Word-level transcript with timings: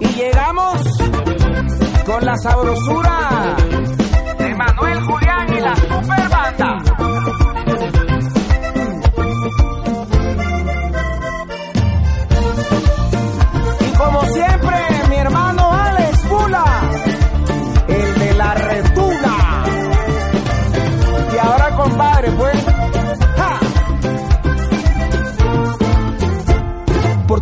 y 0.00 0.06
llegamos 0.14 0.82
con 2.04 2.24
la 2.24 2.36
sabrosura 2.36 3.56
de 4.38 4.54
Manuel 4.54 5.00
Julián 5.00 5.54
y 5.54 5.60
la 5.60 5.76
super 5.76 6.31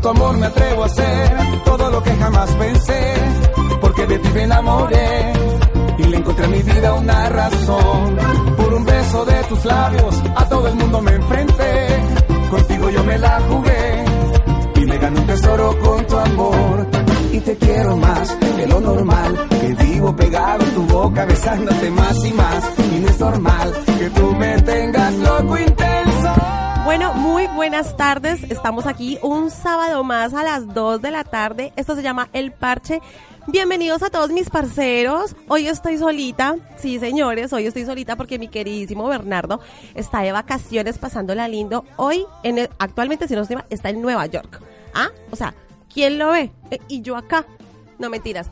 tu 0.01 0.09
amor 0.09 0.37
me 0.39 0.47
atrevo 0.47 0.83
a 0.83 0.87
hacer 0.87 1.37
todo 1.65 1.91
lo 1.91 2.03
que 2.03 2.11
jamás 2.17 2.51
pensé, 2.55 3.15
porque 3.81 4.07
de 4.07 4.19
ti 4.19 4.29
me 4.35 4.43
enamoré 4.45 5.33
y 5.99 6.03
le 6.05 6.17
encontré 6.17 6.45
a 6.45 6.49
mi 6.49 6.63
vida 6.63 6.95
una 6.95 7.29
razón. 7.29 8.17
Por 8.57 8.75
un 8.75 8.85
beso 8.85 9.25
de 9.25 9.45
tus 9.45 9.65
labios 9.65 10.23
a 10.37 10.49
todo 10.49 10.69
el 10.69 10.75
mundo 10.75 11.01
me 11.03 11.13
enfrenté, 11.13 11.87
contigo 12.51 12.91
yo 12.91 13.05
me 13.05 13.19
la 13.19 13.41
jugué 13.49 14.05
y 14.77 14.81
me 14.87 14.99
gané 14.99 15.21
un 15.21 15.27
tesoro 15.27 15.79
con 15.79 16.07
tu 16.07 16.17
amor. 16.17 16.87
Y 17.33 17.41
te 17.41 17.57
quiero 17.57 17.97
más 17.97 18.41
de 18.41 18.67
lo 18.67 18.81
normal, 18.81 19.49
que 19.61 19.85
vivo 19.85 20.17
pegado 20.17 20.65
en 20.65 20.75
tu 20.75 20.83
boca 20.87 21.25
besándote 21.27 21.91
más 21.91 22.25
y 22.25 22.33
más. 22.33 22.65
Y 22.93 23.05
es 23.05 23.21
normal 23.21 23.73
que 23.99 24.11
tú 24.11 24.35
me 24.35 24.63
tengas 24.63 25.15
loco 25.15 25.59
intenso. 25.59 26.00
Bueno, 26.91 27.15
muy 27.15 27.47
buenas 27.47 27.97
tardes. 27.97 28.43
Estamos 28.51 28.85
aquí 28.85 29.17
un 29.23 29.53
sábado 29.53 30.03
más 30.03 30.35
a 30.35 30.43
las 30.43 30.75
2 30.75 31.01
de 31.01 31.13
la 31.13 31.23
tarde. 31.23 31.73
Esto 31.77 31.95
se 31.95 32.03
llama 32.03 32.29
El 32.33 32.51
Parche. 32.51 33.01
Bienvenidos 33.47 34.03
a 34.03 34.11
todos 34.11 34.31
mis 34.31 34.51
parceros. 34.51 35.37
Hoy 35.47 35.69
estoy 35.69 35.99
solita. 35.99 36.57
Sí, 36.79 36.99
señores, 36.99 37.53
hoy 37.53 37.67
estoy 37.67 37.85
solita 37.85 38.17
porque 38.17 38.41
mi 38.41 38.49
queridísimo 38.49 39.07
Bernardo 39.07 39.61
está 39.95 40.23
de 40.23 40.33
vacaciones 40.33 40.99
pasándola 40.99 41.47
lindo. 41.47 41.85
Hoy, 41.95 42.27
en 42.43 42.69
actualmente, 42.81 43.29
si 43.29 43.37
no 43.37 43.45
se 43.45 43.57
está 43.71 43.91
en 43.91 44.03
Nueva 44.03 44.27
York. 44.27 44.61
¿Ah? 44.93 45.11
O 45.31 45.37
sea, 45.37 45.55
¿quién 45.95 46.19
lo 46.19 46.33
ve? 46.33 46.51
Eh, 46.73 46.81
y 46.89 47.03
yo 47.03 47.17
acá. 47.17 47.47
No 48.01 48.11
mentiras. 48.11 48.51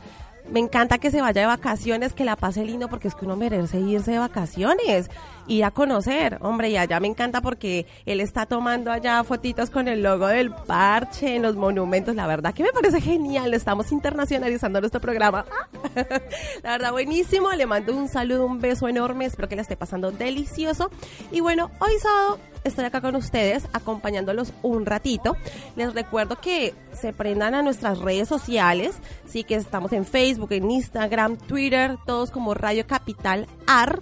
Me 0.49 0.61
encanta 0.61 0.97
que 0.97 1.11
se 1.11 1.21
vaya 1.21 1.41
de 1.41 1.47
vacaciones, 1.47 2.13
que 2.13 2.23
la 2.23 2.37
pase 2.37 2.63
lindo, 2.63 2.87
porque 2.87 3.09
es 3.09 3.15
que 3.15 3.25
uno 3.25 3.35
merece 3.35 3.81
irse 3.81 4.11
de 4.11 4.19
vacaciones 4.19 5.09
y 5.49 5.63
a 5.63 5.71
conocer. 5.71 6.37
Hombre, 6.41 6.69
y 6.69 6.77
allá 6.77 6.99
me 6.99 7.07
encanta 7.07 7.41
porque 7.41 7.87
él 8.05 8.21
está 8.21 8.45
tomando 8.45 8.91
allá 8.91 9.23
fotitos 9.23 9.71
con 9.71 9.87
el 9.87 10.03
logo 10.03 10.27
del 10.27 10.51
parche 10.51 11.35
en 11.35 11.41
los 11.41 11.55
monumentos. 11.55 12.15
La 12.15 12.27
verdad 12.27 12.53
que 12.53 12.63
me 12.63 12.71
parece 12.71 13.01
genial. 13.01 13.53
Estamos 13.53 13.91
internacionalizando 13.91 14.79
nuestro 14.79 15.01
programa. 15.01 15.45
La 16.63 16.71
verdad, 16.71 16.91
buenísimo. 16.91 17.51
Le 17.51 17.65
mando 17.65 17.97
un 17.97 18.07
saludo, 18.07 18.45
un 18.45 18.61
beso 18.61 18.87
enorme. 18.87 19.25
Espero 19.25 19.49
que 19.49 19.55
la 19.55 19.63
esté 19.63 19.75
pasando 19.75 20.11
delicioso. 20.11 20.91
Y 21.31 21.39
bueno, 21.39 21.71
hoy 21.79 21.93
sábado 21.99 22.39
estoy 22.63 22.85
acá 22.85 23.01
con 23.01 23.15
ustedes 23.15 23.67
acompañándolos 23.73 24.53
un 24.61 24.85
ratito. 24.85 25.35
Les 25.75 25.91
recuerdo 25.95 26.39
que 26.39 26.75
se 26.93 27.11
prendan 27.11 27.55
a 27.55 27.63
nuestras 27.63 27.97
redes 27.99 28.27
sociales, 28.27 28.97
sí 29.25 29.43
que 29.43 29.55
estamos 29.55 29.93
en 29.93 30.05
Facebook, 30.05 30.51
en 30.51 30.69
Instagram, 30.69 31.37
Twitter, 31.37 31.97
todos 32.05 32.29
como 32.29 32.53
Radio 32.53 32.85
Capital 32.85 33.47
AR 33.65 33.99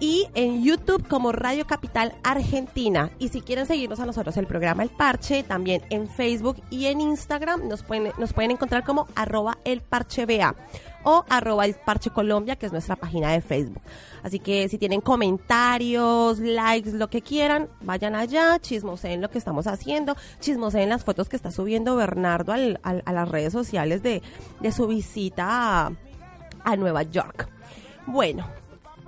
y 0.00 0.28
en 0.34 0.62
YouTube 0.62 1.06
como 1.08 1.32
Radio 1.32 1.66
Capital 1.66 2.14
Argentina. 2.22 3.10
Y 3.18 3.28
si 3.28 3.40
quieren 3.40 3.66
seguirnos 3.66 4.00
a 4.00 4.06
nosotros 4.06 4.36
el 4.36 4.46
programa 4.46 4.82
El 4.82 4.90
Parche, 4.90 5.42
también 5.42 5.82
en 5.90 6.08
Facebook 6.08 6.62
y 6.70 6.86
en 6.86 7.00
Instagram 7.00 7.68
nos 7.68 7.82
pueden, 7.82 8.12
nos 8.18 8.32
pueden 8.32 8.52
encontrar 8.52 8.84
como 8.84 9.06
arroba 9.14 9.58
el 9.64 9.80
parche 9.80 10.26
BA 10.26 10.54
o 11.04 11.24
arroba 11.28 11.64
el 11.64 11.74
parche 11.74 12.10
Colombia, 12.10 12.56
que 12.56 12.66
es 12.66 12.72
nuestra 12.72 12.96
página 12.96 13.32
de 13.32 13.40
Facebook. 13.40 13.82
Así 14.22 14.38
que 14.38 14.68
si 14.68 14.78
tienen 14.78 15.00
comentarios, 15.00 16.38
likes, 16.38 16.92
lo 16.92 17.08
que 17.08 17.22
quieran, 17.22 17.68
vayan 17.80 18.14
allá, 18.14 18.58
chismoseen 18.60 19.20
lo 19.20 19.30
que 19.30 19.38
estamos 19.38 19.66
haciendo, 19.66 20.16
chismoseen 20.40 20.88
las 20.88 21.04
fotos 21.04 21.28
que 21.28 21.36
está 21.36 21.50
subiendo 21.50 21.96
Bernardo 21.96 22.52
al, 22.52 22.80
a 22.82 23.12
las 23.12 23.28
redes 23.28 23.52
sociales 23.52 24.02
de, 24.02 24.22
de 24.60 24.72
su 24.72 24.86
visita 24.86 25.46
a, 25.48 25.92
a 26.64 26.76
Nueva 26.76 27.02
York. 27.02 27.48
Bueno, 28.06 28.46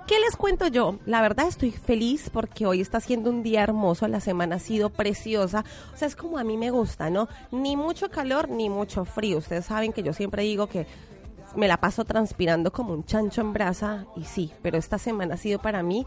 ¿Qué 0.07 0.19
les 0.19 0.35
cuento 0.35 0.67
yo? 0.67 0.99
La 1.05 1.21
verdad 1.21 1.47
estoy 1.47 1.71
feliz 1.71 2.29
porque 2.31 2.65
hoy 2.65 2.81
está 2.81 2.99
siendo 2.99 3.29
un 3.29 3.43
día 3.43 3.63
hermoso, 3.63 4.07
la 4.07 4.19
semana 4.19 4.57
ha 4.57 4.59
sido 4.59 4.89
preciosa. 4.89 5.63
O 5.93 5.97
sea, 5.97 6.07
es 6.07 6.15
como 6.15 6.37
a 6.37 6.43
mí 6.43 6.57
me 6.57 6.69
gusta, 6.69 7.09
¿no? 7.09 7.29
Ni 7.51 7.77
mucho 7.77 8.09
calor 8.09 8.49
ni 8.49 8.69
mucho 8.69 9.05
frío. 9.05 9.37
Ustedes 9.37 9.65
saben 9.65 9.93
que 9.93 10.03
yo 10.03 10.11
siempre 10.11 10.43
digo 10.43 10.67
que 10.67 10.85
me 11.55 11.67
la 11.67 11.77
paso 11.77 12.05
transpirando 12.05 12.71
como 12.71 12.93
un 12.93 13.05
chancho 13.05 13.41
en 13.41 13.53
brasa 13.53 14.05
y 14.15 14.23
sí, 14.23 14.51
pero 14.61 14.77
esta 14.77 14.97
semana 14.97 15.35
ha 15.35 15.37
sido 15.37 15.59
para 15.59 15.83
mí 15.83 16.05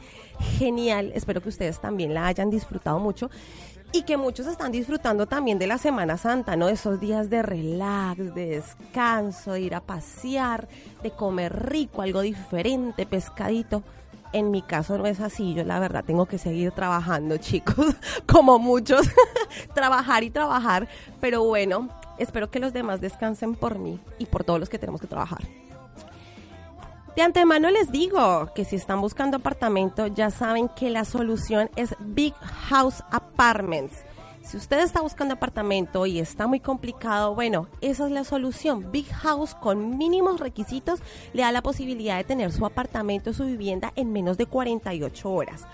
genial. 0.59 1.12
Espero 1.15 1.41
que 1.41 1.49
ustedes 1.49 1.81
también 1.81 2.15
la 2.15 2.26
hayan 2.26 2.50
disfrutado 2.50 2.99
mucho 2.99 3.31
y 3.94 4.03
que 4.03 4.16
muchos 4.16 4.49
están 4.49 4.72
disfrutando 4.72 5.27
también 5.27 5.60
de 5.60 5.69
la 5.69 5.78
Semana 5.78 6.19
Santa, 6.19 6.56
¿no? 6.56 6.69
Esos 6.69 6.99
días 6.99 7.31
de 7.31 7.43
relax, 7.43 8.34
de 8.34 8.47
descanso, 8.47 9.53
de 9.53 9.60
ir 9.60 9.75
a 9.77 9.81
pasear, 9.81 10.66
de 11.05 11.12
comer 11.12 11.71
rico, 11.71 12.03
algo 12.03 12.21
diferente, 12.21 13.06
pescadito. 13.06 13.84
En 14.32 14.50
mi 14.50 14.62
caso 14.62 14.99
no 14.99 15.06
es 15.06 15.21
así, 15.21 15.55
yo 15.55 15.62
la 15.62 15.78
verdad 15.78 16.03
tengo 16.05 16.27
que 16.27 16.38
seguir 16.38 16.72
trabajando, 16.72 17.37
chicos, 17.38 17.94
como 18.27 18.59
muchos, 18.59 19.09
trabajar 19.75 20.25
y 20.25 20.31
trabajar, 20.31 20.88
pero 21.21 21.44
bueno, 21.44 21.88
espero 22.19 22.50
que 22.50 22.59
los 22.59 22.72
demás 22.72 23.00
descansen 23.00 23.55
por 23.55 23.78
mí 23.78 24.00
y 24.19 24.26
por 24.26 24.43
todos 24.43 24.59
los 24.59 24.69
que 24.69 24.81
tenemos 24.81 25.00
que 25.00 25.06
trabajar. 25.06 25.47
De 27.16 27.22
antemano 27.22 27.70
les 27.70 27.92
digo 27.92 28.52
que 28.56 28.64
si 28.64 28.75
están 28.75 29.00
buscando 29.00 29.36
apartamento, 29.36 30.08
ya 30.08 30.30
saben 30.30 30.69
que 30.69 30.91
la 30.91 31.04
solución 31.04 31.70
es 31.76 31.94
Big 32.00 32.34
House 32.69 33.04
Apartments. 33.12 34.04
Si 34.42 34.56
usted 34.56 34.80
está 34.80 35.00
buscando 35.00 35.34
apartamento 35.34 36.06
y 36.06 36.19
está 36.19 36.48
muy 36.48 36.58
complicado, 36.58 37.34
bueno, 37.36 37.69
esa 37.80 38.06
es 38.06 38.10
la 38.10 38.25
solución. 38.25 38.91
Big 38.91 39.06
House 39.06 39.54
con 39.54 39.97
mínimos 39.97 40.41
requisitos 40.41 41.00
le 41.32 41.42
da 41.42 41.52
la 41.52 41.62
posibilidad 41.62 42.16
de 42.16 42.25
tener 42.25 42.50
su 42.50 42.66
apartamento, 42.66 43.32
su 43.32 43.44
vivienda 43.44 43.92
en 43.94 44.12
menos 44.12 44.36
de 44.36 44.46
48 44.46 45.31
horas. 45.31 45.69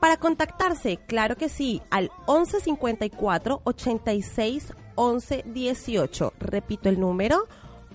Para 0.00 0.16
contactarse, 0.16 0.96
claro 0.96 1.36
que 1.36 1.50
sí, 1.50 1.82
al 1.90 2.10
1154 2.26 3.60
86 3.62 4.72
11 4.94 5.44
18. 5.46 6.32
Repito 6.40 6.88
el 6.88 6.98
número 6.98 7.46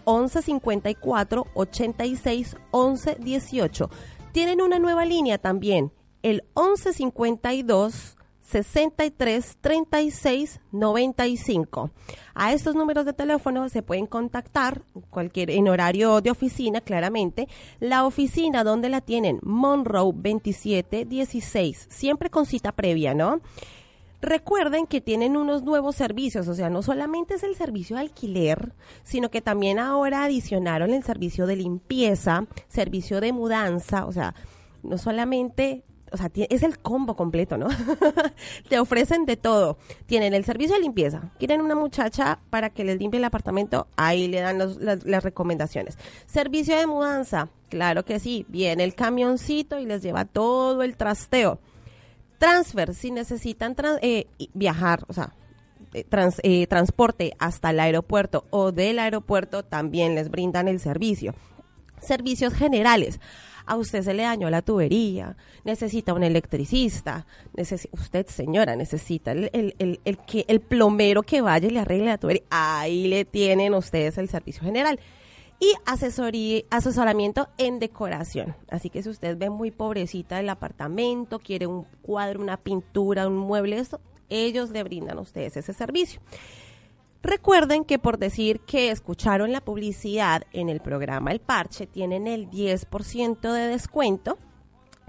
1154 0.05 1.47
86 1.53 2.55
11 2.71 3.15
18. 3.19 3.89
Tienen 4.31 4.61
una 4.61 4.79
nueva 4.79 5.05
línea 5.05 5.37
también, 5.37 5.91
el 6.21 6.43
1152 6.55 8.17
63 8.51 9.57
36 9.61 10.59
95. 10.71 11.91
A 12.33 12.53
estos 12.53 12.75
números 12.75 13.05
de 13.05 13.13
teléfono 13.13 13.69
se 13.69 13.81
pueden 13.81 14.07
contactar 14.07 14.83
cualquier 15.09 15.51
en 15.51 15.69
horario 15.69 16.19
de 16.21 16.31
oficina, 16.31 16.81
claramente. 16.81 17.47
La 17.79 18.05
oficina 18.05 18.63
donde 18.63 18.89
la 18.89 19.01
tienen, 19.01 19.39
Monroe 19.41 20.11
2716, 20.13 21.87
siempre 21.89 22.29
con 22.29 22.45
cita 22.45 22.73
previa, 22.73 23.13
¿no? 23.13 23.41
Recuerden 24.21 24.85
que 24.85 25.01
tienen 25.01 25.35
unos 25.35 25.63
nuevos 25.63 25.95
servicios, 25.95 26.47
o 26.47 26.53
sea, 26.53 26.69
no 26.69 26.83
solamente 26.83 27.33
es 27.33 27.43
el 27.43 27.55
servicio 27.55 27.95
de 27.95 28.03
alquiler, 28.03 28.73
sino 29.03 29.31
que 29.31 29.41
también 29.41 29.79
ahora 29.79 30.23
adicionaron 30.23 30.93
el 30.93 31.03
servicio 31.03 31.47
de 31.47 31.55
limpieza, 31.55 32.45
servicio 32.67 33.19
de 33.19 33.33
mudanza, 33.33 34.05
o 34.05 34.11
sea, 34.11 34.35
no 34.83 34.99
solamente 34.99 35.83
o 36.11 36.17
sea, 36.17 36.29
es 36.35 36.61
el 36.63 36.77
combo 36.79 37.15
completo, 37.15 37.57
¿no? 37.57 37.67
Te 38.69 38.79
ofrecen 38.79 39.25
de 39.25 39.37
todo. 39.37 39.77
Tienen 40.07 40.33
el 40.33 40.43
servicio 40.43 40.75
de 40.75 40.81
limpieza. 40.81 41.31
Quieren 41.39 41.61
una 41.61 41.73
muchacha 41.73 42.39
para 42.49 42.69
que 42.69 42.83
les 42.83 42.99
limpie 42.99 43.17
el 43.17 43.23
apartamento, 43.23 43.87
ahí 43.95 44.27
le 44.27 44.41
dan 44.41 44.57
las, 44.57 44.77
las, 44.77 45.23
recomendaciones. 45.23 45.97
Servicio 46.25 46.75
de 46.75 46.85
mudanza, 46.85 47.47
claro 47.69 48.03
que 48.03 48.19
sí. 48.19 48.45
Viene 48.49 48.83
el 48.83 48.93
camioncito 48.93 49.79
y 49.79 49.85
les 49.85 50.01
lleva 50.01 50.25
todo 50.25 50.83
el 50.83 50.97
trasteo 50.97 51.59
transfer, 52.41 52.95
si 52.95 53.11
necesitan 53.11 53.75
eh, 54.01 54.25
viajar, 54.55 55.05
o 55.07 55.13
sea, 55.13 55.35
eh, 55.93 56.03
trans- 56.03 56.41
eh, 56.43 56.65
transporte 56.65 57.33
hasta 57.37 57.69
el 57.69 57.79
aeropuerto 57.79 58.45
o 58.49 58.71
del 58.71 58.97
aeropuerto 58.97 59.63
también 59.63 60.15
les 60.15 60.29
brindan 60.31 60.67
el 60.67 60.79
servicio. 60.79 61.35
Servicios 62.01 62.53
generales. 62.53 63.19
A 63.67 63.75
usted 63.77 64.01
se 64.01 64.15
le 64.15 64.23
dañó 64.23 64.49
la 64.49 64.63
tubería, 64.63 65.37
necesita 65.65 66.13
un 66.15 66.23
electricista, 66.23 67.27
usted 67.91 68.25
señora 68.25 68.75
necesita 68.75 69.33
el, 69.33 69.51
el- 69.53 69.75
el- 69.77 69.99
el 70.03 70.17
que, 70.17 70.43
el 70.47 70.61
plomero 70.61 71.21
que 71.21 71.41
vaya 71.41 71.67
y 71.67 71.71
le 71.71 71.79
arregle 71.81 72.07
la 72.07 72.17
tubería. 72.17 72.41
Ahí 72.49 73.07
le 73.07 73.23
tienen 73.23 73.75
ustedes 73.75 74.17
el 74.17 74.29
servicio 74.29 74.63
general 74.63 74.99
y 75.61 75.75
asesoramiento 76.71 77.47
en 77.59 77.77
decoración. 77.77 78.55
Así 78.67 78.89
que 78.89 79.03
si 79.03 79.09
usted 79.09 79.37
ve 79.37 79.51
muy 79.51 79.69
pobrecita 79.69 80.39
el 80.39 80.49
apartamento, 80.49 81.37
quiere 81.37 81.67
un 81.67 81.85
cuadro, 82.01 82.41
una 82.41 82.57
pintura, 82.57 83.27
un 83.27 83.37
mueble, 83.37 83.77
eso, 83.77 84.01
ellos 84.27 84.71
le 84.71 84.83
brindan 84.83 85.19
a 85.19 85.21
ustedes 85.21 85.55
ese 85.57 85.73
servicio. 85.73 86.19
Recuerden 87.21 87.85
que 87.85 87.99
por 87.99 88.17
decir 88.17 88.61
que 88.61 88.89
escucharon 88.89 89.51
la 89.51 89.61
publicidad 89.61 90.41
en 90.51 90.67
el 90.67 90.79
programa 90.79 91.31
El 91.31 91.39
Parche, 91.39 91.85
tienen 91.85 92.25
el 92.25 92.49
10% 92.49 93.53
de 93.53 93.67
descuento 93.67 94.39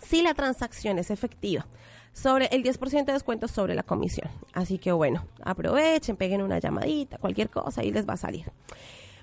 si 0.03 0.21
la 0.21 0.35
transacción 0.35 0.99
es 0.99 1.11
efectiva. 1.11 1.67
Sobre 2.13 2.49
el 2.53 2.63
10% 2.63 3.07
de 3.07 3.15
descuento 3.15 3.49
sobre 3.49 3.75
la 3.75 3.85
comisión. 3.85 4.31
Así 4.53 4.77
que 4.77 4.93
bueno, 4.93 5.27
aprovechen, 5.43 6.17
peguen 6.17 6.43
una 6.43 6.59
llamadita, 6.59 7.17
cualquier 7.17 7.49
cosa 7.49 7.83
y 7.83 7.91
les 7.91 8.07
va 8.07 8.13
a 8.13 8.19
salir. 8.19 8.53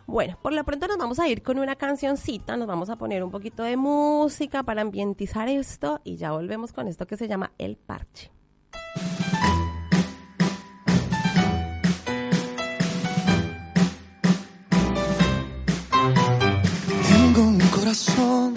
Bueno, 0.09 0.39
por 0.41 0.53
lo 0.53 0.63
pronto 0.63 0.87
nos 0.87 0.97
vamos 0.97 1.19
a 1.19 1.27
ir 1.27 1.43
con 1.43 1.59
una 1.59 1.75
cancioncita, 1.75 2.57
nos 2.57 2.67
vamos 2.67 2.89
a 2.89 2.95
poner 2.95 3.23
un 3.23 3.29
poquito 3.29 3.61
de 3.61 3.77
música 3.77 4.63
para 4.63 4.81
ambientizar 4.81 5.47
esto 5.47 6.01
y 6.03 6.17
ya 6.17 6.31
volvemos 6.31 6.73
con 6.73 6.87
esto 6.87 7.05
que 7.05 7.15
se 7.15 7.27
llama 7.27 7.51
El 7.59 7.77
Parche. 7.77 8.31
Tengo 17.07 17.41
un 17.43 17.59
corazón 17.69 18.55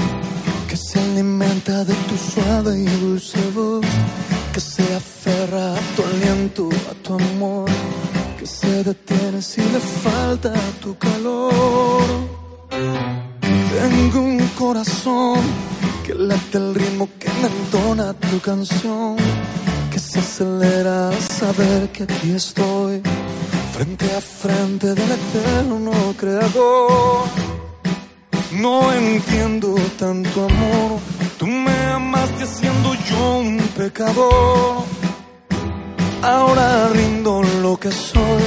que 0.71 0.77
se 0.79 1.01
alimenta 1.01 1.85
de 1.85 1.93
tu 1.93 2.17
suave 2.17 2.79
y 2.79 2.87
dulce 2.87 3.51
voz, 3.51 3.85
que 4.55 4.61
se 4.61 4.95
aferra 4.95 5.75
a 5.75 5.81
tu 5.97 6.03
aliento, 6.03 6.71
a 6.91 6.95
tu 7.03 7.13
amor, 7.13 7.69
que 8.43 8.47
se 8.49 8.83
detiene 8.83 9.41
si 9.41 9.61
le 9.61 9.79
falta 9.79 10.53
tu 10.83 10.99
calor. 10.99 12.03
Tengo 13.79 14.19
un 14.21 14.49
corazón 14.59 15.39
que 16.05 16.13
late 16.13 16.59
el 16.59 16.75
ritmo 16.75 17.09
que 17.21 17.29
me 17.41 17.47
entona 17.47 18.13
tu 18.15 18.41
canción, 18.41 19.15
que 19.93 19.99
se 20.01 20.19
acelera 20.19 21.11
al 21.11 21.21
saber 21.21 21.93
que 21.93 22.03
aquí 22.03 22.33
estoy, 22.33 23.01
frente 23.75 24.07
a 24.13 24.21
frente 24.21 24.89
del 24.89 25.11
eterno 25.21 25.93
creador. 26.17 27.29
No 28.55 28.93
entiendo 28.93 29.77
tanto 30.01 30.47
amor. 30.47 30.99
Tú 31.39 31.47
me 31.47 31.79
amaste 31.87 32.45
siendo 32.47 32.93
yo 33.09 33.39
un 33.39 33.59
pecador. 33.77 35.12
Ahora 36.23 36.89
rindo 36.89 37.43
lo 37.61 37.77
que 37.77 37.91
soy. 37.91 38.43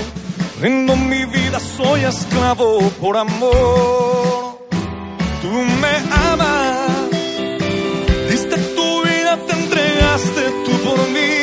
Rindo 0.61 0.95
mi 0.95 1.25
vida, 1.25 1.59
soy 1.59 2.05
esclavo 2.05 2.79
por 3.01 3.17
amor. 3.17 4.59
Tú 5.41 5.51
me 5.81 5.93
amas. 6.31 7.09
Diste 8.29 8.57
tu 8.75 9.03
vida, 9.03 9.37
te 9.45 9.53
entregaste 9.53 10.41
tú 10.65 10.71
por 10.85 10.99
mí. 11.09 11.33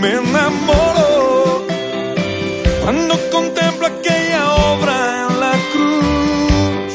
Me 0.00 0.12
enamoro 0.12 1.64
cuando 2.82 3.14
contemplo 3.30 3.86
aquella 3.86 4.54
obra 4.72 5.26
en 5.26 5.40
la 5.40 5.52
cruz, 5.72 6.92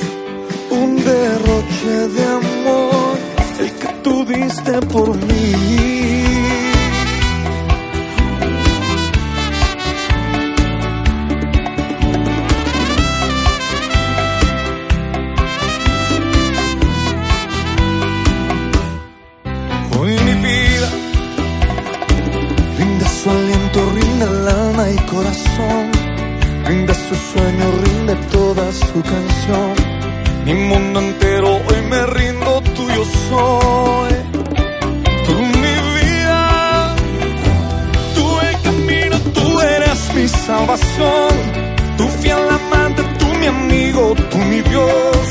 un 0.69 0.95
derroche 1.03 2.07
de 2.15 2.25
amor, 2.25 3.17
el 3.59 3.71
que 3.73 3.87
tú 4.03 4.25
diste 4.25 4.73
por 4.87 5.15
mí. 5.15 5.98
Corazón. 25.19 25.85
Rinde 26.65 26.93
su 26.93 27.15
sueño, 27.31 27.65
rinde 27.83 28.15
toda 28.31 28.65
su 28.71 29.01
canción. 29.13 29.73
Mi 30.45 30.53
mundo 30.53 30.99
entero 30.99 31.49
hoy 31.67 31.81
me 31.91 32.05
rindo, 32.17 32.61
tuyo 32.75 33.03
soy. 33.27 34.13
Tú 35.25 35.33
mi 35.63 35.75
vida, 35.97 36.95
tú 38.15 38.25
el 38.47 38.55
camino, 38.67 39.15
tú 39.35 39.59
eres 39.61 39.99
mi 40.15 40.27
salvación. 40.27 41.31
Tú 41.97 42.07
fiel 42.21 42.43
amante, 42.59 43.01
tú 43.19 43.27
mi 43.39 43.47
amigo, 43.47 44.15
tú 44.31 44.37
mi 44.37 44.61
Dios. 44.61 45.25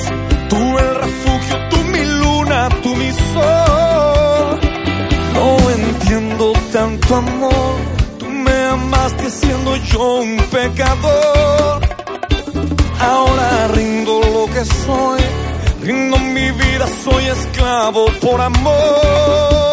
Tú 0.51 0.79
el 0.83 0.91
refugio, 1.05 1.57
tú 1.71 1.79
mi 1.95 2.05
luna, 2.23 2.69
tú 2.83 2.91
mi 2.97 3.11
sol. 3.33 4.61
No 5.35 5.71
entiendo 5.71 6.53
tanto 6.73 7.17
amor. 7.17 7.98
Me 8.59 8.65
amaste 8.65 9.31
siendo 9.31 9.77
yo 9.77 10.15
un 10.17 10.37
pecador. 10.51 11.81
Ahora 12.99 13.69
rindo 13.69 14.21
lo 14.21 14.47
que 14.53 14.65
soy. 14.65 15.21
Rindo 15.81 16.19
mi 16.19 16.51
vida, 16.51 16.87
soy 17.05 17.25
esclavo 17.27 18.07
por 18.21 18.41
amor. 18.41 19.68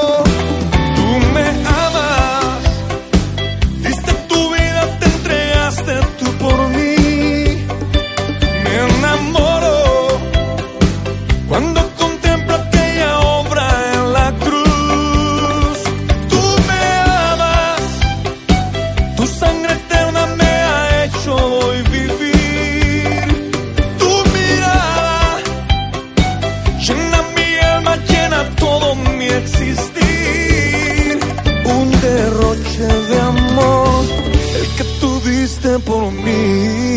El 34.65 34.75
que 34.75 34.84
tú 35.00 35.19
diste 35.22 35.79
por 35.79 36.12
mí. 36.12 36.94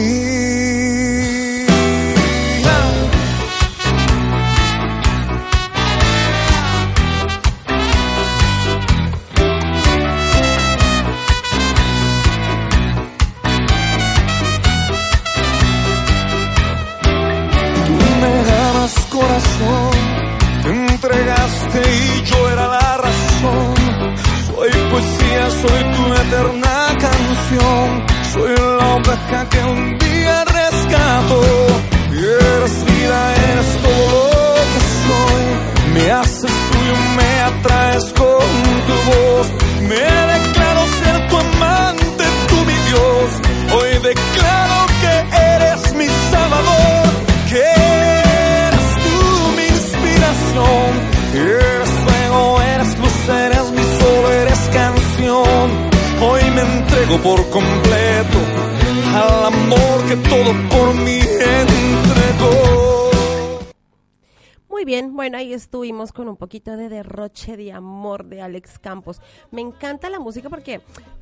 Con 66.19 66.29
un 66.29 66.37
poquito 66.37 66.77
de 66.77 66.89
derroche 66.89 67.57
de 67.57 67.73
amor 67.73 68.25
de 68.25 68.43
Alex 68.43 68.81
Campos. 68.81 69.23
Me 69.53 69.61
encanta 69.61 70.11
la 70.11 70.19
música 70.19 70.49
porque 70.51 70.81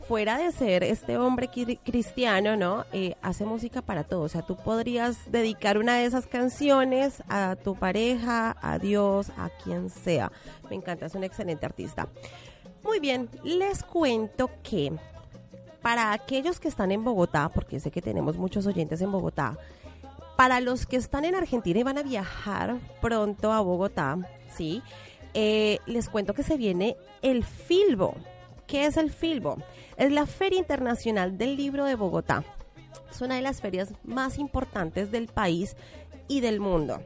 fuera 0.08 0.38
de 0.38 0.50
ser 0.52 0.82
este 0.82 1.18
hombre 1.18 1.50
cri- 1.50 1.78
cristiano, 1.84 2.56
¿no? 2.56 2.86
Eh, 2.94 3.14
hace 3.20 3.44
música 3.44 3.82
para 3.82 4.04
todo. 4.04 4.22
O 4.22 4.28
sea, 4.30 4.40
tú 4.40 4.56
podrías 4.56 5.30
dedicar 5.30 5.76
una 5.76 5.96
de 5.96 6.06
esas 6.06 6.26
canciones 6.26 7.22
a 7.28 7.56
tu 7.62 7.74
pareja, 7.74 8.56
a 8.62 8.78
Dios, 8.78 9.30
a 9.36 9.50
quien 9.62 9.90
sea. 9.90 10.32
Me 10.70 10.76
encanta, 10.76 11.04
es 11.04 11.14
un 11.14 11.24
excelente 11.24 11.66
artista. 11.66 12.08
Muy 12.82 12.98
bien, 12.98 13.28
les 13.44 13.82
cuento 13.82 14.48
que 14.62 14.92
para 15.82 16.12
aquellos 16.14 16.58
que 16.58 16.68
están 16.68 16.90
en 16.90 17.04
Bogotá, 17.04 17.50
porque 17.50 17.80
sé 17.80 17.90
que 17.90 18.00
tenemos 18.00 18.38
muchos 18.38 18.66
oyentes 18.66 19.02
en 19.02 19.12
Bogotá, 19.12 19.58
para 20.36 20.60
los 20.60 20.86
que 20.86 20.96
están 20.96 21.24
en 21.24 21.34
Argentina 21.34 21.80
y 21.80 21.82
van 21.82 21.98
a 21.98 22.02
viajar 22.02 22.76
pronto 23.00 23.52
a 23.52 23.60
Bogotá, 23.60 24.18
Eh, 25.34 25.78
les 25.86 26.08
cuento 26.08 26.34
que 26.34 26.42
se 26.42 26.56
viene 26.56 26.96
el 27.22 27.44
Filbo. 27.44 28.14
¿Qué 28.66 28.86
es 28.86 28.96
el 28.96 29.10
Filbo? 29.10 29.58
Es 29.96 30.10
la 30.10 30.26
Feria 30.26 30.58
Internacional 30.58 31.36
del 31.36 31.56
Libro 31.56 31.84
de 31.84 31.94
Bogotá. 31.94 32.42
Es 33.10 33.20
una 33.20 33.36
de 33.36 33.42
las 33.42 33.60
ferias 33.60 33.92
más 34.02 34.38
importantes 34.38 35.10
del 35.10 35.28
país 35.28 35.76
y 36.28 36.40
del 36.40 36.60
mundo. 36.60 37.02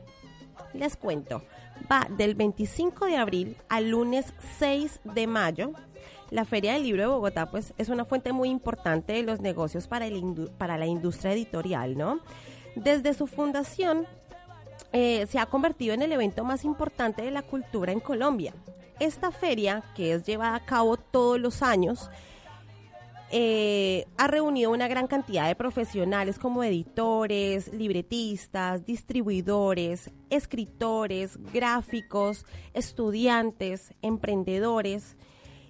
Les 0.73 0.97
cuento, 0.97 1.43
va 1.91 2.07
del 2.17 2.35
25 2.35 3.07
de 3.07 3.17
abril 3.17 3.57
al 3.69 3.91
lunes 3.91 4.33
6 4.59 5.01
de 5.05 5.27
mayo. 5.27 5.73
La 6.31 6.45
Feria 6.45 6.75
del 6.75 6.85
Libro 6.85 7.03
de 7.03 7.09
Bogotá, 7.09 7.51
pues, 7.51 7.75
es 7.77 7.89
una 7.89 8.05
fuente 8.05 8.33
muy 8.33 8.49
importante 8.49 9.13
de 9.13 9.23
los 9.23 9.41
negocios 9.41 9.89
para, 9.89 10.07
para 10.57 10.79
la 10.79 10.87
industria 10.87 11.33
editorial, 11.33 11.99
¿no? 11.99 12.21
Desde 12.77 13.15
su 13.15 13.27
fundación, 13.27 14.07
eh, 14.93 15.27
se 15.31 15.39
ha 15.39 15.47
convertido 15.47 15.95
en 15.95 16.03
el 16.03 16.13
evento 16.13 16.45
más 16.45 16.65
importante 16.65 17.23
de 17.23 17.31
la 17.31 17.43
cultura 17.43 17.93
en 17.93 18.01
Colombia. 18.01 18.55
Esta 18.99 19.31
feria, 19.31 19.83
que 19.95 20.13
es 20.13 20.25
llevada 20.25 20.57
a 20.57 20.65
cabo 20.65 20.97
todos 20.97 21.41
los 21.41 21.63
años, 21.63 22.11
eh, 23.33 24.07
ha 24.17 24.27
reunido 24.27 24.73
una 24.73 24.89
gran 24.89 25.07
cantidad 25.07 25.47
de 25.47 25.55
profesionales 25.55 26.37
como 26.37 26.65
editores, 26.65 27.73
libretistas, 27.73 28.85
distribuidores, 28.85 30.11
escritores, 30.31 31.39
gráficos, 31.53 32.45
estudiantes, 32.75 33.95
emprendedores. 34.03 35.17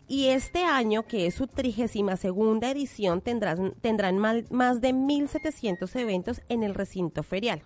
Y 0.09 0.29
este 0.29 0.65
año, 0.65 1.07
que 1.07 1.27
es 1.27 1.35
su 1.35 1.47
trigésima 1.47 2.17
segunda 2.17 2.71
edición, 2.71 3.21
tendrán, 3.21 3.75
tendrán 3.83 4.19
más 4.19 4.81
de 4.81 4.95
1.700 4.95 5.95
eventos 6.01 6.41
en 6.49 6.63
el 6.63 6.75
recinto 6.75 7.23
ferial. 7.23 7.63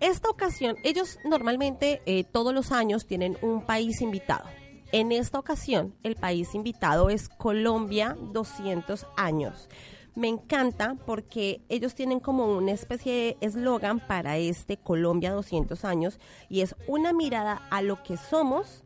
Esta 0.00 0.30
ocasión, 0.30 0.76
ellos 0.82 1.18
normalmente 1.24 2.00
eh, 2.06 2.24
todos 2.24 2.54
los 2.54 2.72
años 2.72 3.06
tienen 3.06 3.36
un 3.42 3.62
país 3.66 4.00
invitado. 4.00 4.44
En 4.92 5.12
esta 5.12 5.38
ocasión, 5.38 5.94
el 6.02 6.16
país 6.16 6.54
invitado 6.54 7.10
es 7.10 7.28
Colombia 7.28 8.16
200 8.32 9.06
años. 9.16 9.68
Me 10.16 10.26
encanta 10.28 10.96
porque 11.06 11.60
ellos 11.68 11.94
tienen 11.94 12.18
como 12.18 12.46
una 12.56 12.72
especie 12.72 13.12
de 13.12 13.36
eslogan 13.46 14.00
para 14.00 14.38
este 14.38 14.76
Colombia 14.78 15.32
200 15.32 15.84
años 15.84 16.18
y 16.48 16.62
es 16.62 16.74
una 16.88 17.12
mirada 17.12 17.62
a 17.70 17.82
lo 17.82 18.02
que 18.02 18.16
somos 18.16 18.82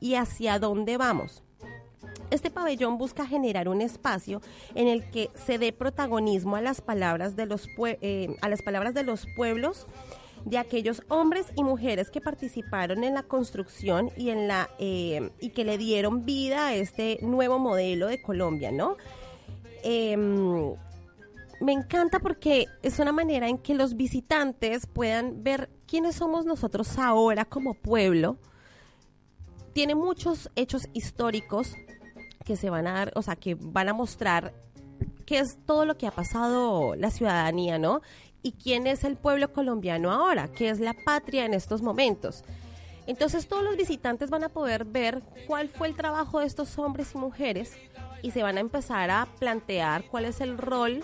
y 0.00 0.16
hacia 0.16 0.58
dónde 0.58 0.98
vamos. 0.98 1.42
Este 2.30 2.50
pabellón 2.50 2.98
busca 2.98 3.24
generar 3.26 3.68
un 3.68 3.80
espacio 3.80 4.42
en 4.74 4.88
el 4.88 5.10
que 5.10 5.30
se 5.46 5.58
dé 5.58 5.72
protagonismo 5.72 6.56
a 6.56 6.60
las 6.60 6.80
palabras 6.82 7.36
de 7.36 7.46
los, 7.46 7.68
pue- 7.68 7.98
eh, 8.02 8.36
a 8.42 8.48
las 8.48 8.62
palabras 8.62 8.92
de 8.94 9.04
los 9.04 9.26
pueblos 9.36 9.86
de 10.46 10.58
aquellos 10.58 11.02
hombres 11.08 11.46
y 11.56 11.64
mujeres 11.64 12.08
que 12.08 12.20
participaron 12.20 13.02
en 13.02 13.14
la 13.14 13.24
construcción 13.24 14.10
y 14.16 14.30
en 14.30 14.46
la 14.46 14.70
eh, 14.78 15.30
y 15.40 15.50
que 15.50 15.64
le 15.64 15.76
dieron 15.76 16.24
vida 16.24 16.68
a 16.68 16.74
este 16.74 17.18
nuevo 17.20 17.58
modelo 17.58 18.06
de 18.06 18.22
Colombia, 18.22 18.70
¿no? 18.70 18.96
Em, 19.82 20.72
me 21.60 21.72
encanta 21.72 22.20
porque 22.20 22.66
es 22.82 23.00
una 23.00 23.10
manera 23.10 23.48
en 23.48 23.58
que 23.58 23.74
los 23.74 23.96
visitantes 23.96 24.86
puedan 24.86 25.42
ver 25.42 25.68
quiénes 25.84 26.14
somos 26.14 26.46
nosotros 26.46 26.96
ahora 26.96 27.44
como 27.44 27.74
pueblo. 27.74 28.38
Tiene 29.72 29.96
muchos 29.96 30.48
hechos 30.54 30.88
históricos 30.92 31.74
que 32.44 32.56
se 32.56 32.70
van 32.70 32.86
a 32.86 32.92
dar, 32.92 33.12
o 33.16 33.22
sea, 33.22 33.34
que 33.34 33.56
van 33.56 33.88
a 33.88 33.94
mostrar 33.94 34.54
qué 35.26 35.40
es 35.40 35.58
todo 35.66 35.84
lo 35.84 35.98
que 35.98 36.06
ha 36.06 36.12
pasado 36.12 36.94
la 36.94 37.10
ciudadanía, 37.10 37.78
¿no? 37.78 38.00
Y 38.46 38.52
quién 38.52 38.86
es 38.86 39.02
el 39.02 39.16
pueblo 39.16 39.52
colombiano 39.52 40.12
ahora, 40.12 40.46
qué 40.46 40.68
es 40.68 40.78
la 40.78 40.94
patria 40.94 41.44
en 41.46 41.52
estos 41.52 41.82
momentos. 41.82 42.44
Entonces 43.08 43.48
todos 43.48 43.64
los 43.64 43.76
visitantes 43.76 44.30
van 44.30 44.44
a 44.44 44.50
poder 44.50 44.84
ver 44.84 45.20
cuál 45.48 45.68
fue 45.68 45.88
el 45.88 45.96
trabajo 45.96 46.38
de 46.38 46.46
estos 46.46 46.78
hombres 46.78 47.10
y 47.12 47.18
mujeres 47.18 47.72
y 48.22 48.30
se 48.30 48.44
van 48.44 48.56
a 48.56 48.60
empezar 48.60 49.10
a 49.10 49.26
plantear 49.40 50.04
cuál 50.04 50.26
es 50.26 50.40
el 50.40 50.58
rol 50.58 51.02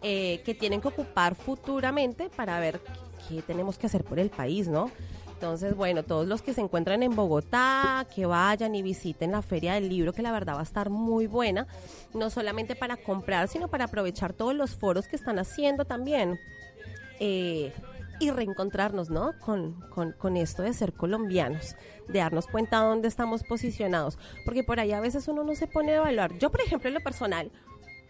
eh, 0.00 0.40
que 0.46 0.54
tienen 0.54 0.80
que 0.80 0.88
ocupar 0.88 1.34
futuramente 1.34 2.30
para 2.30 2.58
ver 2.60 2.80
qué, 3.28 3.42
tenemos 3.42 3.76
que 3.76 3.86
hacer 3.86 4.02
por 4.02 4.18
el 4.18 4.30
país, 4.30 4.66
¿no? 4.66 4.90
Entonces, 5.34 5.76
bueno, 5.76 6.02
todos 6.02 6.26
los 6.26 6.40
que 6.40 6.54
se 6.54 6.62
encuentran 6.62 7.02
en 7.02 7.14
Bogotá, 7.14 8.06
que 8.14 8.24
vayan 8.24 8.74
y 8.74 8.80
visiten 8.80 9.32
la 9.32 9.42
Feria 9.42 9.74
del 9.74 9.90
Libro, 9.90 10.14
que 10.14 10.22
la 10.22 10.32
verdad 10.32 10.54
va 10.54 10.60
a 10.60 10.62
estar 10.62 10.88
muy 10.88 11.26
buena, 11.26 11.66
no 12.14 12.30
solamente 12.30 12.74
para 12.74 12.96
comprar, 12.96 13.48
sino 13.48 13.68
para 13.68 13.84
aprovechar 13.84 14.32
todos 14.32 14.54
los 14.54 14.70
foros 14.76 15.08
que 15.08 15.16
están 15.16 15.38
haciendo 15.38 15.84
también. 15.84 16.40
Eh, 17.20 17.72
y 18.20 18.30
reencontrarnos, 18.30 19.08
¿no? 19.08 19.32
Con, 19.40 19.80
con, 19.88 20.12
con 20.12 20.36
esto 20.36 20.62
de 20.62 20.74
ser 20.74 20.92
colombianos, 20.92 21.74
de 22.06 22.18
darnos 22.18 22.46
cuenta 22.46 22.76
dónde 22.78 23.08
estamos 23.08 23.42
posicionados, 23.42 24.18
porque 24.44 24.62
por 24.62 24.78
ahí 24.78 24.92
a 24.92 25.00
veces 25.00 25.26
uno 25.26 25.42
no 25.42 25.54
se 25.54 25.66
pone 25.66 25.92
a 25.92 25.96
evaluar. 25.96 26.36
Yo, 26.38 26.50
por 26.50 26.60
ejemplo, 26.60 26.88
en 26.88 26.94
lo 26.94 27.00
personal, 27.00 27.50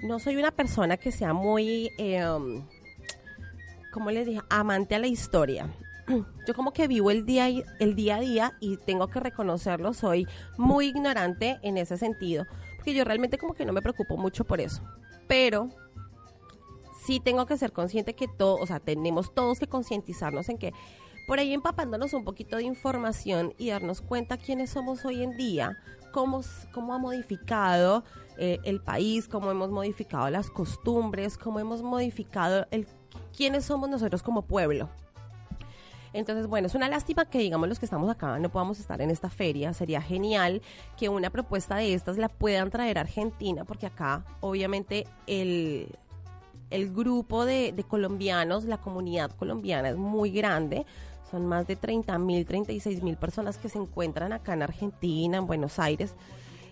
no 0.02 0.18
soy 0.18 0.36
una 0.36 0.50
persona 0.50 0.96
que 0.96 1.12
sea 1.12 1.32
muy, 1.32 1.92
eh, 1.96 2.24
¿cómo 3.92 4.10
les 4.10 4.26
dije? 4.26 4.40
Amante 4.50 4.96
a 4.96 4.98
la 4.98 5.06
historia. 5.06 5.68
Yo 6.46 6.54
como 6.54 6.72
que 6.72 6.88
vivo 6.88 7.10
el 7.10 7.24
día, 7.24 7.48
el 7.48 7.94
día 7.94 8.16
a 8.16 8.20
día 8.20 8.52
y 8.58 8.78
tengo 8.78 9.08
que 9.08 9.20
reconocerlo, 9.20 9.94
soy 9.94 10.26
muy 10.58 10.86
ignorante 10.86 11.60
en 11.62 11.76
ese 11.78 11.96
sentido, 11.96 12.46
porque 12.76 12.94
yo 12.94 13.04
realmente 13.04 13.38
como 13.38 13.54
que 13.54 13.64
no 13.64 13.72
me 13.72 13.82
preocupo 13.82 14.16
mucho 14.16 14.44
por 14.44 14.60
eso. 14.60 14.82
Pero 15.28 15.68
sí 17.10 17.18
tengo 17.18 17.44
que 17.44 17.56
ser 17.56 17.72
consciente 17.72 18.14
que 18.14 18.28
todo, 18.28 18.54
o 18.54 18.66
sea, 18.66 18.78
tenemos 18.78 19.34
todos 19.34 19.58
que 19.58 19.66
concientizarnos 19.66 20.48
en 20.48 20.58
que 20.58 20.72
por 21.26 21.40
ahí 21.40 21.52
empapándonos 21.52 22.14
un 22.14 22.22
poquito 22.22 22.58
de 22.58 22.62
información 22.62 23.52
y 23.58 23.70
darnos 23.70 24.00
cuenta 24.00 24.36
quiénes 24.36 24.70
somos 24.70 25.04
hoy 25.04 25.24
en 25.24 25.36
día, 25.36 25.76
cómo, 26.12 26.40
cómo 26.72 26.94
ha 26.94 26.98
modificado 26.98 28.04
eh, 28.38 28.58
el 28.62 28.80
país, 28.80 29.26
cómo 29.26 29.50
hemos 29.50 29.70
modificado 29.70 30.30
las 30.30 30.50
costumbres, 30.50 31.36
cómo 31.36 31.58
hemos 31.58 31.82
modificado 31.82 32.68
el 32.70 32.86
quiénes 33.36 33.64
somos 33.64 33.90
nosotros 33.90 34.22
como 34.22 34.42
pueblo. 34.42 34.88
Entonces, 36.12 36.46
bueno, 36.46 36.68
es 36.68 36.76
una 36.76 36.88
lástima 36.88 37.24
que 37.24 37.38
digamos 37.38 37.68
los 37.68 37.80
que 37.80 37.86
estamos 37.86 38.08
acá 38.08 38.38
no 38.38 38.50
podamos 38.50 38.78
estar 38.78 39.00
en 39.00 39.10
esta 39.10 39.30
feria. 39.30 39.72
Sería 39.72 40.00
genial 40.00 40.62
que 40.96 41.08
una 41.08 41.30
propuesta 41.30 41.74
de 41.74 41.92
estas 41.92 42.18
la 42.18 42.28
puedan 42.28 42.70
traer 42.70 42.98
a 42.98 43.00
Argentina, 43.00 43.64
porque 43.64 43.86
acá 43.86 44.24
obviamente 44.40 45.06
el, 45.26 45.96
el 46.70 46.92
grupo 46.92 47.44
de, 47.44 47.74
colombianos, 47.86 48.64
la 48.64 48.78
comunidad 48.78 49.30
colombiana 49.32 49.90
es 49.90 49.96
muy 49.96 50.30
grande. 50.30 50.86
Son 51.30 51.46
más 51.46 51.66
de 51.66 51.76
30 51.76 52.18
mil, 52.18 52.44
36 52.44 53.02
mil 53.02 53.16
personas 53.16 53.58
que 53.58 53.68
se 53.68 53.78
encuentran 53.78 54.32
acá 54.32 54.54
en 54.54 54.62
Argentina, 54.62 55.38
en 55.38 55.46
Buenos 55.46 55.78
Aires. 55.78 56.14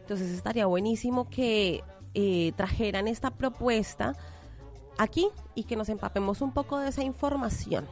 Entonces 0.00 0.30
estaría 0.30 0.66
buenísimo 0.66 1.28
que 1.28 1.82
eh, 2.14 2.52
trajeran 2.56 3.08
esta 3.08 3.30
propuesta 3.30 4.16
aquí 4.98 5.28
y 5.54 5.64
que 5.64 5.76
nos 5.76 5.88
empapemos 5.88 6.40
un 6.40 6.52
poco 6.52 6.78
de 6.78 6.88
esa 6.88 7.02
información. 7.02 7.86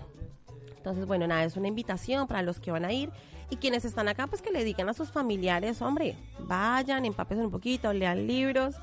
Entonces, 0.76 1.06
bueno, 1.06 1.26
nada, 1.26 1.44
es 1.44 1.56
una 1.56 1.68
invitación 1.68 2.26
para 2.26 2.42
los 2.42 2.60
que 2.60 2.70
van 2.70 2.84
a 2.84 2.92
ir 2.92 3.10
y 3.50 3.56
quienes 3.56 3.84
están 3.84 4.08
acá, 4.08 4.26
pues 4.26 4.42
que 4.42 4.50
le 4.50 4.64
digan 4.64 4.88
a 4.88 4.94
sus 4.94 5.10
familiares, 5.10 5.82
hombre, 5.82 6.16
vayan, 6.40 7.04
empápense 7.04 7.44
un 7.44 7.50
poquito, 7.50 7.92
lean 7.92 8.26
libros 8.26 8.76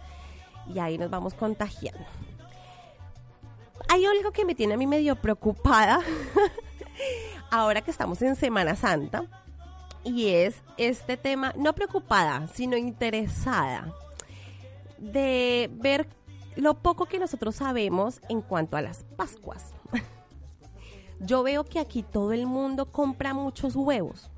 y 0.73 0.79
ahí 0.79 0.97
nos 0.97 1.09
vamos 1.09 1.33
contagiando. 1.33 2.05
Hay 3.93 4.07
algo 4.07 4.31
que 4.31 4.43
me 4.43 4.55
tiene 4.55 4.73
a 4.73 4.77
mí 4.77 4.87
medio 4.87 5.15
preocupada 5.15 5.99
ahora 7.51 7.81
que 7.81 7.91
estamos 7.91 8.23
en 8.23 8.35
Semana 8.35 8.75
Santa 8.75 9.27
y 10.03 10.29
es 10.29 10.55
este 10.77 11.15
tema, 11.15 11.53
no 11.55 11.73
preocupada, 11.73 12.47
sino 12.47 12.75
interesada 12.75 13.93
de 14.97 15.69
ver 15.73 16.07
lo 16.55 16.73
poco 16.73 17.05
que 17.05 17.19
nosotros 17.19 17.57
sabemos 17.57 18.19
en 18.29 18.41
cuanto 18.41 18.77
a 18.77 18.81
las 18.81 19.03
Pascuas. 19.15 19.75
Yo 21.19 21.43
veo 21.43 21.63
que 21.63 21.77
aquí 21.77 22.01
todo 22.01 22.33
el 22.33 22.47
mundo 22.47 22.91
compra 22.91 23.35
muchos 23.35 23.75
huevos, 23.75 24.31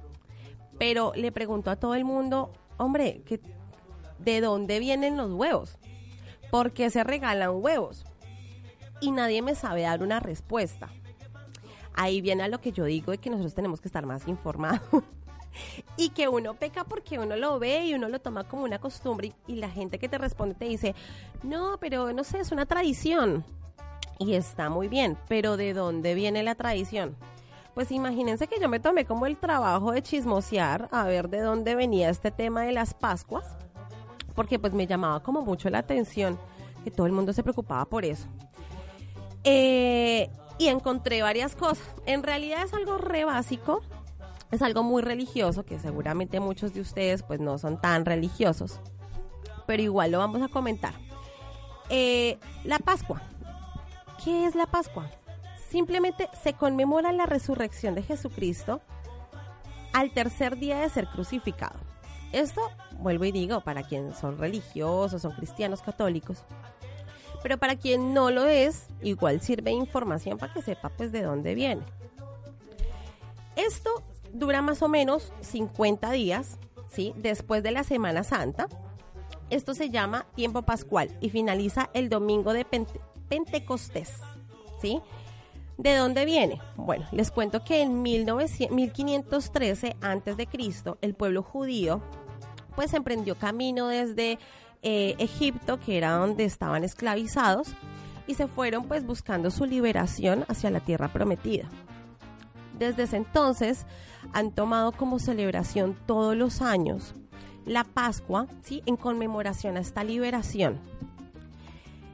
pero 0.77 1.13
le 1.15 1.31
pregunto 1.31 1.71
a 1.71 1.77
todo 1.77 1.95
el 1.95 2.03
mundo, 2.03 2.51
hombre, 2.75 3.23
¿de 4.19 4.41
dónde 4.41 4.79
vienen 4.79 5.15
los 5.15 5.31
huevos? 5.31 5.77
¿Por 6.51 6.73
qué 6.73 6.89
se 6.89 7.05
regalan 7.05 7.51
huevos? 7.53 8.05
Y 9.05 9.11
nadie 9.11 9.43
me 9.43 9.53
sabe 9.53 9.83
dar 9.83 10.01
una 10.01 10.19
respuesta. 10.19 10.89
Ahí 11.93 12.21
viene 12.21 12.41
a 12.41 12.47
lo 12.47 12.59
que 12.59 12.71
yo 12.71 12.85
digo 12.85 13.11
de 13.11 13.19
que 13.19 13.29
nosotros 13.29 13.53
tenemos 13.53 13.79
que 13.79 13.87
estar 13.87 14.03
más 14.03 14.27
informados. 14.27 14.81
y 15.95 16.09
que 16.09 16.27
uno 16.27 16.55
peca 16.55 16.85
porque 16.85 17.19
uno 17.19 17.35
lo 17.35 17.59
ve 17.59 17.85
y 17.85 17.93
uno 17.93 18.09
lo 18.09 18.19
toma 18.19 18.45
como 18.45 18.63
una 18.63 18.79
costumbre 18.79 19.33
y, 19.45 19.57
la 19.57 19.69
gente 19.69 19.99
que 19.99 20.09
te 20.09 20.17
responde 20.17 20.55
te 20.55 20.65
dice, 20.65 20.95
no, 21.43 21.77
pero 21.79 22.13
no 22.13 22.23
sé, 22.23 22.39
es 22.39 22.51
una 22.51 22.65
tradición. 22.65 23.45
Y 24.17 24.33
está 24.33 24.69
muy 24.71 24.87
bien, 24.87 25.19
pero 25.27 25.55
¿de 25.55 25.75
dónde 25.75 26.15
viene 26.15 26.41
la 26.41 26.55
tradición? 26.55 27.15
Pues 27.75 27.91
imagínense 27.91 28.47
que 28.47 28.59
yo 28.59 28.69
me 28.69 28.79
tomé 28.79 29.05
como 29.05 29.27
el 29.27 29.37
trabajo 29.37 29.91
de 29.91 30.01
chismosear 30.01 30.89
a 30.91 31.03
ver 31.03 31.29
de 31.29 31.41
dónde 31.41 31.75
venía 31.75 32.09
este 32.09 32.31
tema 32.31 32.63
de 32.63 32.71
las 32.71 32.95
Pascuas, 32.95 33.45
porque 34.33 34.57
pues 34.57 34.73
me 34.73 34.87
llamaba 34.87 35.21
como 35.21 35.43
mucho 35.43 35.69
la 35.69 35.77
atención 35.77 36.39
que 36.83 36.89
todo 36.89 37.05
el 37.05 37.13
mundo 37.13 37.33
se 37.33 37.43
preocupaba 37.43 37.85
por 37.85 38.03
eso. 38.03 38.27
Eh, 39.45 40.29
y 40.57 40.67
encontré 40.67 41.21
varias 41.21 41.55
cosas. 41.55 41.87
En 42.05 42.23
realidad 42.23 42.63
es 42.63 42.73
algo 42.73 42.97
re 42.97 43.25
básico, 43.25 43.81
es 44.51 44.61
algo 44.61 44.83
muy 44.83 45.01
religioso, 45.01 45.63
que 45.63 45.79
seguramente 45.79 46.39
muchos 46.39 46.73
de 46.73 46.81
ustedes 46.81 47.23
pues 47.23 47.39
no 47.39 47.57
son 47.57 47.79
tan 47.79 48.05
religiosos, 48.05 48.79
pero 49.65 49.83
igual 49.83 50.11
lo 50.11 50.19
vamos 50.19 50.41
a 50.41 50.47
comentar. 50.47 50.93
Eh, 51.89 52.39
la 52.63 52.79
Pascua. 52.79 53.21
¿Qué 54.23 54.45
es 54.45 54.55
la 54.55 54.65
Pascua? 54.65 55.09
Simplemente 55.69 56.29
se 56.41 56.53
conmemora 56.53 57.11
la 57.11 57.25
resurrección 57.25 57.95
de 57.95 58.01
Jesucristo 58.01 58.81
al 59.93 60.11
tercer 60.11 60.57
día 60.57 60.79
de 60.79 60.89
ser 60.89 61.07
crucificado. 61.07 61.79
Esto, 62.31 62.61
vuelvo 62.99 63.25
y 63.25 63.31
digo, 63.31 63.61
para 63.61 63.83
quienes 63.83 64.17
son 64.17 64.37
religiosos, 64.37 65.21
son 65.21 65.33
cristianos 65.33 65.81
católicos, 65.81 66.43
pero 67.45 67.59
para 67.59 67.75
quien 67.75 68.11
no 68.11 68.31
lo 68.31 68.47
es, 68.47 68.87
igual 69.03 69.39
sirve 69.39 69.69
información 69.69 70.39
para 70.39 70.51
que 70.51 70.63
sepa 70.63 70.89
pues 70.89 71.11
de 71.11 71.21
dónde 71.21 71.53
viene. 71.53 71.83
Esto 73.55 74.01
dura 74.33 74.63
más 74.63 74.81
o 74.81 74.87
menos 74.87 75.31
50 75.41 76.09
días, 76.09 76.57
¿sí? 76.87 77.13
Después 77.17 77.61
de 77.61 77.69
la 77.69 77.83
Semana 77.83 78.23
Santa. 78.23 78.67
Esto 79.51 79.75
se 79.75 79.91
llama 79.91 80.25
tiempo 80.33 80.63
pascual 80.63 81.15
y 81.21 81.29
finaliza 81.29 81.91
el 81.93 82.09
domingo 82.09 82.51
de 82.51 82.65
Pente- 82.65 82.99
Pentecostés, 83.29 84.13
¿sí? 84.81 84.99
¿De 85.77 85.95
dónde 85.95 86.25
viene? 86.25 86.59
Bueno, 86.75 87.05
les 87.11 87.29
cuento 87.29 87.63
que 87.63 87.83
en 87.83 88.01
1900 88.01 88.75
1513 88.75 89.95
antes 90.01 90.35
de 90.35 90.47
Cristo, 90.47 90.97
el 91.01 91.13
pueblo 91.13 91.43
judío 91.43 92.01
pues 92.75 92.95
emprendió 92.95 93.35
camino 93.35 93.87
desde 93.89 94.39
eh, 94.85 95.15
Egipto, 95.19 95.79
que 95.79 95.97
era 95.97 96.13
donde 96.13 96.45
estaban 96.45 96.85
esclavizados, 96.85 97.67
y 98.27 98.35
se 98.35 98.47
fueron 98.47 98.85
pues 98.85 99.05
buscando 99.05 99.51
su 99.51 99.65
liberación 99.65 100.45
hacia 100.47 100.71
la 100.71 100.79
tierra 100.79 101.09
prometida. 101.09 101.65
Desde 102.79 103.03
ese 103.03 103.17
entonces 103.17 103.85
han 104.31 104.51
tomado 104.51 104.93
como 104.93 105.19
celebración 105.19 105.97
todos 106.05 106.37
los 106.37 106.61
años 106.61 107.13
la 107.65 107.83
Pascua, 107.83 108.47
¿sí? 108.61 108.83
En 108.85 108.95
conmemoración 108.95 109.77
a 109.77 109.79
esta 109.79 110.03
liberación. 110.03 110.79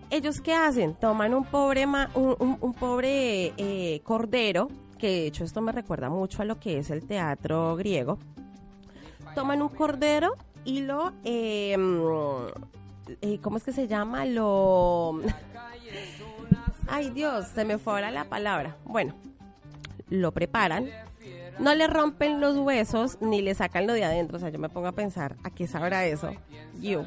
¿Ellos 0.09 0.41
qué 0.41 0.53
hacen? 0.53 0.95
Toman 0.95 1.33
un 1.33 1.45
pobre, 1.45 1.85
un 1.85 2.73
pobre 2.79 3.53
eh, 3.57 4.01
cordero, 4.03 4.69
que 4.97 5.07
de 5.07 5.27
hecho 5.27 5.43
esto 5.43 5.61
me 5.61 5.71
recuerda 5.71 6.09
mucho 6.09 6.41
a 6.41 6.45
lo 6.45 6.59
que 6.59 6.79
es 6.79 6.89
el 6.89 7.05
teatro 7.05 7.75
griego. 7.75 8.17
Toman 9.35 9.61
un 9.61 9.69
cordero 9.69 10.35
y 10.65 10.81
lo... 10.81 11.11
mm, 11.11 12.47
eh, 13.21 13.39
¿Cómo 13.41 13.57
es 13.57 13.63
que 13.63 13.73
se 13.73 13.87
llama? 13.87 14.25
Lo... 14.25 15.21
Ay 16.87 17.09
Dios, 17.11 17.47
se 17.47 17.63
me 17.65 17.77
fue 17.77 17.93
ahora 17.93 18.11
la 18.11 18.25
palabra. 18.25 18.75
Bueno, 18.85 19.13
lo 20.09 20.31
preparan, 20.31 20.89
no 21.59 21.73
le 21.75 21.87
rompen 21.87 22.41
los 22.41 22.57
huesos 22.57 23.17
ni 23.21 23.41
le 23.41 23.53
sacan 23.55 23.87
lo 23.87 23.93
de 23.93 24.03
adentro. 24.03 24.37
O 24.37 24.39
sea, 24.39 24.49
yo 24.49 24.59
me 24.59 24.69
pongo 24.69 24.87
a 24.87 24.91
pensar, 24.91 25.37
¿a 25.43 25.49
qué 25.51 25.67
sabrá 25.67 26.05
eso? 26.05 26.31
You. 26.79 27.05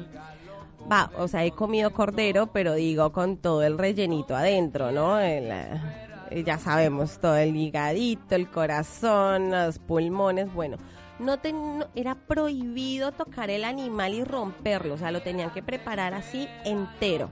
Va, 0.91 1.11
o 1.17 1.27
sea, 1.27 1.45
he 1.45 1.51
comido 1.51 1.91
cordero, 1.91 2.47
pero 2.47 2.73
digo 2.73 3.11
con 3.11 3.37
todo 3.37 3.63
el 3.63 3.77
rellenito 3.77 4.35
adentro, 4.35 4.91
¿no? 4.91 5.19
El, 5.19 5.51
eh, 5.51 6.43
ya 6.43 6.57
sabemos, 6.57 7.19
todo 7.19 7.35
el 7.37 7.55
higadito, 7.55 8.35
el 8.35 8.49
corazón, 8.49 9.51
los 9.51 9.79
pulmones, 9.79 10.53
bueno. 10.53 10.77
No, 11.19 11.37
ten- 11.39 11.85
era 11.95 12.15
prohibido 12.15 13.11
tocar 13.11 13.49
el 13.49 13.63
animal 13.63 14.13
y 14.13 14.23
romperlo, 14.23 14.95
o 14.95 14.97
sea, 14.97 15.11
lo 15.11 15.21
tenían 15.21 15.49
que 15.51 15.63
preparar 15.63 16.13
así 16.13 16.47
entero. 16.65 17.29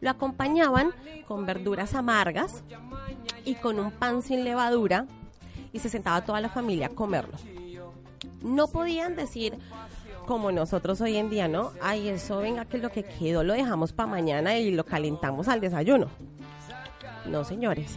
Lo 0.00 0.10
acompañaban 0.10 0.92
con 1.26 1.46
verduras 1.46 1.94
amargas 1.94 2.62
y 3.44 3.54
con 3.54 3.80
un 3.80 3.90
pan 3.90 4.20
sin 4.22 4.44
levadura 4.44 5.06
y 5.72 5.78
se 5.78 5.88
sentaba 5.88 6.22
toda 6.24 6.40
la 6.40 6.50
familia 6.50 6.88
a 6.88 6.90
comerlo. 6.90 7.36
No 8.42 8.68
podían 8.68 9.16
decir 9.16 9.56
como 10.26 10.52
nosotros 10.52 11.00
hoy 11.00 11.16
en 11.16 11.30
día, 11.30 11.48
¿no? 11.48 11.70
Ay, 11.80 12.08
eso 12.08 12.38
venga 12.38 12.66
que 12.66 12.78
lo 12.78 12.90
que 12.90 13.04
quedó 13.04 13.42
lo 13.42 13.54
dejamos 13.54 13.92
para 13.92 14.08
mañana 14.08 14.58
y 14.58 14.70
lo 14.70 14.84
calentamos 14.84 15.48
al 15.48 15.60
desayuno. 15.60 16.08
No, 17.24 17.42
señores. 17.44 17.96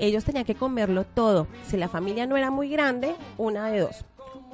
Ellos 0.00 0.24
tenían 0.24 0.44
que 0.44 0.54
comerlo 0.54 1.04
todo. 1.04 1.46
Si 1.66 1.76
la 1.76 1.88
familia 1.88 2.26
no 2.26 2.36
era 2.36 2.50
muy 2.50 2.68
grande, 2.68 3.14
una 3.38 3.68
de 3.68 3.80
dos. 3.80 4.04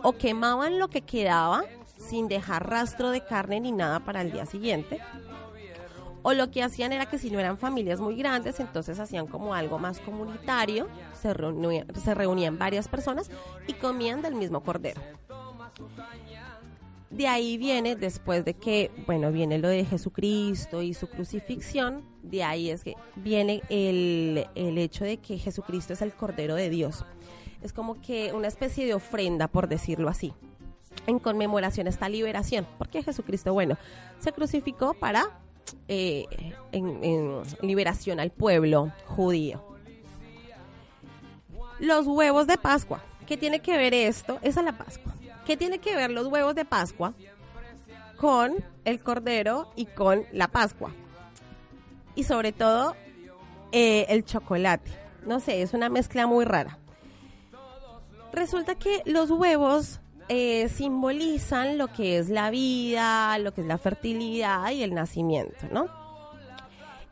O 0.02 0.12
quemaban 0.12 0.78
lo 0.78 0.88
que 0.88 1.02
quedaba 1.02 1.64
sin 1.96 2.28
dejar 2.28 2.68
rastro 2.68 3.10
de 3.10 3.22
carne 3.24 3.60
ni 3.60 3.72
nada 3.72 4.00
para 4.00 4.22
el 4.22 4.32
día 4.32 4.46
siguiente. 4.46 5.00
O 6.22 6.34
lo 6.34 6.50
que 6.50 6.62
hacían 6.62 6.92
era 6.92 7.06
que 7.06 7.18
si 7.18 7.30
no 7.30 7.38
eran 7.38 7.56
familias 7.56 8.00
muy 8.00 8.14
grandes, 8.16 8.60
entonces 8.60 8.98
hacían 8.98 9.26
como 9.26 9.54
algo 9.54 9.78
más 9.78 10.00
comunitario, 10.00 10.86
se, 11.14 11.32
reunían, 11.32 11.86
se 11.94 12.14
reunían 12.14 12.58
varias 12.58 12.88
personas 12.88 13.30
y 13.66 13.72
comían 13.74 14.20
del 14.20 14.34
mismo 14.34 14.62
cordero. 14.62 15.00
De 17.08 17.26
ahí 17.26 17.56
viene, 17.56 17.96
después 17.96 18.44
de 18.44 18.54
que, 18.54 18.90
bueno, 19.06 19.32
viene 19.32 19.58
lo 19.58 19.68
de 19.68 19.84
Jesucristo 19.84 20.82
y 20.82 20.94
su 20.94 21.08
crucifixión, 21.08 22.04
de 22.22 22.44
ahí 22.44 22.70
es 22.70 22.84
que 22.84 22.94
viene 23.16 23.62
el, 23.68 24.46
el 24.54 24.78
hecho 24.78 25.04
de 25.04 25.16
que 25.16 25.38
Jesucristo 25.38 25.94
es 25.94 26.02
el 26.02 26.12
Cordero 26.12 26.54
de 26.54 26.70
Dios. 26.70 27.04
Es 27.62 27.72
como 27.72 28.00
que 28.00 28.32
una 28.32 28.48
especie 28.48 28.86
de 28.86 28.94
ofrenda, 28.94 29.48
por 29.48 29.68
decirlo 29.68 30.08
así, 30.08 30.32
en 31.06 31.18
conmemoración 31.18 31.86
a 31.86 31.90
esta 31.90 32.08
liberación, 32.08 32.66
porque 32.78 33.02
Jesucristo, 33.02 33.52
bueno, 33.52 33.76
se 34.18 34.32
crucificó 34.32 34.94
para 34.94 35.38
eh, 35.88 36.26
liberación 37.62 38.20
al 38.20 38.30
pueblo 38.30 38.92
judío. 39.06 39.62
Los 41.78 42.06
huevos 42.06 42.46
de 42.46 42.58
Pascua. 42.58 43.02
¿Qué 43.26 43.36
tiene 43.36 43.60
que 43.60 43.76
ver 43.76 43.94
esto? 43.94 44.38
Esa 44.42 44.60
es 44.60 44.66
la 44.66 44.76
Pascua. 44.76 45.14
¿Qué 45.46 45.56
tiene 45.56 45.78
que 45.78 45.96
ver 45.96 46.10
los 46.10 46.26
huevos 46.26 46.54
de 46.54 46.64
Pascua 46.64 47.14
con 48.16 48.56
el 48.84 49.00
cordero 49.00 49.70
y 49.76 49.86
con 49.86 50.24
la 50.32 50.48
Pascua? 50.48 50.92
Y 52.14 52.24
sobre 52.24 52.52
todo 52.52 52.96
eh, 53.72 54.06
el 54.08 54.24
chocolate. 54.24 54.90
No 55.24 55.40
sé, 55.40 55.62
es 55.62 55.74
una 55.74 55.88
mezcla 55.88 56.26
muy 56.26 56.44
rara. 56.44 56.79
Resulta 58.32 58.74
que 58.76 59.02
los 59.06 59.30
huevos 59.30 60.00
eh, 60.28 60.68
simbolizan 60.68 61.78
lo 61.78 61.88
que 61.88 62.18
es 62.18 62.28
la 62.28 62.50
vida, 62.50 63.36
lo 63.38 63.52
que 63.52 63.62
es 63.62 63.66
la 63.66 63.78
fertilidad 63.78 64.70
y 64.70 64.82
el 64.82 64.94
nacimiento, 64.94 65.66
¿no? 65.72 65.86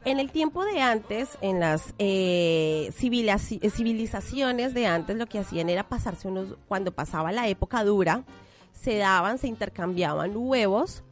En 0.05 0.21
el 0.21 0.31
tiempo 0.31 0.65
de 0.65 0.81
antes, 0.81 1.37
en 1.41 1.61
las 1.61 1.95
eh, 1.99 2.91
eh, 2.91 3.71
civilizaciones 3.71 4.73
de 4.73 4.87
antes, 4.87 5.17
lo 5.17 5.27
que 5.27 5.41
hacían 5.41 5.69
era 5.69 5.89
pasarse 5.89 6.29
unos, 6.29 6.57
cuando 6.69 6.93
pasaba 6.93 7.33
la 7.33 7.49
época 7.49 7.83
dura, 7.83 8.25
se 8.73 8.97
daban, 8.97 9.39
se 9.39 9.49
intercambiaban 9.49 10.33
huevos 10.35 11.03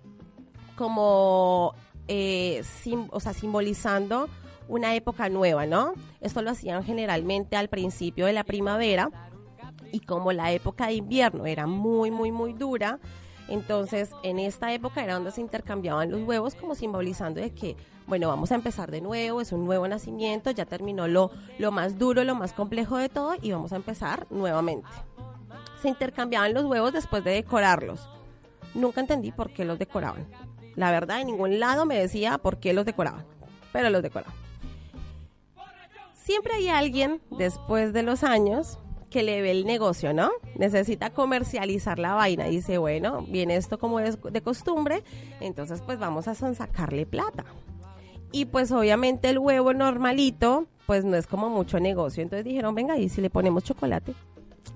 como, 0.77 1.75
eh, 2.07 2.63
o 3.11 3.21
sea, 3.21 3.33
simbolizando 3.35 4.29
una 4.69 4.95
época 4.95 5.29
nueva, 5.29 5.67
¿no? 5.67 5.95
Esto 6.21 6.43
lo 6.43 6.51
hacían 6.51 6.85
generalmente 6.85 7.57
al 7.57 7.69
principio 7.69 8.27
de 8.27 8.33
la 8.33 8.45
primavera 8.45 9.11
y 9.93 10.01
como 10.01 10.33
la 10.33 10.53
época 10.53 10.87
de 10.87 10.95
invierno 10.95 11.47
era 11.47 11.67
muy, 11.67 12.11
muy, 12.11 12.33
muy 12.33 12.53
dura, 12.53 12.99
entonces 13.49 14.11
en 14.23 14.39
esta 14.39 14.73
época 14.73 15.05
era 15.05 15.15
donde 15.15 15.31
se 15.31 15.41
intercambiaban 15.41 16.11
los 16.11 16.23
huevos 16.23 16.55
como 16.55 16.75
simbolizando 16.75 17.41
de 17.41 17.51
que, 17.51 17.77
bueno, 18.07 18.29
vamos 18.29 18.51
a 18.51 18.57
empezar 18.57 18.91
de 18.91 19.01
nuevo, 19.01 19.41
es 19.41 19.53
un 19.53 19.65
nuevo 19.65 19.87
nacimiento, 19.87 20.51
ya 20.51 20.65
terminó 20.65 21.07
lo, 21.07 21.31
lo 21.59 21.71
más 21.71 21.99
duro, 21.99 22.25
lo 22.25 22.35
más 22.35 22.53
complejo 22.53 22.97
de 22.97 23.09
todo 23.09 23.35
y 23.41 23.53
vamos 23.53 23.73
a 23.73 23.77
empezar 23.77 24.27
nuevamente. 24.31 24.89
Se 25.81 25.89
intercambiaban 25.89 26.55
los 26.55 26.65
huevos 26.65 26.93
después 26.93 27.23
de 27.23 27.33
decorarlos. 27.33 28.09
Nunca 28.75 29.01
entendí 29.01 29.31
por 29.31 29.51
qué 29.53 29.65
los 29.65 29.79
decoraban. 29.79 30.27
La 30.75 30.91
verdad, 30.91 31.21
en 31.21 31.29
ningún 31.29 31.61
lado 31.61 31.87
me 31.87 31.99
decía 31.99 32.39
por 32.39 32.59
qué 32.59 32.73
los 32.73 32.85
decoraban, 32.85 33.25
pero 33.73 33.91
los 33.91 34.03
decoraban. 34.03 34.35
Siempre 36.15 36.55
hay 36.55 36.69
alguien, 36.69 37.23
después 37.31 37.93
de 37.93 38.03
los 38.03 38.25
años, 38.25 38.81
que 39.11 39.23
le 39.23 39.41
ve 39.43 39.51
el 39.53 39.65
negocio, 39.67 40.13
¿no? 40.13 40.31
Necesita 40.57 41.11
comercializar 41.11 41.99
la 41.99 42.15
vaina. 42.15 42.45
Dice, 42.47 42.79
bueno, 42.79 43.25
viene 43.29 43.57
esto 43.57 43.79
como 43.79 44.01
es 44.01 44.19
de 44.23 44.41
costumbre, 44.43 45.03
entonces 45.41 45.81
pues 45.85 45.99
vamos 45.99 46.27
a 46.29 46.35
sacarle 46.35 47.07
plata. 47.07 47.45
Y 48.33 48.47
pues 48.47 48.73
obviamente 48.73 49.29
el 49.31 49.39
huevo 49.39 49.73
normalito 49.73 50.67
pues 50.87 51.05
no 51.05 51.17
es 51.17 51.27
como 51.27 51.49
mucho 51.49 51.81
negocio. 51.81 52.23
Entonces 52.23 52.45
dijeron, 52.45 52.75
venga, 52.75 52.97
¿y 52.99 53.09
si 53.09 53.21
le 53.21 53.31
ponemos 53.31 53.65
chocolate? 53.65 54.15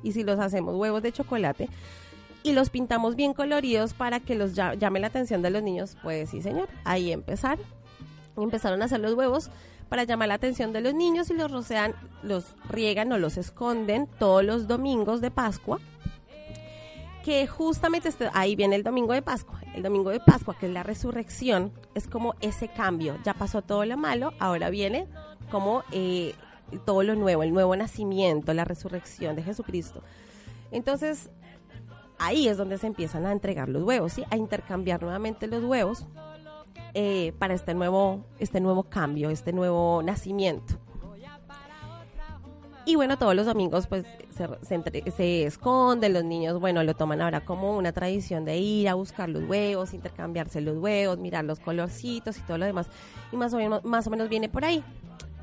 ¿Y 0.03 0.13
si 0.13 0.23
los 0.25 0.39
hacemos 0.39 0.75
huevos 0.77 1.03
de 1.03 1.13
chocolate? 1.13 1.69
Y 2.43 2.53
los 2.53 2.71
pintamos 2.71 3.17
bien 3.17 3.35
coloridos 3.35 3.93
para 3.93 4.19
que 4.21 4.35
los 4.35 4.57
lla- 4.57 4.75
llame 4.79 4.99
la 5.01 5.09
atención 5.09 5.43
de 5.43 5.51
los 5.51 5.63
niños. 5.63 5.97
Pues 6.03 6.31
sí, 6.31 6.41
señor. 6.41 6.69
Ahí 6.85 7.13
empezaron. 7.13 7.65
Empezaron 8.37 8.81
a 8.81 8.87
hacer 8.87 9.01
los 9.01 9.13
huevos 9.15 9.51
para 9.91 10.05
llamar 10.05 10.29
la 10.29 10.35
atención 10.35 10.73
de 10.73 10.81
los 10.81 10.95
niños 10.95 11.29
y 11.31 11.35
los 11.35 11.51
rocean, 11.51 11.95
los 12.23 12.55
riegan 12.69 13.13
o 13.13 13.19
los 13.19 13.37
esconden 13.37 14.07
todos 14.19 14.43
los 14.43 14.67
domingos 14.67 15.21
de 15.21 15.31
Pascua 15.31 15.79
que 17.25 17.47
justamente 17.47 18.09
este- 18.09 18.31
ahí 18.33 18.57
viene 18.57 18.77
el 18.77 18.83
domingo 18.83 19.13
de 19.13 19.21
Pascua. 19.21 19.61
El 19.75 19.83
domingo 19.83 20.09
de 20.09 20.21
Pascua, 20.21 20.57
que 20.59 20.67
es 20.67 20.73
la 20.73 20.83
resurrección, 20.83 21.71
es 21.95 22.07
como 22.07 22.35
ese 22.41 22.69
cambio. 22.69 23.19
Ya 23.25 23.35
pasó 23.35 23.61
todo 23.61 23.85
lo 23.85 23.99
malo, 23.99 24.33
ahora 24.39 24.71
viene 24.71 25.07
como 25.51 25.83
eh, 25.93 26.35
todo 26.87 27.03
lo 27.03 27.17
nuevo, 27.17 27.43
el 27.43 27.53
nuevo 27.53 27.77
nacimiento, 27.77 28.55
la 28.55 28.65
resurrección 28.65 29.37
de 29.37 29.43
Jesucristo. 29.43 30.03
Entonces, 30.71 31.29
ahí 32.19 32.49
es 32.49 32.57
donde 32.57 32.79
se 32.79 32.87
empiezan 32.87 33.27
a 33.27 33.33
entregar 33.33 33.69
los 33.69 33.83
huevos, 33.83 34.15
¿sí? 34.15 34.25
A 34.31 34.37
intercambiar 34.37 35.03
nuevamente 35.03 35.47
los 35.47 35.63
huevos 35.65 36.07
eh, 36.95 37.33
para 37.39 37.55
este 37.55 37.75
nuevo, 37.75 38.25
este 38.39 38.61
nuevo 38.61 38.85
cambio, 38.85 39.31
este 39.31 39.53
nuevo 39.53 40.03
nacimiento. 40.03 40.75
Y 42.87 42.97
bueno, 42.97 43.19
todos 43.19 43.37
los 43.37 43.47
domingos 43.47 43.87
pues 43.87 44.05
se, 44.31 44.49
se, 44.63 44.75
entre- 44.75 45.09
se 45.13 45.45
esconden, 45.45 46.13
los 46.13 46.25
niños, 46.25 46.59
bueno, 46.59 46.83
lo 46.83 46.95
toman 46.95 47.21
ahora 47.21 47.45
como 47.45 47.77
una 47.77 47.93
tradición 47.93 48.45
de 48.45 48.57
ir 48.59 48.89
a 48.89 48.95
buscar 48.95 49.29
los 49.29 49.49
huevos, 49.49 49.93
intercambiarse 49.93 50.61
los 50.61 50.79
huevos, 50.79 51.19
mirar 51.19 51.45
los 51.45 51.61
colorcitos 51.61 52.39
y 52.39 52.41
todo 52.41 52.59
lo 52.59 52.65
demás. 52.65 52.89
Y 53.31 53.37
más 53.37 53.53
o 53.53 53.59
menos, 53.59 53.85
más 53.85 54.07
o 54.07 54.11
menos 54.11 54.29
viene 54.29 54.49
por 54.49 54.65
ahí. 54.65 54.83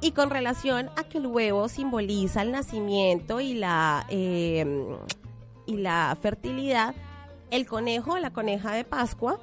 Y 0.01 0.11
con 0.11 0.29
relación 0.29 0.89
a 0.97 1.03
que 1.03 1.19
el 1.19 1.27
huevo 1.27 1.69
simboliza 1.69 2.41
el 2.41 2.51
nacimiento 2.51 3.39
y 3.39 3.53
la, 3.53 4.05
eh, 4.09 4.65
y 5.67 5.77
la 5.77 6.17
fertilidad, 6.19 6.95
el 7.49 7.65
conejo, 7.65 8.17
la 8.17 8.31
coneja 8.31 8.73
de 8.73 8.83
Pascua, 8.83 9.39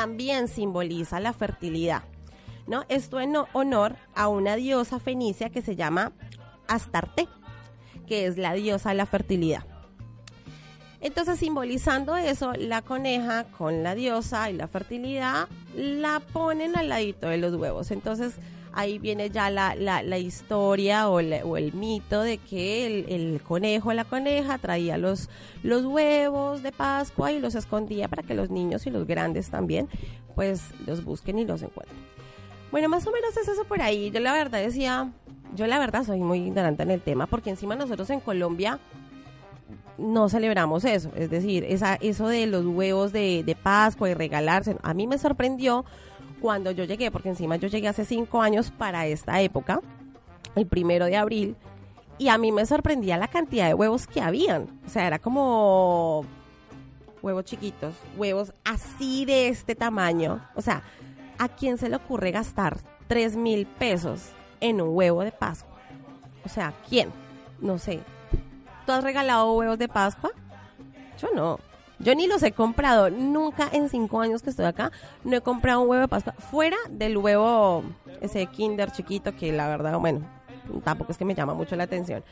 también 0.00 0.46
simboliza 0.48 1.18
la 1.20 1.32
fertilidad. 1.32 2.02
¿no? 2.66 2.84
Esto 2.88 3.18
en 3.20 3.34
ho- 3.34 3.48
honor 3.52 3.96
a 4.14 4.28
una 4.28 4.54
diosa 4.56 5.00
fenicia 5.00 5.48
que 5.50 5.62
se 5.62 5.74
llama 5.74 6.12
Astarte, 6.68 7.26
que 8.06 8.26
es 8.26 8.36
la 8.38 8.52
diosa 8.52 8.90
de 8.90 8.94
la 8.96 9.06
fertilidad. 9.06 9.64
Entonces, 11.00 11.38
simbolizando 11.38 12.16
eso, 12.16 12.52
la 12.54 12.82
coneja 12.82 13.44
con 13.44 13.82
la 13.82 13.94
diosa 13.94 14.50
y 14.50 14.54
la 14.54 14.68
fertilidad 14.68 15.48
la 15.74 16.20
ponen 16.20 16.76
al 16.76 16.88
ladito 16.88 17.28
de 17.28 17.38
los 17.38 17.54
huevos. 17.54 17.90
Entonces, 17.90 18.34
ahí 18.72 18.98
viene 18.98 19.30
ya 19.30 19.50
la, 19.50 19.74
la- 19.74 20.02
la 20.02 20.18
historia 20.18 21.08
o, 21.08 21.20
la- 21.20 21.44
o 21.44 21.56
el 21.56 21.72
mito 21.72 22.20
de 22.22 22.38
que 22.38 22.86
el, 22.86 23.06
el 23.08 23.40
conejo 23.42 23.88
o 23.90 23.92
la 23.92 24.04
coneja 24.04 24.58
traía 24.58 24.98
los, 24.98 25.28
los 25.62 25.84
huevos 25.84 26.62
de 26.62 26.72
Pascua 26.72 27.32
y 27.32 27.40
los 27.40 27.54
escondía 27.54 28.08
para 28.08 28.22
que 28.22 28.34
los 28.34 28.50
niños 28.50 28.86
y 28.86 28.90
los 28.90 29.06
grandes 29.06 29.50
también, 29.50 29.88
pues 30.34 30.62
los 30.86 31.04
busquen 31.04 31.38
y 31.38 31.44
los 31.44 31.62
encuentren. 31.62 31.98
Bueno, 32.70 32.88
más 32.88 33.06
o 33.06 33.10
menos 33.12 33.36
es 33.36 33.48
eso 33.48 33.64
por 33.64 33.80
ahí. 33.80 34.10
Yo 34.10 34.20
la 34.20 34.32
verdad 34.32 34.60
decía, 34.60 35.10
yo 35.56 35.66
la 35.66 35.78
verdad 35.78 36.04
soy 36.04 36.20
muy 36.20 36.38
ignorante 36.40 36.82
en 36.82 36.90
el 36.90 37.00
tema, 37.00 37.26
porque 37.26 37.50
encima 37.50 37.74
nosotros 37.76 38.10
en 38.10 38.20
Colombia 38.20 38.78
no 39.96 40.28
celebramos 40.28 40.84
eso. 40.84 41.10
Es 41.16 41.30
decir, 41.30 41.64
esa, 41.64 41.96
eso 41.96 42.28
de 42.28 42.46
los 42.46 42.64
huevos 42.64 43.12
de, 43.12 43.42
de 43.44 43.56
Pascua 43.56 44.08
y 44.10 44.14
regalarse. 44.14 44.76
A 44.82 44.94
mí 44.94 45.06
me 45.06 45.18
sorprendió 45.18 45.84
cuando 46.40 46.70
yo 46.70 46.84
llegué, 46.84 47.10
porque 47.10 47.28
encima 47.28 47.56
yo 47.56 47.68
llegué 47.68 47.88
hace 47.88 48.04
cinco 48.04 48.40
años 48.40 48.70
para 48.70 49.06
esta 49.06 49.40
época, 49.40 49.80
el 50.54 50.66
primero 50.66 51.06
de 51.06 51.16
abril, 51.16 51.56
y 52.18 52.28
a 52.28 52.38
mí 52.38 52.50
me 52.52 52.66
sorprendía 52.66 53.16
la 53.16 53.28
cantidad 53.28 53.68
de 53.68 53.74
huevos 53.74 54.06
que 54.06 54.20
habían. 54.20 54.80
O 54.84 54.88
sea, 54.88 55.06
era 55.06 55.18
como 55.18 56.24
huevos 57.22 57.44
chiquitos, 57.44 57.94
huevos 58.16 58.52
así 58.64 59.24
de 59.24 59.48
este 59.48 59.74
tamaño. 59.74 60.44
O 60.54 60.62
sea, 60.62 60.82
¿a 61.38 61.48
quién 61.48 61.78
se 61.78 61.88
le 61.88 61.96
ocurre 61.96 62.32
gastar 62.32 62.78
3 63.06 63.36
mil 63.36 63.66
pesos 63.66 64.30
en 64.60 64.80
un 64.80 64.96
huevo 64.96 65.22
de 65.22 65.32
Pascua? 65.32 65.78
O 66.44 66.48
sea, 66.48 66.72
¿quién? 66.88 67.10
No 67.60 67.78
sé. 67.78 68.00
¿Tú 68.84 68.92
has 68.92 69.04
regalado 69.04 69.52
huevos 69.52 69.78
de 69.78 69.88
Pascua? 69.88 70.30
Yo 71.20 71.28
no. 71.34 71.60
Yo 71.98 72.14
ni 72.14 72.26
los 72.26 72.42
he 72.42 72.52
comprado. 72.52 73.10
Nunca 73.10 73.68
en 73.72 73.88
cinco 73.88 74.20
años 74.20 74.42
que 74.42 74.50
estoy 74.50 74.66
acá 74.66 74.92
no 75.24 75.36
he 75.36 75.40
comprado 75.40 75.80
un 75.80 75.88
huevo 75.88 76.02
de 76.02 76.08
Pascua. 76.08 76.32
Fuera 76.34 76.76
del 76.90 77.16
huevo, 77.16 77.82
ese 78.20 78.46
Kinder 78.46 78.90
chiquito 78.92 79.34
que 79.34 79.52
la 79.52 79.68
verdad, 79.68 79.98
bueno, 79.98 80.20
tampoco 80.84 81.12
es 81.12 81.18
que 81.18 81.24
me 81.24 81.34
llama 81.34 81.54
mucho 81.54 81.76
la 81.76 81.84
atención. 81.84 82.22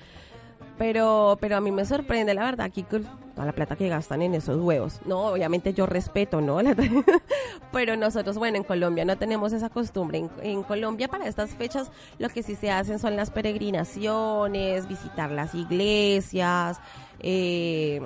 Pero, 0.78 1.38
pero 1.40 1.56
a 1.56 1.60
mí 1.60 1.72
me 1.72 1.86
sorprende, 1.86 2.34
la 2.34 2.44
verdad, 2.44 2.66
aquí 2.66 2.82
toda 2.82 3.46
la 3.46 3.52
plata 3.52 3.76
que 3.76 3.88
gastan 3.88 4.20
en 4.20 4.34
esos 4.34 4.60
huevos. 4.60 5.00
No, 5.06 5.28
obviamente 5.28 5.72
yo 5.72 5.86
respeto, 5.86 6.42
¿no? 6.42 6.58
Pero 7.72 7.96
nosotros, 7.96 8.36
bueno, 8.36 8.58
en 8.58 8.62
Colombia 8.64 9.06
no 9.06 9.16
tenemos 9.16 9.54
esa 9.54 9.70
costumbre. 9.70 10.18
En, 10.18 10.30
en 10.42 10.62
Colombia 10.62 11.08
para 11.08 11.26
estas 11.26 11.54
fechas 11.54 11.90
lo 12.18 12.28
que 12.28 12.42
sí 12.42 12.56
se 12.56 12.70
hacen 12.70 12.98
son 12.98 13.16
las 13.16 13.30
peregrinaciones, 13.30 14.86
visitar 14.86 15.30
las 15.30 15.54
iglesias, 15.54 16.78
eh, 17.20 18.02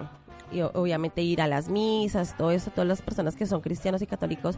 y 0.53 0.63
obviamente 0.63 1.23
ir 1.23 1.41
a 1.41 1.47
las 1.47 1.69
misas, 1.69 2.37
todo 2.37 2.51
eso, 2.51 2.71
todas 2.71 2.89
las 2.89 3.03
personas 3.03 3.37
que 3.37 3.47
son 3.47 3.61
cristianos 3.61 4.03
y 4.03 4.07
católicos. 4.07 4.57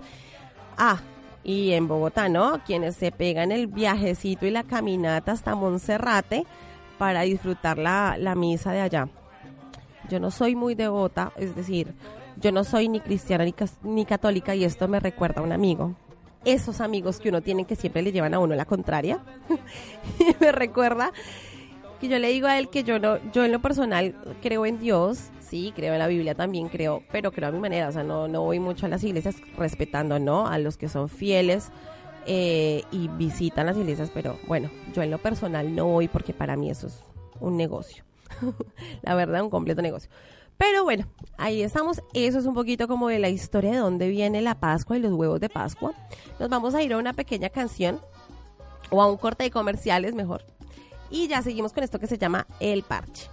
Ah, 0.77 1.01
y 1.45 1.73
en 1.73 1.89
Bogotá, 1.89 2.29
¿no? 2.29 2.63
Quienes 2.65 2.97
se 2.97 3.13
pegan 3.13 3.53
el 3.53 3.67
viajecito 3.67 4.47
y 4.47 4.51
la 4.51 4.63
caminata 4.63 5.33
hasta 5.33 5.55
Monserrate 5.55 6.45
para 6.99 7.23
disfrutar 7.23 7.79
la, 7.79 8.17
la 8.19 8.35
misa 8.35 8.73
de 8.73 8.81
allá. 8.81 9.09
Yo 10.09 10.21
no 10.21 10.31
soy 10.31 10.55
muy 10.55 10.75
devota, 10.75 11.33
es 11.37 11.55
decir, 11.57 11.95
yo 12.37 12.53
no 12.53 12.65
soy 12.65 12.89
ni 12.89 13.01
cristiana 13.01 13.45
ni, 13.45 13.55
ni 13.83 14.05
católica 14.05 14.55
y 14.55 14.65
esto 14.65 14.89
me 14.89 15.01
recuerda 15.01 15.41
a 15.41 15.45
un 15.45 15.53
amigo. 15.53 15.95
Esos 16.45 16.81
amigos 16.81 17.21
que 17.21 17.29
uno 17.29 17.41
tiene 17.41 17.65
que 17.65 17.77
siempre 17.77 18.03
le 18.03 18.13
llevan 18.13 18.35
a 18.35 18.39
uno 18.39 18.55
la 18.55 18.65
contraria. 18.65 19.21
me 20.41 20.53
recuerda 20.53 21.13
que 22.03 22.09
yo 22.09 22.19
le 22.19 22.31
digo 22.31 22.49
a 22.49 22.59
él 22.59 22.69
que 22.69 22.83
yo 22.83 22.99
no, 22.99 23.19
yo 23.33 23.45
en 23.45 23.53
lo 23.53 23.61
personal 23.61 24.17
creo 24.43 24.67
en 24.67 24.81
Dios, 24.81 25.31
sí, 25.39 25.73
creo 25.77 25.93
en 25.93 26.01
la 26.01 26.09
Biblia 26.09 26.35
también 26.35 26.69
creo, 26.69 27.05
pero 27.13 27.31
creo 27.31 27.51
a 27.51 27.53
mi 27.53 27.61
manera, 27.61 27.89
o 27.89 27.93
sea, 27.93 28.03
no, 28.03 28.27
no 28.27 28.43
voy 28.43 28.59
mucho 28.59 28.87
a 28.87 28.89
las 28.89 29.05
iglesias 29.05 29.37
respetando, 29.57 30.19
¿no? 30.19 30.49
A 30.49 30.59
los 30.59 30.77
que 30.77 30.89
son 30.89 31.09
fieles 31.09 31.71
eh, 32.27 32.83
y 32.91 33.07
visitan 33.07 33.67
las 33.67 33.77
iglesias, 33.77 34.11
pero 34.13 34.37
bueno, 34.49 34.69
yo 34.93 35.03
en 35.03 35.13
lo 35.13 35.19
personal 35.19 35.77
no 35.77 35.87
voy 35.87 36.09
porque 36.09 36.35
para 36.35 36.57
mí 36.57 36.71
eso 36.71 36.89
es 36.89 37.05
un 37.39 37.57
negocio. 37.57 38.03
la 39.03 39.15
verdad, 39.15 39.41
un 39.41 39.51
completo 39.51 39.81
negocio. 39.81 40.11
Pero 40.59 40.83
bueno, 40.83 41.07
ahí 41.39 41.63
estamos. 41.63 42.03
Eso 42.15 42.41
es 42.41 42.47
un 42.47 42.55
poquito 42.55 42.89
como 42.89 43.07
de 43.11 43.21
la 43.21 43.29
historia 43.29 43.71
de 43.71 43.77
dónde 43.77 44.09
viene 44.09 44.43
la 44.43 44.59
Pascua 44.59 44.97
y 44.97 45.01
los 45.01 45.13
huevos 45.13 45.39
de 45.39 45.49
Pascua. 45.49 45.93
Nos 46.41 46.49
vamos 46.49 46.75
a 46.75 46.83
ir 46.83 46.95
a 46.95 46.99
una 46.99 47.13
pequeña 47.13 47.49
canción 47.49 48.01
o 48.91 49.01
a 49.01 49.07
un 49.07 49.19
corte 49.19 49.45
de 49.45 49.53
comerciales 49.53 50.15
mejor. 50.15 50.45
Y 51.13 51.29
ya 51.29 51.43
seguimos 51.43 51.75
con 51.75 51.85
esto 51.85 51.99
que 51.99 52.07
se 52.07 52.17
llama 52.17 52.47
El 52.59 52.83
Parche. 52.85 53.29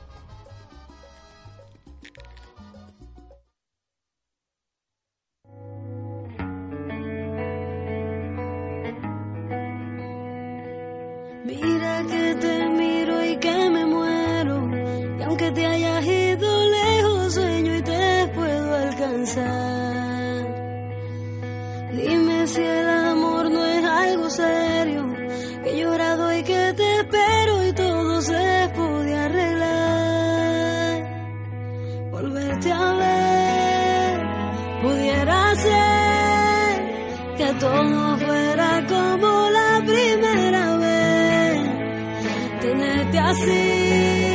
Mira 11.46 12.04
que 12.10 12.36
te 12.36 12.70
miro 12.70 13.24
y 13.24 13.38
que 13.38 13.70
me 13.70 13.86
muero. 13.86 14.58
Y 15.18 15.24
aunque 15.24 15.50
te 15.52 15.66
hayas 15.66 16.06
ido 16.06 16.66
lejos, 16.66 17.34
sueño 17.34 17.76
y 17.78 17.82
te 17.82 18.28
puedo 18.36 18.76
alcanzar. 18.76 20.46
Dime 21.94 22.46
si 22.46 22.62
el 22.62 22.90
amor 22.90 23.50
no 23.50 23.66
es 23.66 23.86
algo 23.86 24.30
serio. 24.30 25.08
Que 25.64 25.70
he 25.72 25.80
llorado 25.80 26.38
y 26.38 26.44
que 26.44 26.74
te 26.76 27.00
espero 27.00 27.59
se 28.22 28.72
podía 28.76 29.26
arreglar. 29.26 30.98
Volverte 32.12 32.72
a 32.72 32.94
ver 32.94 34.20
pudiera 34.82 35.56
ser 35.56 36.84
que 37.38 37.54
todo 37.60 38.18
fuera 38.18 38.86
como 38.88 39.50
la 39.50 39.82
primera 39.86 40.78
vez. 40.78 41.62
Tenerte 42.62 43.20
así 43.20 44.30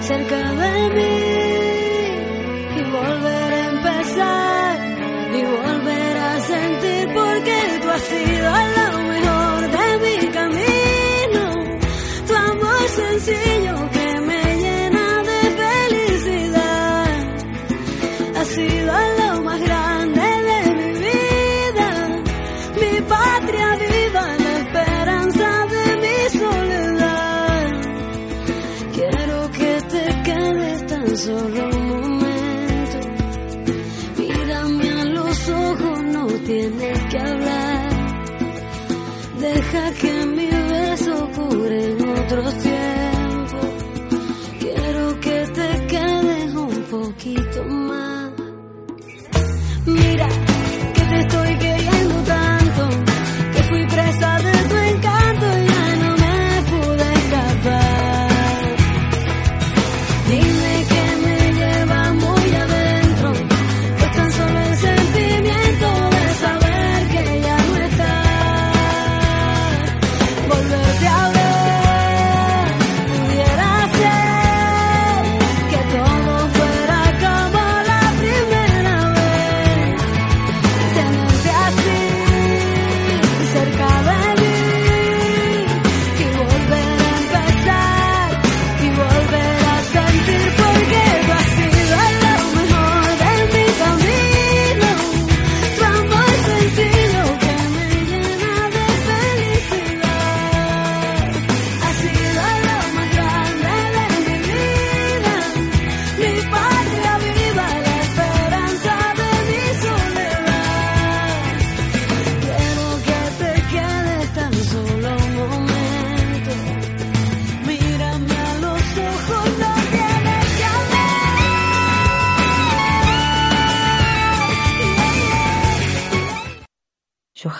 cerca 0.00 0.52
de 0.62 0.90
mí 0.96 1.16
y 2.78 2.82
volver 2.90 3.52
a 3.52 3.68
empezar 3.68 4.78
y 5.32 5.42
volver 5.44 6.16
a 6.16 6.40
sentir 6.40 7.08
porque 7.14 7.78
tú 7.82 7.88
has 7.88 8.02
sido 8.02 8.50
lo 8.76 8.85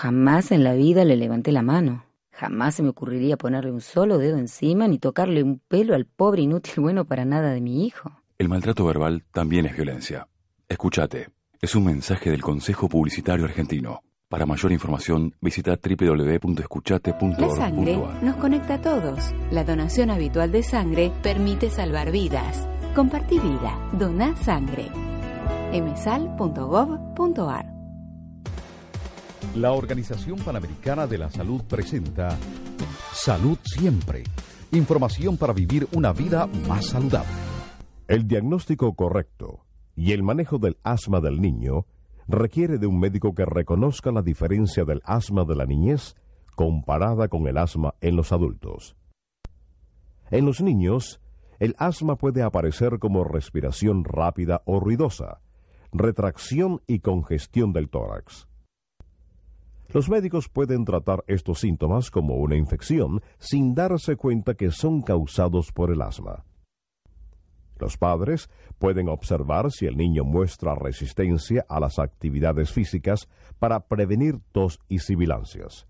jamás 0.07 0.53
en 0.53 0.63
la 0.63 0.75
vida 0.75 1.05
le 1.05 1.17
levanté 1.17 1.51
la 1.51 1.63
mano. 1.63 2.05
Jamás 2.31 2.77
se 2.77 2.85
me 2.85 2.91
ocurriría 2.91 3.37
ponerle 3.37 3.73
un 3.73 3.81
solo 3.81 4.19
dedo 4.19 4.39
encima 4.39 4.87
ni 4.87 5.01
tocarle 5.01 5.43
un 5.43 5.59
pelo 5.59 5.97
al 5.97 6.05
pobre 6.05 6.43
inútil 6.43 6.75
bueno 6.79 7.07
para 7.07 7.25
nada 7.25 7.51
de 7.51 7.61
mi 7.61 7.85
hijo. 7.85 8.13
El 8.39 8.49
maltrato 8.49 8.85
verbal 8.85 9.25
también 9.33 9.67
es 9.67 9.75
violencia. 9.75 10.29
Escúchate. 10.69 11.31
Es 11.61 11.75
un 11.75 11.87
mensaje 11.87 12.31
del 12.31 12.41
Consejo 12.41 12.89
Publicitario 12.89 13.47
Argentino. 13.47 14.05
Para 14.29 14.47
mayor 14.47 14.71
información, 14.71 15.35
visita 15.41 15.77
www.escuchate.org.ar. 15.77 17.41
La 17.41 17.57
sangre 17.57 17.99
nos 18.23 18.37
conecta 18.37 18.75
a 18.75 18.81
todos. 18.81 19.35
La 19.51 19.65
donación 19.65 20.11
habitual 20.11 20.53
de 20.53 20.63
sangre 20.63 21.11
permite 21.21 21.69
salvar 21.69 22.13
vidas. 22.13 22.69
Compartí 22.95 23.41
vida. 23.41 23.77
Dona 23.93 24.37
sangre. 24.37 24.87
emsal.gov.ar 25.73 27.76
La 29.57 29.73
Organización 29.73 30.37
Panamericana 30.39 31.07
de 31.07 31.17
la 31.17 31.31
Salud 31.31 31.63
presenta 31.67 32.37
Salud 33.15 33.57
Siempre. 33.63 34.23
Información 34.73 35.39
para 35.39 35.55
vivir 35.55 35.89
una 35.95 36.13
vida 36.13 36.47
más 36.69 36.89
saludable. 36.89 37.33
El 38.07 38.29
diagnóstico 38.29 38.95
correcto 38.95 39.65
y 39.95 40.13
el 40.13 40.23
manejo 40.23 40.59
del 40.59 40.77
asma 40.83 41.23
del 41.23 41.41
niño 41.41 41.87
requiere 42.29 42.77
de 42.77 42.87
un 42.87 43.01
médico 43.01 43.35
que 43.35 43.47
reconozca 43.47 44.13
la 44.13 44.21
diferencia 44.21 44.85
del 44.85 45.01
asma 45.07 45.47
de 45.47 45.57
la 45.57 45.65
niñez 45.65 46.17
comparada 46.55 47.29
con 47.29 47.47
el 47.47 47.57
asma 47.57 47.95
en 48.03 48.15
los 48.15 48.33
adultos. 48.33 48.95
En 50.31 50.45
los 50.45 50.61
niños, 50.61 51.23
el 51.61 51.75
asma 51.79 52.17
puede 52.17 52.43
aparecer 52.43 52.99
como 52.99 53.25
respiración 53.25 54.05
rápida 54.05 54.61
o 54.67 54.81
ruidosa, 54.81 55.41
retracción 55.93 56.83
y 56.87 56.99
congestión 56.99 57.73
del 57.73 57.89
tórax. 57.89 58.47
Los 59.93 60.09
médicos 60.09 60.49
pueden 60.49 60.85
tratar 60.85 61.25
estos 61.27 61.61
síntomas 61.61 62.11
como 62.11 62.37
una 62.37 62.57
infección 62.57 63.23
sin 63.39 63.75
darse 63.75 64.17
cuenta 64.17 64.55
que 64.55 64.71
son 64.71 65.03
causados 65.03 65.73
por 65.73 65.93
el 65.93 66.03
asma. 66.03 66.45
Los 67.79 67.97
padres 67.97 68.49
pueden 68.79 69.09
observar 69.09 69.71
si 69.71 69.87
el 69.87 69.97
niño 69.97 70.25
muestra 70.25 70.75
resistencia 70.75 71.65
a 71.69 71.79
las 71.79 71.99
actividades 71.99 72.73
físicas 72.73 73.29
para 73.59 73.81
prevenir 73.81 74.41
tos 74.53 74.81
y 74.89 75.01
sibilancias. 75.01 75.87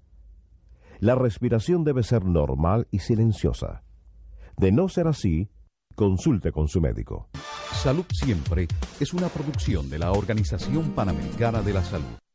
La 0.98 1.14
respiración 1.14 1.84
debe 1.84 2.02
ser 2.02 2.24
normal 2.24 2.88
y 2.90 3.00
silenciosa. 3.00 3.82
De 4.56 4.72
no 4.72 4.88
ser 4.88 5.06
así, 5.06 5.50
consulte 5.94 6.52
con 6.52 6.68
su 6.68 6.80
médico. 6.80 7.28
Salud 7.72 8.06
Siempre 8.10 8.66
es 8.98 9.12
una 9.12 9.28
producción 9.28 9.90
de 9.90 9.98
la 9.98 10.12
Organización 10.12 10.92
Panamericana 10.92 11.62
de 11.62 11.74
la 11.74 11.84
Salud. 11.84 12.25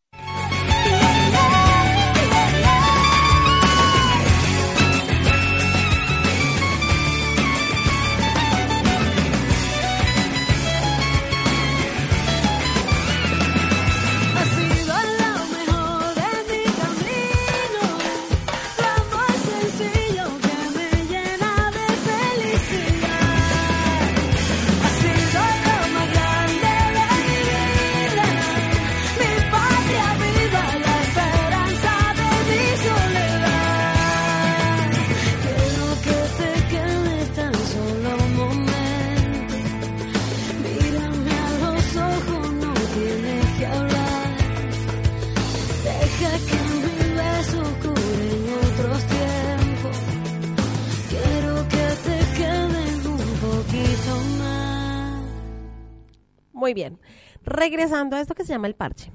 Regresando 57.92 58.16
a 58.16 58.22
esto 58.22 58.36
que 58.36 58.46
se 58.46 58.54
llama 58.54 58.68
el 58.68 58.74
parche. 58.74 59.12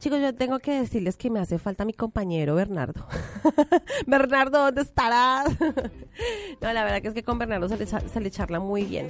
Chicos, 0.00 0.18
yo 0.20 0.34
tengo 0.34 0.58
que 0.58 0.80
decirles 0.80 1.16
que 1.16 1.30
me 1.30 1.38
hace 1.38 1.60
falta 1.60 1.84
mi 1.84 1.92
compañero 1.92 2.56
Bernardo. 2.56 3.06
Bernardo, 4.08 4.64
¿dónde 4.64 4.82
estarás? 4.82 5.48
no, 6.60 6.72
la 6.72 6.82
verdad 6.82 7.02
que 7.02 7.06
es 7.06 7.14
que 7.14 7.22
con 7.22 7.38
Bernardo 7.38 7.68
se 7.68 7.76
le, 7.76 7.86
se 7.86 8.20
le 8.20 8.30
charla 8.32 8.58
muy 8.58 8.82
bien. 8.82 9.06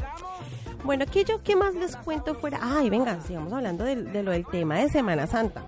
Bueno, 0.84 1.06
¿qué 1.10 1.24
yo 1.24 1.42
qué 1.42 1.56
más 1.56 1.74
les 1.74 1.96
cuento 1.96 2.34
fuera? 2.34 2.58
Ay, 2.60 2.90
venga, 2.90 3.18
sigamos 3.22 3.54
hablando 3.54 3.84
de, 3.84 4.02
de 4.02 4.22
lo 4.22 4.32
del 4.32 4.44
tema 4.44 4.76
de 4.76 4.90
Semana 4.90 5.26
Santa. 5.26 5.64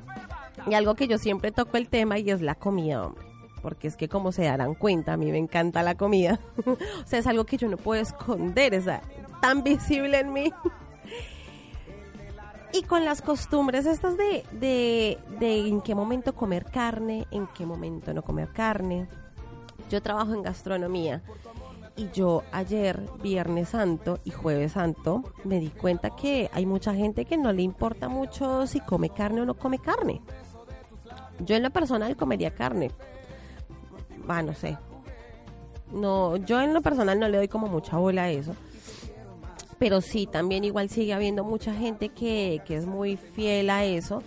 Y 0.67 0.75
algo 0.75 0.95
que 0.95 1.09
yo 1.09 1.17
siempre 1.17 1.53
toco 1.53 1.79
el 1.79 1.89
tema 1.89 2.19
y 2.19 2.29
es 2.31 2.43
la 2.43 2.55
comida, 2.55 3.07
hombre. 3.07 3.25
Porque 3.63 3.89
es 3.89 3.97
que 3.97 4.11
como 4.11 4.31
se 4.31 4.43
darán 4.43 4.75
cuenta, 4.75 5.15
a 5.15 5.17
mí 5.17 5.33
me 5.33 5.39
encanta 5.39 5.83
la 5.83 5.95
comida. 5.95 6.39
o 6.67 6.77
sea, 7.07 7.19
es 7.19 7.27
algo 7.27 7.47
que 7.47 7.57
yo 7.57 7.69
no 7.69 7.79
puedo 7.79 8.03
esconder, 8.03 8.75
es 8.75 8.85
tan 9.41 9.63
visible 9.63 10.21
en 10.21 10.35
mí. 10.35 10.53
Y 12.73 12.83
con 12.85 13.05
las 13.05 13.21
costumbres 13.21 13.85
estas 13.85 14.17
de, 14.17 14.45
de, 14.53 15.19
de 15.39 15.69
en 15.69 15.83
qué 15.83 15.95
momento 15.95 16.35
comer 16.35 16.65
carne, 16.65 17.27
en 17.31 17.47
qué 17.49 17.67
momento 17.67 18.15
no 18.15 18.23
comer 18.23 18.51
carne. 18.51 19.09
Yo 19.91 20.01
trabajo 20.01 20.33
en 20.33 20.43
gastronomía 20.43 21.23
y 21.97 22.09
yo 22.13 22.43
ayer, 22.51 23.03
Viernes 23.23 23.71
Santo 23.71 24.21
y 24.25 24.31
Jueves 24.31 24.73
Santo, 24.73 25.23
me 25.45 25.61
di 25.61 25.69
cuenta 25.69 26.17
que 26.17 26.49
hay 26.55 26.65
mucha 26.65 26.95
gente 26.95 27.27
que 27.27 27.37
no 27.37 27.53
le 27.53 27.61
importa 27.61 28.09
mucho 28.09 28.67
si 28.67 28.81
come 28.81 29.11
carne 29.11 29.43
o 29.43 29.45
no 29.45 29.55
come 29.55 29.79
carne. 29.79 30.23
Yo 31.41 31.57
en 31.57 31.63
lo 31.63 31.71
personal 31.71 32.17
comería 32.17 32.55
carne. 32.55 32.91
Va, 34.29 34.41
no 34.41 34.55
sé. 34.55 34.79
No, 35.93 36.37
yo 36.37 36.63
en 36.63 36.73
lo 36.73 36.81
personal 36.81 37.21
no 37.21 37.29
le 37.29 37.37
doy 37.37 37.49
como 37.49 37.67
mucha 37.67 37.99
bola 37.99 38.23
a 38.23 38.31
eso 38.31 38.55
pero 39.83 40.01
sí, 40.01 40.29
también 40.29 40.63
igual 40.63 40.91
sigue 40.91 41.13
habiendo 41.13 41.43
mucha 41.43 41.75
gente 41.75 42.11
que, 42.11 42.63
que 42.65 42.77
es 42.77 42.87
muy 42.87 43.17
fiel 43.17 43.69
a 43.69 43.85
eso 43.85 44.23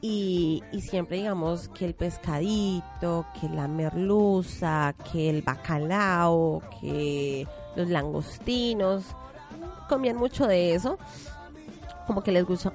y, 0.00 0.62
y 0.70 0.82
siempre 0.82 1.16
digamos 1.16 1.66
que 1.66 1.84
el 1.84 1.94
pescadito, 1.94 3.26
que 3.40 3.48
la 3.48 3.66
merluza, 3.66 4.94
que 5.10 5.28
el 5.30 5.42
bacalao, 5.42 6.62
que 6.80 7.44
los 7.74 7.88
langostinos, 7.88 9.02
comían 9.88 10.16
mucho 10.16 10.46
de 10.46 10.74
eso, 10.74 10.96
como 12.06 12.22
que 12.22 12.30
les 12.30 12.44
gusta, 12.44 12.72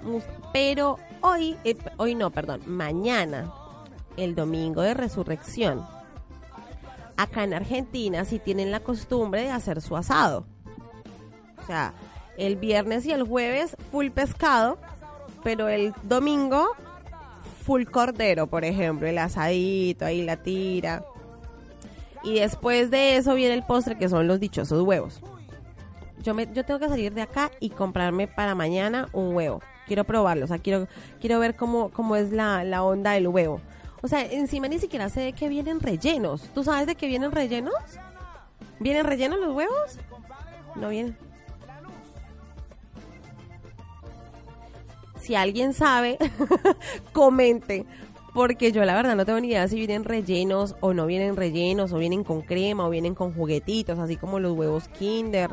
pero 0.52 0.98
hoy, 1.22 1.56
eh, 1.64 1.78
hoy 1.96 2.16
no, 2.16 2.32
perdón, 2.32 2.64
mañana, 2.66 3.50
el 4.18 4.36
domingo 4.36 4.82
de 4.82 4.94
resurrección, 4.94 5.88
acá 7.16 7.46
en 7.46 7.54
Argentina 7.54 8.26
sí 8.26 8.40
tienen 8.40 8.72
la 8.72 8.82
costumbre 8.82 9.44
de 9.44 9.52
hacer 9.52 9.82
su 9.82 9.96
asado. 9.96 10.46
O 11.68 11.70
sea, 11.70 11.94
el 12.38 12.56
viernes 12.56 13.06
y 13.06 13.12
el 13.12 13.24
jueves 13.24 13.76
full 13.92 14.08
pescado, 14.10 14.78
pero 15.44 15.68
el 15.68 15.94
domingo 16.04 16.66
full 17.66 17.84
cordero, 17.84 18.48
por 18.48 18.64
ejemplo, 18.64 19.06
el 19.06 19.18
asadito, 19.18 20.06
ahí 20.06 20.24
la 20.24 20.38
tira. 20.38 21.04
Y 22.24 22.40
después 22.40 22.90
de 22.90 23.18
eso 23.18 23.36
viene 23.36 23.54
el 23.54 23.64
postre 23.64 23.98
que 23.98 24.08
son 24.08 24.28
los 24.28 24.40
dichosos 24.40 24.82
huevos. 24.84 25.20
Yo, 26.24 26.34
me, 26.34 26.48
yo 26.54 26.64
tengo 26.64 26.80
que 26.80 26.88
salir 26.88 27.14
de 27.14 27.24
acá 27.24 27.52
y 27.60 27.72
comprarme 27.72 28.30
para 28.30 28.56
mañana 28.56 29.10
un 29.12 29.36
huevo. 29.36 29.62
Quiero 29.86 30.06
probarlo, 30.06 30.46
o 30.46 30.48
sea, 30.48 30.60
quiero, 30.60 30.88
quiero 31.20 31.40
ver 31.40 31.58
cómo, 31.58 31.90
cómo 31.90 32.16
es 32.16 32.32
la, 32.32 32.64
la 32.64 32.82
onda 32.82 33.12
del 33.12 33.28
huevo. 33.28 33.60
O 34.02 34.08
sea, 34.08 34.26
encima 34.26 34.70
ni 34.70 34.80
siquiera 34.80 35.10
sé 35.10 35.20
de 35.20 35.34
qué 35.34 35.50
vienen 35.50 35.82
rellenos. 35.82 36.50
¿Tú 36.54 36.64
sabes 36.64 36.88
de 36.88 36.96
qué 36.96 37.08
vienen 37.08 37.34
rellenos? 37.34 37.74
¿Vienen 38.80 39.06
rellenos 39.06 39.42
los 39.42 39.54
huevos? 39.54 40.00
No 40.76 40.88
vienen. 40.88 41.27
Si 45.28 45.36
alguien 45.36 45.74
sabe, 45.74 46.18
comente. 47.12 47.86
Porque 48.34 48.72
yo 48.72 48.86
la 48.86 48.96
verdad 48.96 49.14
no 49.18 49.26
tengo 49.26 49.42
ni 49.42 49.50
idea 49.50 49.68
si 49.68 49.76
vienen 49.76 50.06
rellenos 50.06 50.78
o 50.80 50.94
no 50.94 51.06
vienen 51.06 51.36
rellenos, 51.36 51.92
o 51.92 51.98
vienen 51.98 52.24
con 52.24 52.44
crema, 52.44 52.88
o 52.88 52.90
vienen 52.90 53.14
con 53.14 53.34
juguetitos, 53.34 54.00
así 54.00 54.16
como 54.16 54.40
los 54.40 54.54
huevos 54.54 54.88
Kinder, 54.88 55.50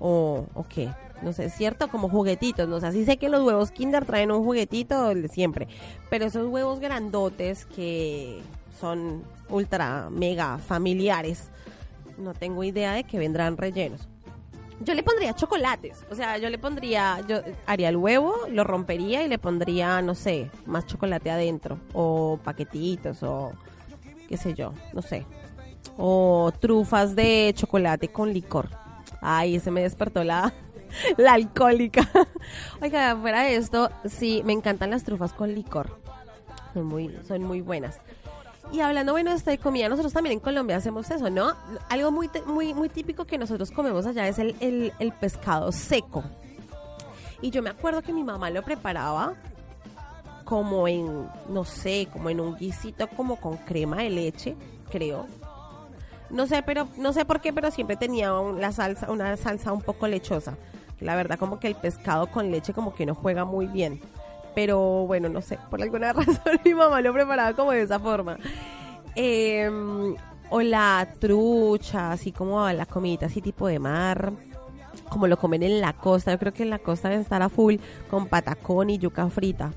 o, 0.00 0.46
o 0.54 0.64
qué. 0.66 0.88
No 1.20 1.34
sé, 1.34 1.50
cierto, 1.50 1.88
como 1.88 2.08
juguetitos. 2.08 2.66
No 2.66 2.80
sé, 2.80 2.86
así 2.86 3.04
sé 3.04 3.18
que 3.18 3.28
los 3.28 3.44
huevos 3.44 3.70
Kinder 3.70 4.06
traen 4.06 4.30
un 4.30 4.42
juguetito 4.42 5.12
siempre. 5.28 5.68
Pero 6.08 6.24
esos 6.24 6.48
huevos 6.48 6.80
grandotes 6.80 7.66
que 7.66 8.40
son 8.80 9.24
ultra 9.50 10.08
mega 10.08 10.56
familiares, 10.56 11.50
no 12.16 12.32
tengo 12.32 12.64
idea 12.64 12.94
de 12.94 13.04
que 13.04 13.18
vendrán 13.18 13.58
rellenos. 13.58 14.08
Yo 14.80 14.94
le 14.94 15.02
pondría 15.02 15.34
chocolates, 15.34 16.04
o 16.10 16.14
sea, 16.14 16.38
yo 16.38 16.48
le 16.50 16.58
pondría, 16.58 17.20
yo 17.26 17.40
haría 17.66 17.88
el 17.88 17.96
huevo, 17.96 18.34
lo 18.48 18.62
rompería 18.62 19.24
y 19.24 19.28
le 19.28 19.38
pondría, 19.38 20.00
no 20.02 20.14
sé, 20.14 20.50
más 20.66 20.86
chocolate 20.86 21.30
adentro, 21.30 21.78
o 21.92 22.38
paquetitos, 22.44 23.22
o 23.24 23.52
qué 24.28 24.36
sé 24.36 24.54
yo, 24.54 24.72
no 24.92 25.02
sé, 25.02 25.26
o 25.96 26.52
trufas 26.60 27.16
de 27.16 27.52
chocolate 27.56 28.08
con 28.08 28.32
licor. 28.32 28.68
Ay, 29.20 29.56
ese 29.56 29.72
me 29.72 29.82
despertó 29.82 30.22
la, 30.22 30.52
la 31.16 31.32
alcohólica. 31.32 32.08
Oiga, 32.80 33.16
fuera 33.16 33.42
de 33.42 33.56
esto, 33.56 33.90
sí, 34.08 34.42
me 34.44 34.52
encantan 34.52 34.90
las 34.90 35.02
trufas 35.02 35.32
con 35.32 35.52
licor. 35.52 35.98
Son 36.72 36.86
muy, 36.86 37.18
son 37.26 37.42
muy 37.42 37.62
buenas. 37.62 38.00
Y 38.70 38.80
hablando, 38.80 39.12
bueno, 39.12 39.34
de 39.34 39.58
comida, 39.58 39.88
nosotros 39.88 40.12
también 40.12 40.34
en 40.34 40.40
Colombia 40.40 40.76
hacemos 40.76 41.10
eso, 41.10 41.30
¿no? 41.30 41.54
Algo 41.88 42.10
muy, 42.10 42.28
muy, 42.46 42.74
muy 42.74 42.88
típico 42.90 43.24
que 43.24 43.38
nosotros 43.38 43.70
comemos 43.70 44.04
allá 44.04 44.28
es 44.28 44.38
el, 44.38 44.54
el, 44.60 45.12
pescado 45.12 45.72
seco. 45.72 46.22
Y 47.40 47.50
yo 47.50 47.62
me 47.62 47.70
acuerdo 47.70 48.02
que 48.02 48.12
mi 48.12 48.22
mamá 48.22 48.50
lo 48.50 48.62
preparaba 48.62 49.34
como 50.44 50.86
en, 50.86 51.28
no 51.48 51.64
sé, 51.64 52.08
como 52.12 52.28
en 52.28 52.40
un 52.40 52.56
guisito 52.56 53.08
como 53.08 53.36
con 53.36 53.56
crema 53.56 53.98
de 53.98 54.10
leche, 54.10 54.54
creo. 54.90 55.26
No 56.28 56.46
sé, 56.46 56.62
pero 56.62 56.88
no 56.98 57.14
sé 57.14 57.24
por 57.24 57.40
qué, 57.40 57.54
pero 57.54 57.70
siempre 57.70 57.96
tenía 57.96 58.30
la 58.32 58.72
salsa, 58.72 59.10
una 59.10 59.34
salsa 59.38 59.72
un 59.72 59.80
poco 59.80 60.06
lechosa. 60.08 60.58
La 61.00 61.16
verdad, 61.16 61.38
como 61.38 61.58
que 61.58 61.68
el 61.68 61.74
pescado 61.74 62.26
con 62.26 62.50
leche 62.50 62.74
como 62.74 62.94
que 62.94 63.06
no 63.06 63.14
juega 63.14 63.46
muy 63.46 63.66
bien. 63.66 64.00
Pero 64.54 65.06
bueno, 65.06 65.28
no 65.28 65.40
sé, 65.40 65.58
por 65.70 65.82
alguna 65.82 66.12
razón 66.14 66.60
mi 66.64 66.74
mamá 66.74 67.00
lo 67.00 67.12
preparaba 67.12 67.54
como 67.54 67.72
de 67.72 67.82
esa 67.82 67.98
forma. 67.98 68.38
Em, 69.14 70.14
o 70.50 70.60
la 70.62 71.08
trucha, 71.18 72.12
así 72.12 72.32
como 72.32 72.68
la 72.70 72.86
comida 72.86 73.26
así 73.26 73.40
tipo 73.40 73.66
de 73.66 73.78
mar, 73.78 74.32
como 75.08 75.26
lo 75.26 75.36
comen 75.36 75.62
en 75.62 75.80
la 75.80 75.92
costa. 75.92 76.32
Yo 76.32 76.38
creo 76.38 76.52
que 76.52 76.62
en 76.62 76.70
la 76.70 76.78
costa 76.78 77.08
deben 77.08 77.22
estar 77.22 77.42
a 77.42 77.48
full 77.48 77.76
con 78.10 78.26
patacón 78.26 78.90
y 78.90 78.98
yuca 78.98 79.28
frita. 79.28 79.72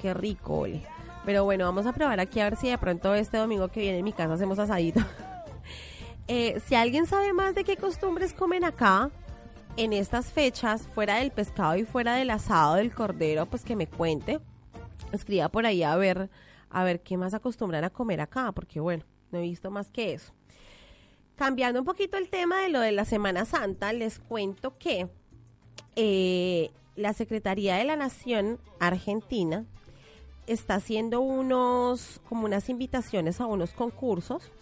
Qué 0.00 0.14
rico, 0.14 0.60
ole. 0.60 0.82
Pero 1.24 1.44
bueno, 1.44 1.64
vamos 1.64 1.86
a 1.86 1.92
probar 1.92 2.20
aquí 2.20 2.40
a 2.40 2.44
ver 2.44 2.56
si 2.56 2.68
de 2.68 2.78
pronto 2.78 3.14
este 3.14 3.38
domingo 3.38 3.68
que 3.68 3.80
viene 3.80 3.98
en 3.98 4.04
mi 4.04 4.12
casa 4.12 4.34
hacemos 4.34 4.58
asadito. 4.58 5.00
Eh, 6.26 6.58
si 6.66 6.74
alguien 6.74 7.04
sabe 7.04 7.34
más 7.34 7.54
de 7.54 7.64
qué 7.64 7.76
costumbres 7.76 8.32
comen 8.32 8.64
acá, 8.64 9.10
en 9.76 9.92
estas 9.92 10.32
fechas, 10.32 10.86
fuera 10.94 11.16
del 11.16 11.30
pescado 11.30 11.76
y 11.76 11.84
fuera 11.84 12.14
del 12.14 12.30
asado 12.30 12.76
del 12.76 12.94
cordero, 12.94 13.46
pues 13.46 13.64
que 13.64 13.76
me 13.76 13.86
cuente. 13.86 14.40
Escriba 15.12 15.48
por 15.48 15.66
ahí 15.66 15.82
a 15.82 15.96
ver, 15.96 16.30
a 16.70 16.84
ver 16.84 17.00
qué 17.00 17.16
más 17.16 17.34
acostumbran 17.34 17.84
a 17.84 17.90
comer 17.90 18.20
acá, 18.20 18.52
porque 18.52 18.80
bueno, 18.80 19.04
no 19.32 19.38
he 19.38 19.42
visto 19.42 19.70
más 19.70 19.90
que 19.90 20.14
eso. 20.14 20.32
Cambiando 21.36 21.80
un 21.80 21.86
poquito 21.86 22.16
el 22.16 22.30
tema 22.30 22.60
de 22.62 22.68
lo 22.68 22.80
de 22.80 22.92
la 22.92 23.04
Semana 23.04 23.44
Santa, 23.44 23.92
les 23.92 24.20
cuento 24.20 24.78
que 24.78 25.08
eh, 25.96 26.70
la 26.94 27.12
Secretaría 27.12 27.76
de 27.76 27.84
la 27.84 27.96
Nación 27.96 28.60
Argentina 28.78 29.64
está 30.46 30.76
haciendo 30.76 31.20
unos, 31.20 32.20
como 32.28 32.44
unas 32.44 32.68
invitaciones 32.68 33.40
a 33.40 33.46
unos 33.46 33.72
concursos 33.72 34.52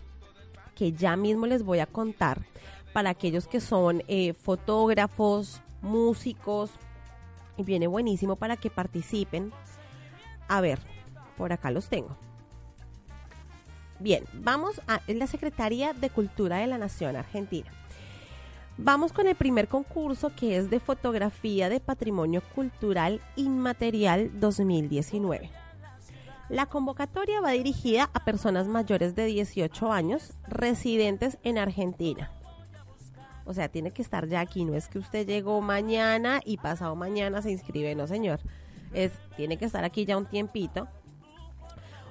que 0.74 0.92
ya 0.92 1.16
mismo 1.16 1.46
les 1.46 1.62
voy 1.62 1.80
a 1.80 1.86
contar 1.86 2.40
para 2.92 3.10
aquellos 3.10 3.46
que 3.46 3.60
son 3.60 4.02
eh, 4.08 4.32
fotógrafos, 4.34 5.60
músicos, 5.80 6.70
y 7.56 7.62
viene 7.62 7.86
buenísimo 7.86 8.36
para 8.36 8.56
que 8.56 8.70
participen. 8.70 9.52
A 10.48 10.60
ver, 10.60 10.78
por 11.36 11.52
acá 11.52 11.70
los 11.70 11.88
tengo. 11.88 12.16
Bien, 13.98 14.24
vamos 14.32 14.80
a 14.88 15.00
la 15.06 15.26
Secretaría 15.26 15.92
de 15.92 16.10
Cultura 16.10 16.58
de 16.58 16.66
la 16.66 16.78
Nación 16.78 17.14
Argentina. 17.16 17.70
Vamos 18.78 19.12
con 19.12 19.28
el 19.28 19.36
primer 19.36 19.68
concurso 19.68 20.32
que 20.34 20.56
es 20.56 20.70
de 20.70 20.80
fotografía 20.80 21.68
de 21.68 21.78
patrimonio 21.78 22.42
cultural 22.54 23.20
inmaterial 23.36 24.30
2019. 24.40 25.50
La 26.48 26.66
convocatoria 26.66 27.40
va 27.40 27.52
dirigida 27.52 28.10
a 28.12 28.24
personas 28.24 28.66
mayores 28.66 29.14
de 29.14 29.26
18 29.26 29.92
años 29.92 30.32
residentes 30.48 31.38
en 31.44 31.58
Argentina. 31.58 32.32
O 33.44 33.54
sea, 33.54 33.68
tiene 33.68 33.90
que 33.90 34.02
estar 34.02 34.26
ya 34.28 34.40
aquí. 34.40 34.64
No 34.64 34.74
es 34.74 34.88
que 34.88 34.98
usted 34.98 35.26
llegó 35.26 35.60
mañana 35.60 36.40
y 36.44 36.56
pasado 36.58 36.94
mañana 36.94 37.42
se 37.42 37.50
inscribe, 37.50 37.94
no 37.94 38.06
señor. 38.06 38.40
Es, 38.92 39.12
tiene 39.36 39.56
que 39.56 39.64
estar 39.64 39.84
aquí 39.84 40.04
ya 40.04 40.16
un 40.16 40.26
tiempito. 40.26 40.88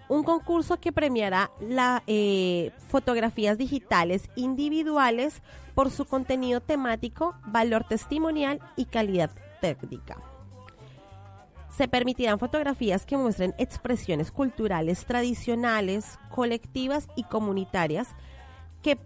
Un 0.10 0.24
concurso 0.24 0.78
que 0.78 0.92
premiará 0.92 1.52
las 1.62 2.02
eh, 2.06 2.72
fotografías 2.90 3.58
digitales 3.58 4.30
individuales 4.36 5.42
por 5.74 5.90
su 5.90 6.06
contenido 6.06 6.60
temático, 6.60 7.36
valor 7.46 7.86
testimonial 7.86 8.60
y 8.76 8.86
calidad 8.86 9.32
técnica. 9.62 10.18
Se 11.70 11.88
permitirán 11.88 12.40
fotografías 12.40 13.06
que 13.06 13.16
muestren 13.16 13.56
expresiones 13.58 14.32
culturales 14.32 15.06
tradicionales, 15.06 16.20
colectivas 16.30 17.08
y 17.16 17.24
comunitarias 17.24 18.10
que, 18.84 18.98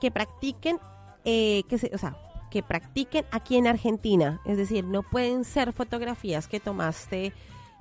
que 0.00 0.10
practiquen 0.10 0.78
eh, 1.24 1.62
que 1.68 1.90
o 1.94 1.98
sea, 1.98 2.16
que 2.50 2.62
practiquen 2.62 3.24
aquí 3.30 3.56
en 3.56 3.66
Argentina. 3.66 4.40
Es 4.44 4.56
decir, 4.56 4.84
no 4.84 5.02
pueden 5.02 5.44
ser 5.44 5.72
fotografías 5.72 6.48
que 6.48 6.60
tomaste 6.60 7.32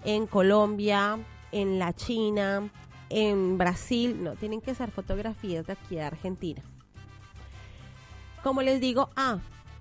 en 0.04 0.28
Colombia, 0.28 1.20
en 1.52 1.80
la 1.80 1.94
China, 1.94 2.70
en 3.10 3.58
Brasil. 3.58 4.24
No, 4.24 4.36
tienen 4.36 4.62
que 4.62 4.76
ser 4.76 4.92
fotografías 4.92 5.66
de 5.66 5.74
aquí 5.74 5.96
de 5.96 6.04
Argentina. 6.04 6.62
Como 8.44 8.62
les 8.62 8.80
digo, 8.80 9.10
ah, 9.16 9.40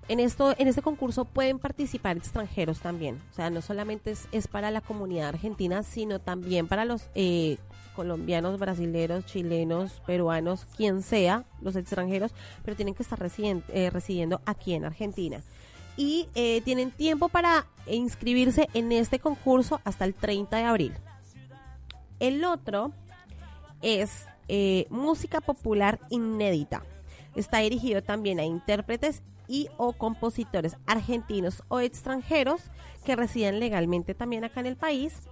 en 0.09 0.19
esto, 0.19 0.53
en 0.57 0.67
este 0.67 0.81
concurso 0.81 1.23
pueden 1.23 1.59
participar 1.59 2.17
extranjeros 2.17 2.79
también. 2.79 3.21
O 3.31 3.35
sea, 3.35 3.49
no 3.49 3.61
solamente 3.61 4.15
es, 4.31 4.47
para 4.47 4.71
la 4.71 4.81
comunidad 4.81 5.29
argentina, 5.29 5.83
sino 5.83 6.19
también 6.19 6.67
para 6.67 6.83
los 6.83 7.09
eh, 7.15 7.57
colombianos, 7.99 8.57
brasileños, 8.57 9.25
chilenos, 9.25 9.99
peruanos, 10.07 10.65
quien 10.77 11.01
sea, 11.01 11.43
los 11.59 11.75
extranjeros, 11.75 12.31
pero 12.63 12.77
tienen 12.77 12.95
que 12.95 13.03
estar 13.03 13.19
eh, 13.19 13.89
residiendo 13.89 14.39
aquí 14.45 14.73
en 14.73 14.85
Argentina. 14.85 15.43
Y 15.97 16.29
eh, 16.33 16.61
tienen 16.61 16.91
tiempo 16.91 17.27
para 17.27 17.65
inscribirse 17.87 18.69
en 18.73 18.93
este 18.93 19.19
concurso 19.19 19.81
hasta 19.83 20.05
el 20.05 20.13
30 20.13 20.55
de 20.55 20.63
abril. 20.63 20.93
El 22.21 22.45
otro 22.45 22.93
es 23.81 24.27
eh, 24.47 24.87
música 24.89 25.41
popular 25.41 25.99
inédita. 26.09 26.85
Está 27.35 27.57
dirigido 27.57 28.01
también 28.01 28.39
a 28.39 28.45
intérpretes 28.45 29.23
y 29.49 29.67
o 29.75 29.91
compositores 29.91 30.77
argentinos 30.85 31.63
o 31.67 31.81
extranjeros 31.81 32.61
que 33.03 33.17
residen 33.17 33.59
legalmente 33.59 34.15
también 34.15 34.45
acá 34.45 34.61
en 34.61 34.67
el 34.67 34.77
país 34.77 35.27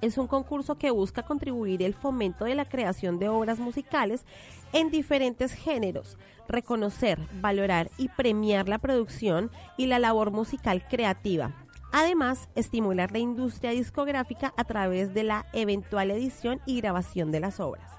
es 0.00 0.18
un 0.18 0.26
concurso 0.26 0.76
que 0.76 0.90
busca 0.90 1.22
contribuir 1.22 1.82
el 1.82 1.94
fomento 1.94 2.44
de 2.44 2.54
la 2.54 2.64
creación 2.64 3.18
de 3.18 3.28
obras 3.28 3.58
musicales 3.58 4.24
en 4.72 4.90
diferentes 4.90 5.52
géneros, 5.52 6.18
reconocer, 6.48 7.18
valorar 7.40 7.90
y 7.96 8.08
premiar 8.08 8.68
la 8.68 8.78
producción 8.78 9.50
y 9.76 9.86
la 9.86 9.98
labor 9.98 10.30
musical 10.30 10.86
creativa. 10.88 11.52
Además, 11.92 12.48
estimular 12.56 13.12
la 13.12 13.18
industria 13.18 13.70
discográfica 13.70 14.52
a 14.56 14.64
través 14.64 15.14
de 15.14 15.22
la 15.22 15.46
eventual 15.52 16.10
edición 16.10 16.60
y 16.66 16.80
grabación 16.80 17.30
de 17.30 17.40
las 17.40 17.60
obras. 17.60 17.90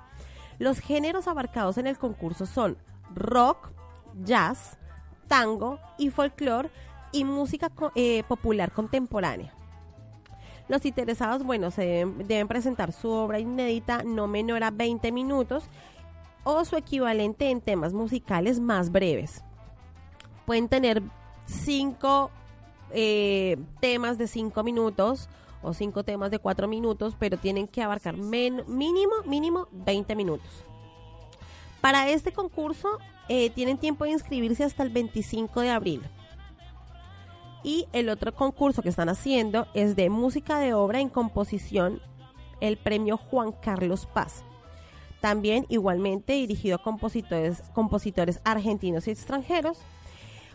Los 0.60 0.80
géneros 0.80 1.28
abarcados 1.28 1.78
en 1.78 1.88
el 1.88 1.98
concurso 1.98 2.46
son 2.46 2.78
rock, 3.14 3.72
jazz, 4.24 4.78
tango 5.28 5.80
y 5.98 6.10
folclore 6.10 6.70
y 7.12 7.24
música 7.24 7.72
eh, 7.96 8.24
popular 8.28 8.72
contemporánea. 8.72 9.54
Los 10.68 10.86
interesados, 10.86 11.44
bueno, 11.44 11.70
se 11.70 12.06
deben, 12.18 12.48
presentar 12.48 12.92
su 12.92 13.10
obra 13.10 13.40
inédita 13.40 14.04
no 14.04 14.28
menor 14.28 14.64
a 14.64 14.72
20 14.72 15.12
minutos 15.12 15.66
o 16.44 16.66
su 16.66 16.76
equivalente 16.76 17.50
en 17.50 17.62
temas 17.62 17.94
musicales 17.94 18.60
más 18.60 18.92
breves. 18.92 19.44
Pueden 20.46 20.68
tener 20.68 21.04
cinco 21.46 22.32
eh, 22.92 23.58
temas 23.80 24.18
de 24.18 24.28
5 24.28 24.64
minutos 24.64 25.28
o 25.62 25.74
cinco 25.74 26.04
temas 26.04 26.32
de 26.32 26.40
4 26.40 26.68
minutos, 26.68 27.16
pero 27.18 27.38
tienen 27.38 27.68
que 27.68 27.82
abarcar 27.82 28.16
mínimo, 28.16 29.16
mínimo 29.26 29.68
20 29.72 30.16
minutos. 30.16 30.48
Para 31.82 32.10
este 32.10 32.32
concurso 32.32 33.00
eh, 33.28 33.50
tienen 33.50 33.78
tiempo 33.78 34.06
de 34.06 34.12
inscribirse 34.12 34.64
hasta 34.64 34.84
el 34.84 34.90
25 34.90 35.62
de 35.62 35.70
abril. 35.70 36.02
Y 37.66 37.88
el 37.94 38.10
otro 38.10 38.32
concurso 38.32 38.84
que 38.84 38.90
están 38.90 39.10
haciendo 39.10 39.66
es 39.74 39.96
de 39.96 40.12
música 40.12 40.60
de 40.60 40.76
obra 40.76 41.00
en 41.00 41.10
composición, 41.10 42.00
el 42.62 42.78
premio 42.78 43.18
Juan 43.18 43.54
Carlos 43.54 44.06
Paz. 44.06 44.44
También 45.20 45.66
igualmente 45.68 46.34
dirigido 46.34 46.76
a 46.76 46.84
compositores, 46.84 47.64
compositores 47.74 48.40
argentinos 48.44 49.08
y 49.08 49.12
extranjeros. 49.12 49.80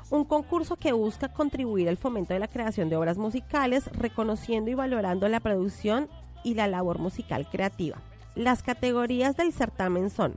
Un 0.08 0.24
concurso 0.24 0.76
que 0.76 0.92
busca 0.92 1.32
contribuir 1.32 1.88
al 1.88 1.96
fomento 1.96 2.32
de 2.32 2.38
la 2.38 2.46
creación 2.46 2.88
de 2.88 2.96
obras 2.96 3.18
musicales, 3.18 3.86
reconociendo 3.92 4.70
y 4.70 4.74
valorando 4.74 5.26
la 5.28 5.40
producción 5.40 6.08
y 6.44 6.54
la 6.54 6.68
labor 6.68 7.00
musical 7.00 7.48
creativa. 7.50 8.00
Las 8.36 8.62
categorías 8.62 9.36
del 9.36 9.52
certamen 9.52 10.10
son 10.10 10.36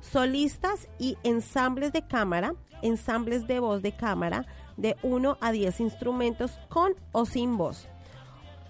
solistas 0.00 0.88
y 0.98 1.16
ensambles 1.22 1.92
de 1.92 2.02
cámara, 2.02 2.54
ensambles 2.82 3.46
de 3.46 3.60
voz 3.60 3.82
de 3.82 3.92
cámara, 3.92 4.46
de 4.78 4.96
1 5.02 5.36
a 5.40 5.52
10 5.52 5.80
instrumentos 5.80 6.58
con 6.70 6.94
o 7.12 7.26
sin 7.26 7.58
voz. 7.58 7.86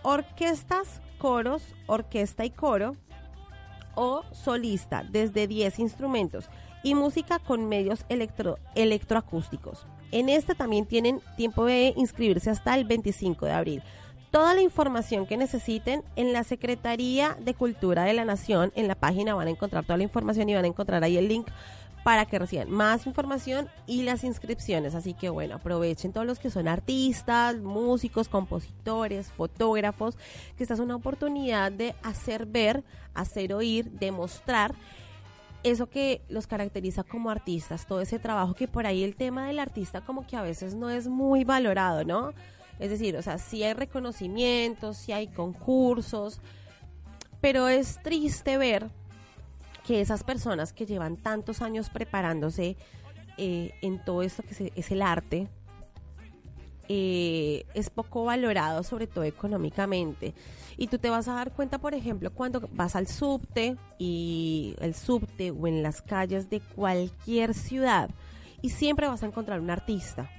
Orquestas, 0.02 1.00
coros, 1.18 1.62
orquesta 1.86 2.44
y 2.44 2.50
coro 2.50 2.96
o 3.94 4.22
solista 4.32 5.04
desde 5.09 5.46
10 5.46 5.78
instrumentos 5.78 6.48
y 6.82 6.94
música 6.94 7.38
con 7.38 7.68
medios 7.68 8.04
electro, 8.09 8.59
electroacústicos. 8.74 9.86
En 10.11 10.28
este 10.28 10.54
también 10.54 10.86
tienen 10.86 11.20
tiempo 11.36 11.66
de 11.66 11.92
inscribirse 11.96 12.50
hasta 12.50 12.74
el 12.74 12.84
25 12.84 13.46
de 13.46 13.52
abril. 13.52 13.82
Toda 14.30 14.54
la 14.54 14.61
información 14.61 15.26
que 15.26 15.36
necesiten 15.36 16.02
en 16.16 16.32
la 16.32 16.44
Secretaría 16.44 17.36
de 17.40 17.54
Cultura 17.54 18.04
de 18.04 18.12
la 18.12 18.24
Nación, 18.24 18.72
en 18.74 18.86
la 18.86 18.94
página 18.94 19.34
van 19.34 19.48
a 19.48 19.50
encontrar 19.50 19.84
toda 19.84 19.96
la 19.96 20.02
información 20.02 20.48
y 20.48 20.54
van 20.54 20.64
a 20.64 20.68
encontrar 20.68 21.02
ahí 21.02 21.16
el 21.16 21.28
link 21.28 21.48
para 22.09 22.24
que 22.24 22.38
reciban 22.38 22.70
más 22.70 23.06
información 23.06 23.68
y 23.86 24.02
las 24.02 24.24
inscripciones. 24.24 24.94
Así 24.94 25.12
que 25.12 25.28
bueno, 25.28 25.56
aprovechen 25.56 26.11
todos 26.11 26.26
los 26.26 26.38
que 26.38 26.48
son 26.48 26.66
artistas, 26.66 27.59
músicos, 27.59 28.30
compositores, 28.30 29.30
fotógrafos, 29.30 30.16
que 30.56 30.62
esta 30.62 30.72
es 30.72 30.80
una 30.80 30.96
oportunidad 30.96 31.70
de 31.70 31.94
hacer 32.02 32.46
ver, 32.46 32.82
hacer 33.12 33.52
oír, 33.52 33.90
demostrar 33.90 34.74
eso 35.62 35.90
que 35.90 36.22
los 36.30 36.46
caracteriza 36.46 37.02
como 37.02 37.28
artistas, 37.28 37.86
todo 37.86 38.00
ese 38.00 38.18
trabajo 38.18 38.54
que 38.54 38.68
por 38.68 38.86
ahí 38.86 39.04
el 39.04 39.14
tema 39.14 39.46
del 39.46 39.59
artista 39.59 40.00
como 40.00 40.26
que 40.26 40.38
a 40.38 40.40
veces 40.40 40.74
no 40.74 40.88
es 40.88 41.09
muy 41.09 41.44
valorado, 41.44 42.04
¿no? 42.04 42.32
Es 42.78 42.88
decir, 42.88 43.18
o 43.18 43.22
sea, 43.22 43.36
sí 43.36 43.64
hay 43.64 43.74
reconocimientos, 43.74 44.96
sí 44.96 45.12
hay 45.12 45.26
concursos, 45.26 46.40
pero 47.42 47.68
es 47.68 48.02
triste 48.02 48.56
ver 48.56 48.88
que 49.89 50.03
esas 50.03 50.22
personas 50.22 50.74
que 50.74 50.84
llevan 50.84 51.16
tantos 51.16 51.62
años 51.62 51.89
preparándose 51.89 52.76
eh, 53.39 53.72
en 53.80 54.05
todo 54.05 54.20
esto 54.20 54.43
que 54.43 54.70
es 54.76 54.91
el 54.91 55.01
arte, 55.01 55.49
eh, 56.91 57.64
es 57.72 57.89
poco 57.89 58.24
valorado, 58.24 58.82
sobre 58.82 59.07
todo 59.07 59.24
económicamente. 59.24 60.34
Y 60.76 60.89
tú 60.89 60.99
te 60.99 61.09
vas 61.09 61.26
a 61.26 61.32
dar 61.32 61.53
cuenta, 61.53 61.78
por 61.78 61.95
ejemplo, 61.95 62.30
cuando 62.34 62.68
vas 62.70 62.97
al 62.97 63.07
subte 63.07 63.78
y 63.99 64.76
el 64.78 64.95
subte 64.95 65.53
o 65.53 65.66
en 65.66 65.82
las 65.82 66.03
calles 66.03 66.51
de 66.51 66.61
cualquier 66.61 67.55
ciudad 67.55 68.11
y 68.61 68.68
siempre 68.68 69.09
vas 69.09 69.22
a 69.22 69.26
encontrar 69.26 69.59
un 69.59 69.70
artista. 69.70 70.30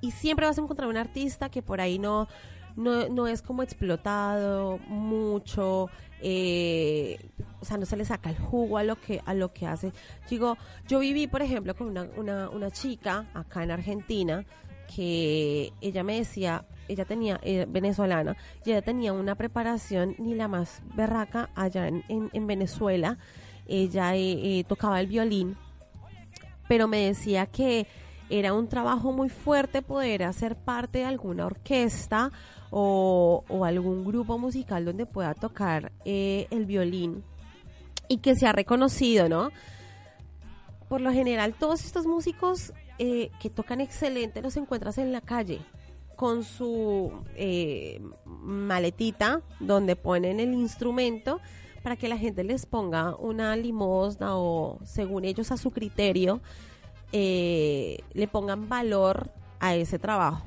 Y 0.00 0.12
siempre 0.12 0.46
vas 0.46 0.56
a 0.56 0.62
encontrar 0.62 0.88
un 0.88 0.96
artista 0.96 1.50
que 1.50 1.60
por 1.60 1.82
ahí 1.82 1.98
no, 1.98 2.28
no, 2.76 3.26
es 3.26 3.42
como 3.42 3.62
explotado 3.62 4.78
mucho, 4.86 5.88
eh, 6.20 7.18
o 7.60 7.64
sea, 7.64 7.78
no 7.78 7.86
se 7.86 7.96
le 7.96 8.04
saca 8.04 8.30
el 8.30 8.38
jugo 8.38 8.78
a 8.78 8.84
lo 8.84 9.00
que, 9.00 9.22
a 9.24 9.34
lo 9.34 9.52
que 9.52 9.66
hace. 9.66 9.92
Digo, 10.28 10.56
yo 10.86 10.98
viví, 10.98 11.26
por 11.26 11.42
ejemplo, 11.42 11.74
con 11.74 11.88
una, 11.88 12.08
una, 12.16 12.50
una 12.50 12.70
chica 12.70 13.26
acá 13.34 13.64
en 13.64 13.70
Argentina 13.70 14.44
que 14.94 15.72
ella 15.80 16.02
me 16.02 16.16
decía, 16.16 16.64
ella 16.88 17.04
tenía, 17.04 17.40
eh, 17.42 17.66
venezolana, 17.68 18.36
y 18.64 18.70
ella 18.70 18.82
tenía 18.82 19.12
una 19.12 19.34
preparación 19.34 20.14
ni 20.18 20.34
la 20.34 20.48
más 20.48 20.82
berraca 20.94 21.50
allá 21.54 21.88
en, 21.88 22.04
en, 22.08 22.46
Venezuela. 22.46 23.18
Ella 23.66 24.14
eh, 24.14 24.58
eh, 24.60 24.64
tocaba 24.64 25.00
el 25.00 25.08
violín, 25.08 25.56
pero 26.68 26.88
me 26.88 27.06
decía 27.06 27.46
que 27.46 27.86
era 28.28 28.52
un 28.54 28.68
trabajo 28.68 29.12
muy 29.12 29.28
fuerte 29.28 29.82
poder 29.82 30.24
hacer 30.24 30.56
parte 30.56 30.98
de 30.98 31.04
alguna 31.04 31.46
orquesta 31.46 32.32
o, 32.78 33.64
algún 33.64 34.04
grupo 34.04 34.36
musical 34.36 34.84
donde 34.84 35.06
pueda 35.06 35.32
tocar 35.32 35.92
el 36.04 36.66
violín 36.66 37.24
y 38.06 38.18
que 38.18 38.36
sea 38.36 38.52
reconocido, 38.52 39.30
¿no? 39.30 39.50
Por 40.88 41.00
lo 41.00 41.10
general, 41.10 41.54
todos 41.54 41.84
estos 41.84 42.06
músicos 42.06 42.74
que 42.98 43.50
tocan 43.54 43.80
excelente 43.80 44.42
los 44.42 44.56
encuentras 44.56 44.98
en 44.98 45.10
la 45.10 45.22
calle 45.22 45.60
con 46.16 46.44
su 46.44 47.12
eh, 47.34 48.00
maletita 48.24 49.42
donde 49.60 49.96
ponen 49.96 50.40
el 50.40 50.54
instrumento 50.54 51.40
para 51.82 51.96
que 51.96 52.08
la 52.08 52.16
gente 52.16 52.42
les 52.42 52.66
ponga 52.66 53.14
una 53.16 53.54
limosna 53.56 54.36
o 54.36 54.78
según 54.84 55.24
ellos 55.24 55.52
a 55.52 55.56
su 55.56 55.70
criterio 55.70 56.40
eh, 57.12 57.98
le 58.12 58.28
pongan 58.28 58.68
valor 58.68 59.30
a 59.60 59.74
ese 59.74 59.98
trabajo. 59.98 60.46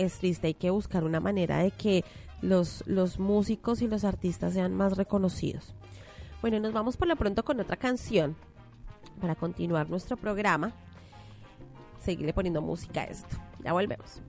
Es 0.00 0.16
triste, 0.16 0.46
hay 0.46 0.54
que 0.54 0.70
buscar 0.70 1.04
una 1.04 1.20
manera 1.20 1.58
de 1.58 1.72
que 1.72 2.06
los, 2.40 2.82
los 2.86 3.18
músicos 3.18 3.82
y 3.82 3.86
los 3.86 4.04
artistas 4.04 4.54
sean 4.54 4.74
más 4.74 4.96
reconocidos. 4.96 5.74
Bueno, 6.40 6.58
nos 6.58 6.72
vamos 6.72 6.96
por 6.96 7.06
lo 7.06 7.16
pronto 7.16 7.44
con 7.44 7.60
otra 7.60 7.76
canción 7.76 8.34
para 9.20 9.34
continuar 9.34 9.90
nuestro 9.90 10.16
programa. 10.16 10.72
Seguirle 12.00 12.32
poniendo 12.32 12.62
música 12.62 13.02
a 13.02 13.04
esto. 13.04 13.36
Ya 13.62 13.74
volvemos. 13.74 14.22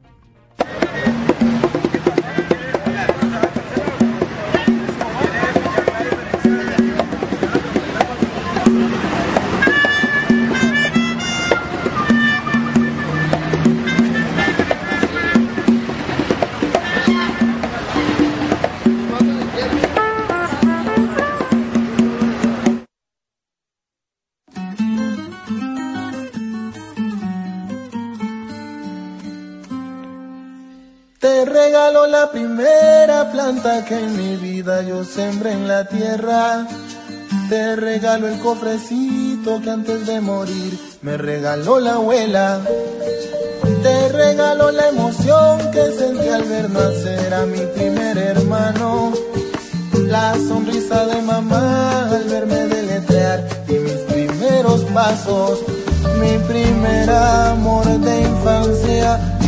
Regalo 31.91 32.07
la 32.07 32.31
primera 32.31 33.29
planta 33.33 33.83
que 33.83 33.95
en 33.95 34.15
mi 34.15 34.37
vida 34.37 34.81
yo 34.81 35.03
sembré 35.03 35.51
en 35.51 35.67
la 35.67 35.83
tierra. 35.83 36.65
Te 37.49 37.75
regalo 37.75 38.29
el 38.29 38.39
cofrecito 38.39 39.61
que 39.61 39.69
antes 39.71 40.07
de 40.07 40.21
morir 40.21 40.79
me 41.01 41.17
regaló 41.17 41.81
la 41.81 41.95
abuela. 41.95 42.61
Te 43.83 44.09
regalo 44.09 44.71
la 44.71 44.87
emoción 44.87 45.69
que 45.71 45.91
sentí 45.91 46.29
al 46.29 46.43
ver 46.43 46.69
nacer 46.69 47.33
a 47.33 47.45
mi 47.45 47.59
primer 47.75 48.17
hermano. 48.17 49.11
La 50.07 50.33
sonrisa 50.35 51.05
de 51.07 51.21
mamá 51.21 52.09
al 52.09 52.23
verme 52.23 52.67
deletrear 52.67 53.45
y 53.67 53.73
mis 53.73 53.99
primeros 54.13 54.81
pasos. 54.93 55.59
Mi 56.21 56.37
primer 56.47 57.09
amor 57.09 57.85
de 57.85 58.21
infancia 58.21 59.30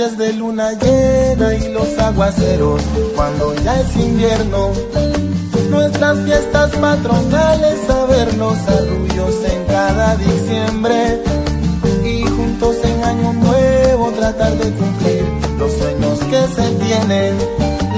De 0.00 0.32
luna 0.32 0.72
llena 0.72 1.54
y 1.56 1.68
los 1.74 1.98
aguaceros 1.98 2.80
cuando 3.14 3.54
ya 3.62 3.80
es 3.80 3.96
invierno. 3.96 4.72
nuestras 5.68 6.18
fiestas 6.24 6.70
patronales, 6.70 7.90
a 7.90 8.06
ver 8.06 8.34
los 8.38 8.56
arrullos 8.66 9.34
en 9.44 9.64
cada 9.66 10.16
diciembre 10.16 11.20
y 12.02 12.22
juntos 12.22 12.76
en 12.82 13.04
año 13.04 13.32
nuevo 13.34 14.10
tratar 14.12 14.52
de 14.56 14.70
cumplir 14.72 15.22
los 15.58 15.70
sueños 15.70 16.18
que 16.30 16.46
se 16.54 16.70
tienen, 16.82 17.36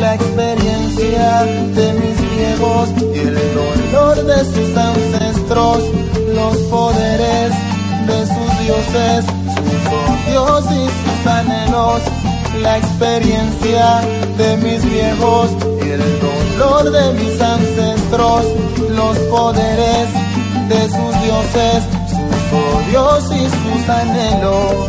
la 0.00 0.16
experiencia 0.16 1.44
de 1.44 1.92
mis 2.00 2.36
viejos 2.36 2.88
y 3.14 3.18
el 3.18 3.38
dolor 3.54 4.24
de 4.26 4.44
sus 4.44 4.76
ancestros, 4.76 5.84
los 6.34 6.56
poderes 6.68 7.52
de 8.08 8.26
sus 8.26 8.58
dioses, 8.58 9.24
sus 9.54 10.34
odios 10.34 10.64
y 10.72 11.01
sus 11.22 11.30
anhelos 11.30 12.02
la 12.60 12.78
experiencia 12.78 14.00
de 14.36 14.56
mis 14.58 14.84
viejos 14.84 15.50
y 15.84 15.90
el 15.90 16.02
dolor 16.20 16.90
de 16.90 17.12
mis 17.14 17.40
ancestros, 17.40 18.44
los 18.90 19.18
poderes 19.30 20.08
de 20.68 20.82
sus 20.82 21.22
dioses, 21.22 21.82
sus 22.08 22.58
odios 22.58 23.24
y 23.32 23.48
sus 23.48 23.88
anhelos. 23.88 24.86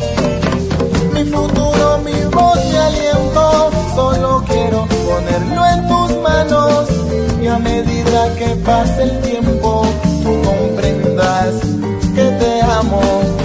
Mi 1.13 1.23
futuro, 1.25 1.99
mi 1.99 2.35
voz 2.35 2.59
y 2.71 2.75
aliento, 2.75 3.71
solo 3.95 4.43
quiero 4.47 4.85
ponerlo 4.87 5.65
en 5.67 5.87
tus 5.87 6.17
manos 6.21 6.89
y 7.41 7.47
a 7.47 7.59
medida 7.59 8.35
que 8.35 8.47
pase 8.65 9.03
el 9.03 9.21
tiempo, 9.21 9.85
tú 10.23 10.41
comprendas 10.41 11.53
que 12.15 12.23
te 12.23 12.61
amo. 12.61 13.42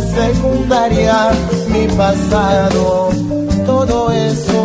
Secundaria, 0.00 1.30
mi 1.68 1.86
pasado, 1.96 3.10
todo 3.66 4.10
eso. 4.12 4.57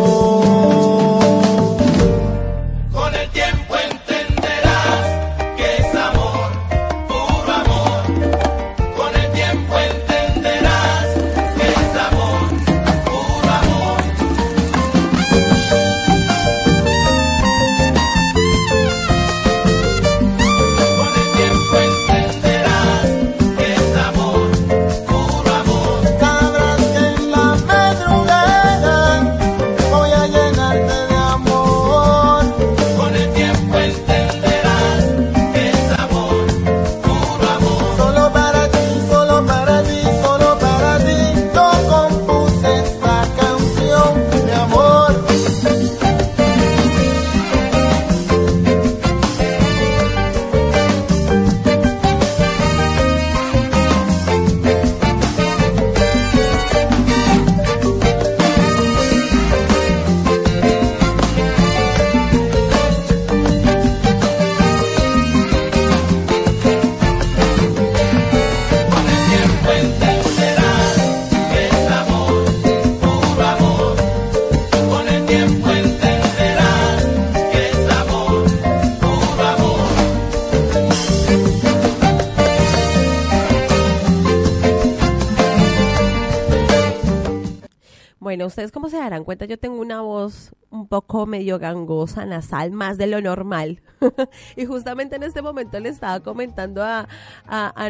Ustedes 88.54 88.70
como 88.70 88.88
se 88.88 88.98
darán 88.98 89.24
cuenta, 89.24 89.46
yo 89.46 89.58
tengo 89.58 89.80
una 89.80 90.00
voz 90.00 90.54
un 90.70 90.86
poco 90.86 91.26
medio 91.26 91.58
gangosa, 91.58 92.24
nasal, 92.24 92.70
más 92.70 92.98
de 92.98 93.08
lo 93.08 93.20
normal. 93.20 93.82
y 94.56 94.64
justamente 94.64 95.16
en 95.16 95.24
este 95.24 95.42
momento 95.42 95.80
le 95.80 95.88
estaba 95.88 96.20
comentando 96.20 96.80
a, 96.84 97.08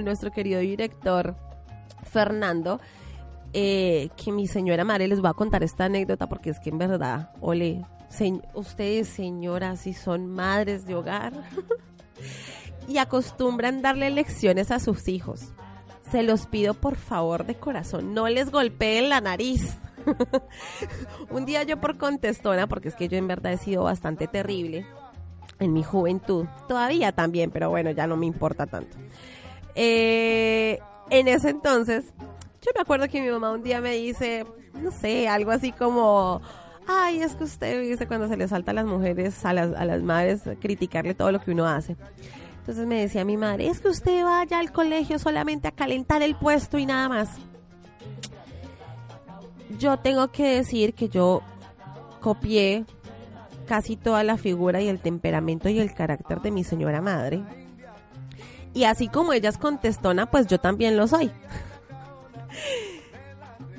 nuestro 0.02 0.30
querido 0.30 0.60
director 0.60 1.36
Fernando 2.04 2.80
eh, 3.52 4.08
que 4.16 4.32
mi 4.32 4.46
señora 4.46 4.84
madre 4.84 5.06
les 5.06 5.22
va 5.22 5.30
a 5.30 5.34
contar 5.34 5.62
esta 5.62 5.84
anécdota 5.84 6.30
porque 6.30 6.48
es 6.48 6.58
que 6.58 6.70
en 6.70 6.78
verdad, 6.78 7.30
ole, 7.42 7.84
ustedes 8.54 9.08
señoras 9.08 9.80
si 9.80 9.92
son 9.92 10.28
madres 10.28 10.86
de 10.86 10.94
hogar 10.94 11.34
y 12.88 12.96
acostumbran 12.96 13.82
darle 13.82 14.08
lecciones 14.08 14.70
a 14.70 14.80
sus 14.80 15.08
hijos. 15.08 15.52
Se 16.10 16.22
los 16.22 16.46
pido 16.46 16.72
por 16.72 16.96
favor 16.96 17.44
de 17.44 17.54
corazón, 17.54 18.14
no 18.14 18.30
les 18.30 18.50
golpeen 18.50 19.10
la 19.10 19.20
nariz. 19.20 19.78
un 21.30 21.44
día 21.44 21.62
yo 21.62 21.80
por 21.80 21.98
contestona, 21.98 22.66
porque 22.66 22.88
es 22.88 22.94
que 22.94 23.08
yo 23.08 23.16
en 23.16 23.28
verdad 23.28 23.52
he 23.52 23.58
sido 23.58 23.84
bastante 23.84 24.26
terrible 24.26 24.86
en 25.60 25.72
mi 25.72 25.82
juventud, 25.82 26.46
todavía 26.68 27.12
también, 27.12 27.50
pero 27.50 27.70
bueno, 27.70 27.90
ya 27.90 28.06
no 28.06 28.16
me 28.16 28.26
importa 28.26 28.66
tanto. 28.66 28.96
Eh, 29.74 30.78
en 31.10 31.28
ese 31.28 31.50
entonces, 31.50 32.04
yo 32.62 32.70
me 32.74 32.80
acuerdo 32.80 33.08
que 33.08 33.20
mi 33.20 33.30
mamá 33.30 33.52
un 33.52 33.62
día 33.62 33.80
me 33.80 33.94
dice, 33.94 34.46
no 34.74 34.90
sé, 34.90 35.28
algo 35.28 35.50
así 35.50 35.72
como, 35.72 36.40
ay, 36.86 37.20
es 37.22 37.34
que 37.34 37.44
usted 37.44 37.82
dice 37.82 38.06
cuando 38.06 38.28
se 38.28 38.36
le 38.36 38.48
salta 38.48 38.72
a 38.72 38.74
las 38.74 38.86
mujeres, 38.86 39.44
a 39.44 39.52
las, 39.52 39.74
a 39.74 39.84
las 39.84 40.02
madres, 40.02 40.42
criticarle 40.60 41.14
todo 41.14 41.30
lo 41.32 41.40
que 41.40 41.50
uno 41.50 41.66
hace. 41.66 41.96
Entonces 42.60 42.86
me 42.86 43.00
decía 43.00 43.24
mi 43.24 43.36
madre, 43.36 43.68
es 43.68 43.80
que 43.80 43.88
usted 43.88 44.24
vaya 44.24 44.58
al 44.58 44.72
colegio 44.72 45.18
solamente 45.18 45.68
a 45.68 45.72
calentar 45.72 46.22
el 46.22 46.34
puesto 46.34 46.78
y 46.78 46.86
nada 46.86 47.10
más 47.10 47.38
yo 49.78 49.98
tengo 49.98 50.28
que 50.28 50.56
decir 50.56 50.94
que 50.94 51.08
yo 51.08 51.42
copié 52.20 52.84
casi 53.66 53.96
toda 53.96 54.22
la 54.24 54.36
figura 54.36 54.80
y 54.80 54.88
el 54.88 55.00
temperamento 55.00 55.68
y 55.68 55.80
el 55.80 55.94
carácter 55.94 56.40
de 56.40 56.50
mi 56.50 56.64
señora 56.64 57.00
madre. 57.00 57.42
Y 58.72 58.84
así 58.84 59.08
como 59.08 59.32
ella 59.32 59.48
es 59.48 59.58
contestona, 59.58 60.30
pues 60.30 60.46
yo 60.46 60.58
también 60.58 60.96
lo 60.96 61.06
soy. 61.06 61.30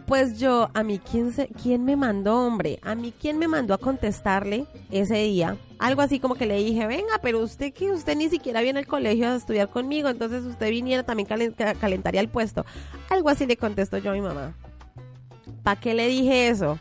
pues 0.05 0.39
yo, 0.39 0.69
a 0.73 0.83
mí, 0.83 0.99
¿quién, 0.99 1.33
se, 1.33 1.47
¿quién 1.47 1.83
me 1.83 1.95
mandó, 1.95 2.45
hombre? 2.45 2.79
A 2.81 2.95
mí, 2.95 3.13
¿quién 3.19 3.37
me 3.37 3.47
mandó 3.47 3.73
a 3.73 3.77
contestarle 3.77 4.67
ese 4.91 5.15
día? 5.15 5.57
Algo 5.79 6.01
así 6.01 6.19
como 6.19 6.35
que 6.35 6.45
le 6.45 6.57
dije, 6.57 6.87
venga, 6.87 7.19
pero 7.21 7.39
usted 7.39 7.73
que 7.73 7.91
usted 7.91 8.15
ni 8.15 8.29
siquiera 8.29 8.61
viene 8.61 8.79
al 8.79 8.87
colegio 8.87 9.27
a 9.27 9.35
estudiar 9.35 9.69
conmigo, 9.69 10.07
entonces 10.07 10.45
usted 10.45 10.69
viniera 10.69 11.03
también 11.03 11.27
calentaría 11.27 12.21
el 12.21 12.29
puesto. 12.29 12.65
Algo 13.09 13.29
así 13.29 13.45
le 13.45 13.57
contesto 13.57 13.97
yo 13.97 14.11
a 14.11 14.13
mi 14.13 14.21
mamá. 14.21 14.55
¿Para 15.65 15.79
qué 15.81 15.95
le 15.95 16.07
dije 16.07 16.49
eso? 16.49 16.77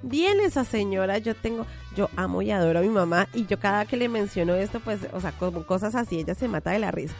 Bien 0.00 0.38
esa 0.38 0.64
señora, 0.64 1.18
yo 1.18 1.34
tengo, 1.34 1.66
yo 1.96 2.08
amo 2.14 2.40
y 2.40 2.52
adoro 2.52 2.78
a 2.78 2.82
mi 2.82 2.88
mamá 2.88 3.26
y 3.34 3.46
yo 3.46 3.58
cada 3.58 3.84
que 3.84 3.96
le 3.96 4.08
menciono 4.08 4.54
esto, 4.54 4.78
pues, 4.78 5.00
o 5.12 5.20
sea, 5.20 5.32
como 5.32 5.66
cosas 5.66 5.96
así, 5.96 6.20
ella 6.20 6.36
se 6.36 6.46
mata 6.46 6.70
de 6.70 6.78
la 6.78 6.92
risa. 6.92 7.16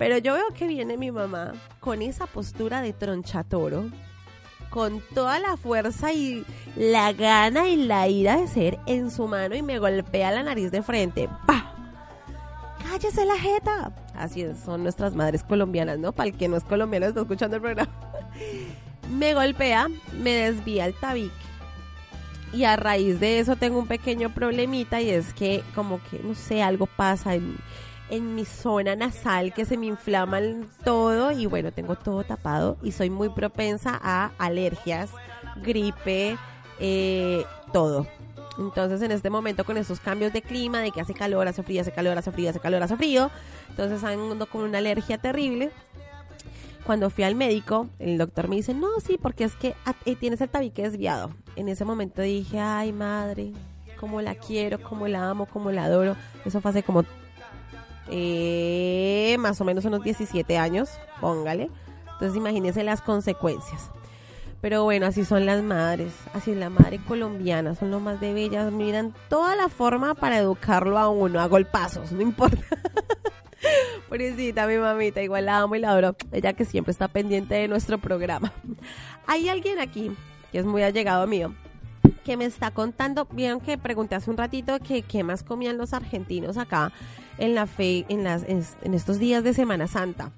Pero 0.00 0.18
yo 0.18 0.34
veo 0.34 0.48
que 0.52 0.66
viene 0.66 0.96
mi 0.96 1.12
mamá 1.12 1.52
con 1.78 2.02
esa 2.02 2.26
postura 2.26 2.82
de 2.82 2.92
tronchatoro, 2.92 3.88
con 4.68 5.00
toda 5.14 5.38
la 5.38 5.56
fuerza 5.56 6.12
y 6.12 6.44
la 6.74 7.12
gana 7.12 7.68
y 7.68 7.76
la 7.76 8.08
ira 8.08 8.36
de 8.36 8.48
ser 8.48 8.80
en 8.86 9.12
su 9.12 9.28
mano 9.28 9.54
y 9.54 9.62
me 9.62 9.78
golpea 9.78 10.32
la 10.32 10.42
nariz 10.42 10.72
de 10.72 10.82
frente. 10.82 11.28
¡Pah! 11.46 11.72
¡Cállese 12.82 13.24
la 13.26 13.38
jeta! 13.38 13.92
Así 14.12 14.44
son 14.64 14.82
nuestras 14.82 15.14
madres 15.14 15.44
colombianas, 15.44 16.00
¿no? 16.00 16.10
Para 16.10 16.30
el 16.30 16.36
que 16.36 16.48
no 16.48 16.56
es 16.56 16.64
colombiano 16.64 17.06
está 17.06 17.20
escuchando 17.20 17.54
el 17.54 17.62
programa 17.62 17.92
me 19.10 19.34
golpea, 19.34 19.88
me 20.12 20.32
desvía 20.32 20.86
el 20.86 20.94
tabique. 20.94 21.32
Y 22.52 22.64
a 22.64 22.76
raíz 22.76 23.20
de 23.20 23.38
eso 23.38 23.56
tengo 23.56 23.78
un 23.78 23.86
pequeño 23.86 24.32
problemita 24.32 25.00
y 25.00 25.10
es 25.10 25.34
que 25.34 25.62
como 25.74 26.00
que, 26.10 26.20
no 26.20 26.34
sé, 26.34 26.62
algo 26.62 26.86
pasa 26.86 27.34
en, 27.34 27.56
mi 28.08 28.44
zona 28.44 28.94
nasal 28.94 29.52
que 29.52 29.64
se 29.64 29.76
me 29.76 29.86
inflama 29.86 30.40
todo 30.84 31.32
y 31.32 31.46
bueno, 31.46 31.72
tengo 31.72 31.96
todo 31.96 32.22
tapado 32.22 32.78
y 32.80 32.92
soy 32.92 33.10
muy 33.10 33.28
propensa 33.30 33.98
a 34.00 34.30
alergias, 34.38 35.10
gripe, 35.56 36.38
eh, 36.78 37.44
todo. 37.72 38.06
Entonces 38.58 39.02
en 39.02 39.10
este 39.10 39.28
momento 39.28 39.64
con 39.64 39.76
estos 39.76 39.98
cambios 39.98 40.32
de 40.32 40.40
clima, 40.40 40.80
de 40.80 40.92
que 40.92 41.00
hace 41.00 41.14
calor, 41.14 41.48
hace 41.48 41.64
frío, 41.64 41.80
hace 41.80 41.90
calor, 41.90 42.16
hace 42.16 42.30
frío, 42.30 42.50
hace 42.50 42.60
calor, 42.60 42.80
hace 42.80 42.96
frío, 42.96 43.30
entonces 43.70 44.02
ando 44.04 44.46
con 44.46 44.62
una 44.62 44.78
alergia 44.78 45.18
terrible 45.18 45.72
cuando 46.86 47.10
fui 47.10 47.24
al 47.24 47.34
médico, 47.34 47.88
el 47.98 48.16
doctor 48.16 48.48
me 48.48 48.56
dice, 48.56 48.72
no, 48.72 48.88
sí, 49.04 49.18
porque 49.20 49.44
es 49.44 49.56
que 49.56 49.74
eh, 50.04 50.14
tienes 50.14 50.40
el 50.40 50.48
tabique 50.48 50.82
desviado. 50.82 51.30
En 51.56 51.68
ese 51.68 51.84
momento 51.84 52.22
dije, 52.22 52.60
ay, 52.60 52.92
madre, 52.92 53.52
cómo 53.98 54.22
la 54.22 54.36
quiero, 54.36 54.80
cómo 54.80 55.08
la 55.08 55.28
amo, 55.28 55.46
cómo 55.46 55.72
la 55.72 55.84
adoro. 55.84 56.16
Eso 56.44 56.60
fue 56.60 56.70
hace 56.70 56.82
como 56.84 57.04
eh, 58.08 59.36
más 59.40 59.60
o 59.60 59.64
menos 59.64 59.84
unos 59.84 60.02
17 60.04 60.56
años, 60.56 60.88
póngale. 61.20 61.70
Entonces 62.12 62.36
imagínense 62.36 62.84
las 62.84 63.02
consecuencias. 63.02 63.90
Pero 64.60 64.84
bueno, 64.84 65.06
así 65.06 65.24
son 65.24 65.44
las 65.44 65.62
madres, 65.62 66.12
así 66.32 66.52
es 66.52 66.56
la 66.56 66.70
madre 66.70 66.98
colombiana, 66.98 67.74
son 67.74 67.90
lo 67.90 68.00
más 68.00 68.20
de 68.20 68.32
bellas, 68.32 68.72
miran 68.72 69.12
toda 69.28 69.54
la 69.54 69.68
forma 69.68 70.14
para 70.14 70.38
educarlo 70.38 70.98
a 70.98 71.08
uno, 71.08 71.40
a 71.40 71.46
golpazos, 71.46 72.12
no 72.12 72.22
importa. 72.22 72.64
Pobrecita 74.08 74.66
mi 74.66 74.76
mamita, 74.76 75.22
igual 75.22 75.46
la 75.46 75.58
amo 75.58 75.74
y 75.74 75.80
la 75.80 75.90
adoro, 75.90 76.16
ella 76.32 76.52
que 76.52 76.64
siempre 76.64 76.92
está 76.92 77.08
pendiente 77.08 77.54
de 77.54 77.68
nuestro 77.68 77.98
programa. 77.98 78.52
Hay 79.26 79.48
alguien 79.48 79.78
aquí, 79.78 80.10
que 80.52 80.58
es 80.58 80.64
muy 80.64 80.82
allegado 80.82 81.26
mío, 81.26 81.54
que 82.24 82.36
me 82.36 82.44
está 82.44 82.70
contando, 82.70 83.26
vieron 83.32 83.60
que 83.60 83.78
pregunté 83.78 84.14
hace 84.14 84.30
un 84.30 84.36
ratito 84.36 84.78
que 84.80 85.02
qué 85.02 85.22
más 85.22 85.42
comían 85.42 85.78
los 85.78 85.92
argentinos 85.92 86.56
acá 86.56 86.92
en 87.38 87.54
la 87.54 87.66
fe, 87.66 88.04
en 88.08 88.24
las, 88.24 88.44
en 88.44 88.94
estos 88.94 89.18
días 89.18 89.44
de 89.44 89.54
Semana 89.54 89.86
Santa. 89.86 90.32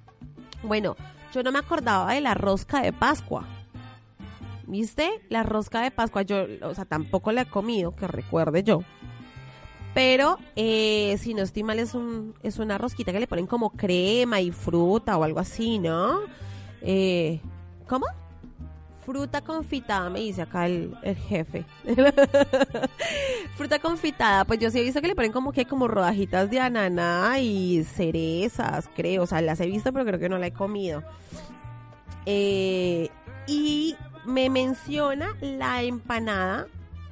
Bueno, 0.62 0.96
yo 1.32 1.42
no 1.42 1.52
me 1.52 1.58
acordaba 1.58 2.12
de 2.14 2.20
la 2.20 2.34
rosca 2.34 2.80
de 2.80 2.92
Pascua. 2.92 3.44
¿Viste? 4.66 5.10
La 5.28 5.42
rosca 5.42 5.80
de 5.80 5.90
Pascua, 5.90 6.22
yo, 6.22 6.44
o 6.62 6.74
sea, 6.74 6.84
tampoco 6.84 7.32
la 7.32 7.42
he 7.42 7.46
comido, 7.46 7.94
que 7.94 8.06
recuerde 8.06 8.62
yo. 8.62 8.82
Pero, 9.98 10.38
eh, 10.54 11.16
si 11.18 11.34
no 11.34 11.42
estoy 11.42 11.64
mal, 11.64 11.80
es, 11.80 11.92
un, 11.92 12.32
es 12.44 12.60
una 12.60 12.78
rosquita 12.78 13.10
que 13.10 13.18
le 13.18 13.26
ponen 13.26 13.48
como 13.48 13.70
crema 13.70 14.40
y 14.40 14.52
fruta 14.52 15.18
o 15.18 15.24
algo 15.24 15.40
así, 15.40 15.80
¿no? 15.80 16.20
Eh, 16.82 17.40
¿Cómo? 17.88 18.06
Fruta 19.04 19.40
confitada, 19.40 20.08
me 20.08 20.20
dice 20.20 20.42
acá 20.42 20.66
el, 20.66 20.96
el 21.02 21.16
jefe. 21.16 21.64
Fruta 23.56 23.80
confitada, 23.80 24.44
pues 24.44 24.60
yo 24.60 24.70
sí 24.70 24.78
he 24.78 24.84
visto 24.84 25.00
que 25.00 25.08
le 25.08 25.16
ponen 25.16 25.32
como 25.32 25.50
que 25.50 25.64
como 25.64 25.88
rodajitas 25.88 26.48
de 26.48 26.60
ananá 26.60 27.40
y 27.40 27.82
cerezas, 27.82 28.88
creo. 28.94 29.24
O 29.24 29.26
sea, 29.26 29.40
las 29.40 29.58
he 29.58 29.66
visto, 29.66 29.92
pero 29.92 30.04
creo 30.04 30.20
que 30.20 30.28
no 30.28 30.38
la 30.38 30.46
he 30.46 30.52
comido. 30.52 31.02
Eh, 32.24 33.10
y 33.48 33.96
me 34.24 34.48
menciona 34.48 35.34
la 35.40 35.82
empanada. 35.82 36.68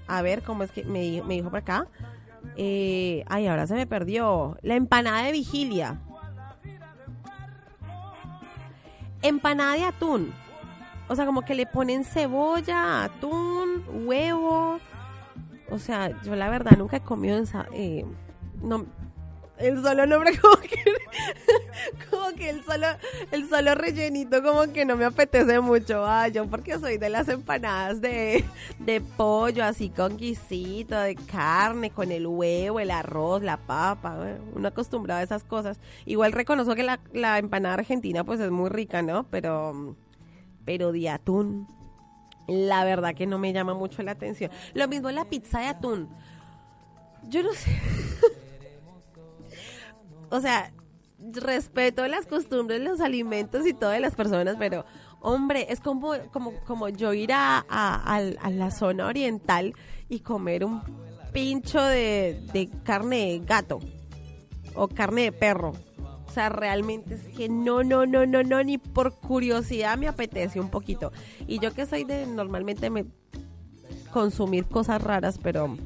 A 0.06 0.22
ver, 0.22 0.44
¿cómo 0.44 0.62
es 0.62 0.70
que 0.70 0.84
me, 0.84 1.20
me 1.24 1.34
dijo 1.34 1.50
por 1.50 1.58
acá? 1.58 1.88
Eh, 2.56 3.24
ay, 3.26 3.46
ahora 3.46 3.66
se 3.66 3.74
me 3.74 3.86
perdió. 3.86 4.56
La 4.62 4.74
empanada 4.74 5.22
de 5.22 5.32
vigilia. 5.32 6.00
Empanada 9.22 9.74
de 9.74 9.84
atún. 9.84 10.32
O 11.08 11.14
sea, 11.14 11.26
como 11.26 11.42
que 11.42 11.54
le 11.54 11.66
ponen 11.66 12.04
cebolla, 12.04 13.04
atún, 13.04 13.84
huevo. 14.06 14.78
O 15.70 15.78
sea, 15.78 16.20
yo 16.22 16.36
la 16.36 16.48
verdad 16.48 16.76
nunca 16.76 16.98
he 16.98 17.00
comido. 17.00 17.42
Eh, 17.72 18.04
no, 18.62 18.86
el 19.58 19.82
solo 19.82 20.06
nombre 20.06 20.38
como 20.40 20.56
que 20.56 20.84
como 22.10 22.28
que 22.36 22.50
el 22.50 22.64
solo 22.64 22.86
el 23.30 23.48
solo 23.48 23.74
rellenito 23.74 24.42
como 24.42 24.72
que 24.72 24.84
no 24.84 24.96
me 24.96 25.04
apetece 25.04 25.60
mucho. 25.60 26.04
Ah 26.06 26.28
yo 26.28 26.46
porque 26.46 26.78
soy 26.78 26.98
de 26.98 27.08
las 27.08 27.28
empanadas 27.28 28.00
de, 28.00 28.44
de 28.78 29.00
pollo 29.00 29.64
así 29.64 29.88
con 29.88 30.16
guisito 30.16 30.98
de 30.98 31.14
carne 31.16 31.90
con 31.90 32.12
el 32.12 32.26
huevo 32.26 32.80
el 32.80 32.90
arroz 32.90 33.42
la 33.42 33.56
papa 33.56 34.16
uno 34.54 34.68
acostumbrado 34.68 35.20
a 35.20 35.24
esas 35.24 35.44
cosas. 35.44 35.78
Igual 36.04 36.32
reconozco 36.32 36.74
que 36.74 36.82
la, 36.82 37.00
la 37.12 37.38
empanada 37.38 37.74
argentina 37.74 38.24
pues 38.24 38.40
es 38.40 38.50
muy 38.50 38.70
rica 38.70 39.02
no 39.02 39.24
pero 39.24 39.96
pero 40.64 40.92
de 40.92 41.08
atún 41.08 41.68
la 42.46 42.84
verdad 42.84 43.14
que 43.14 43.26
no 43.26 43.38
me 43.38 43.52
llama 43.52 43.74
mucho 43.74 44.02
la 44.02 44.12
atención. 44.12 44.50
Lo 44.74 44.86
mismo 44.88 45.10
la 45.10 45.24
pizza 45.24 45.60
de 45.60 45.66
atún. 45.66 46.08
Yo 47.28 47.42
no 47.42 47.52
sé 47.54 47.70
o 50.30 50.40
sea, 50.40 50.72
respeto 51.18 52.06
las 52.06 52.26
costumbres, 52.26 52.80
los 52.80 53.00
alimentos 53.00 53.66
y 53.66 53.72
todas 53.72 54.00
las 54.00 54.14
personas, 54.14 54.56
pero 54.58 54.84
hombre, 55.20 55.66
es 55.70 55.80
como, 55.80 56.12
como, 56.32 56.52
como 56.64 56.88
yo 56.88 57.12
ir 57.12 57.32
a, 57.32 57.58
a, 57.68 58.50
la 58.50 58.70
zona 58.70 59.06
oriental 59.06 59.74
y 60.08 60.20
comer 60.20 60.64
un 60.64 60.82
pincho 61.32 61.82
de, 61.82 62.40
de 62.52 62.68
carne 62.84 63.16
de 63.16 63.38
gato 63.40 63.80
o 64.74 64.88
carne 64.88 65.22
de 65.22 65.32
perro. 65.32 65.72
O 66.26 66.30
sea, 66.30 66.48
realmente 66.50 67.14
es 67.14 67.28
que 67.28 67.48
no, 67.48 67.82
no, 67.82 68.04
no, 68.04 68.26
no, 68.26 68.42
no, 68.42 68.62
ni 68.62 68.76
por 68.78 69.14
curiosidad 69.14 69.96
me 69.96 70.06
apetece 70.06 70.60
un 70.60 70.68
poquito. 70.68 71.10
Y 71.46 71.60
yo 71.60 71.72
que 71.72 71.86
soy 71.86 72.04
de 72.04 72.26
normalmente 72.26 72.90
me 72.90 73.06
consumir 74.12 74.66
cosas 74.66 75.02
raras, 75.02 75.38
pero 75.42 75.76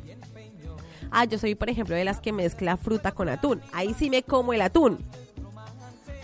Ah, 1.11 1.25
yo 1.25 1.39
soy, 1.39 1.55
por 1.55 1.69
ejemplo, 1.69 1.97
de 1.97 2.05
las 2.05 2.21
que 2.21 2.33
mezcla 2.33 2.77
fruta 2.77 3.13
con 3.13 3.29
atún. 3.29 3.61
Ahí 3.73 3.95
sí 3.95 4.11
me 4.11 4.23
como 4.23 4.53
el 4.53 4.63
atún. 4.63 4.99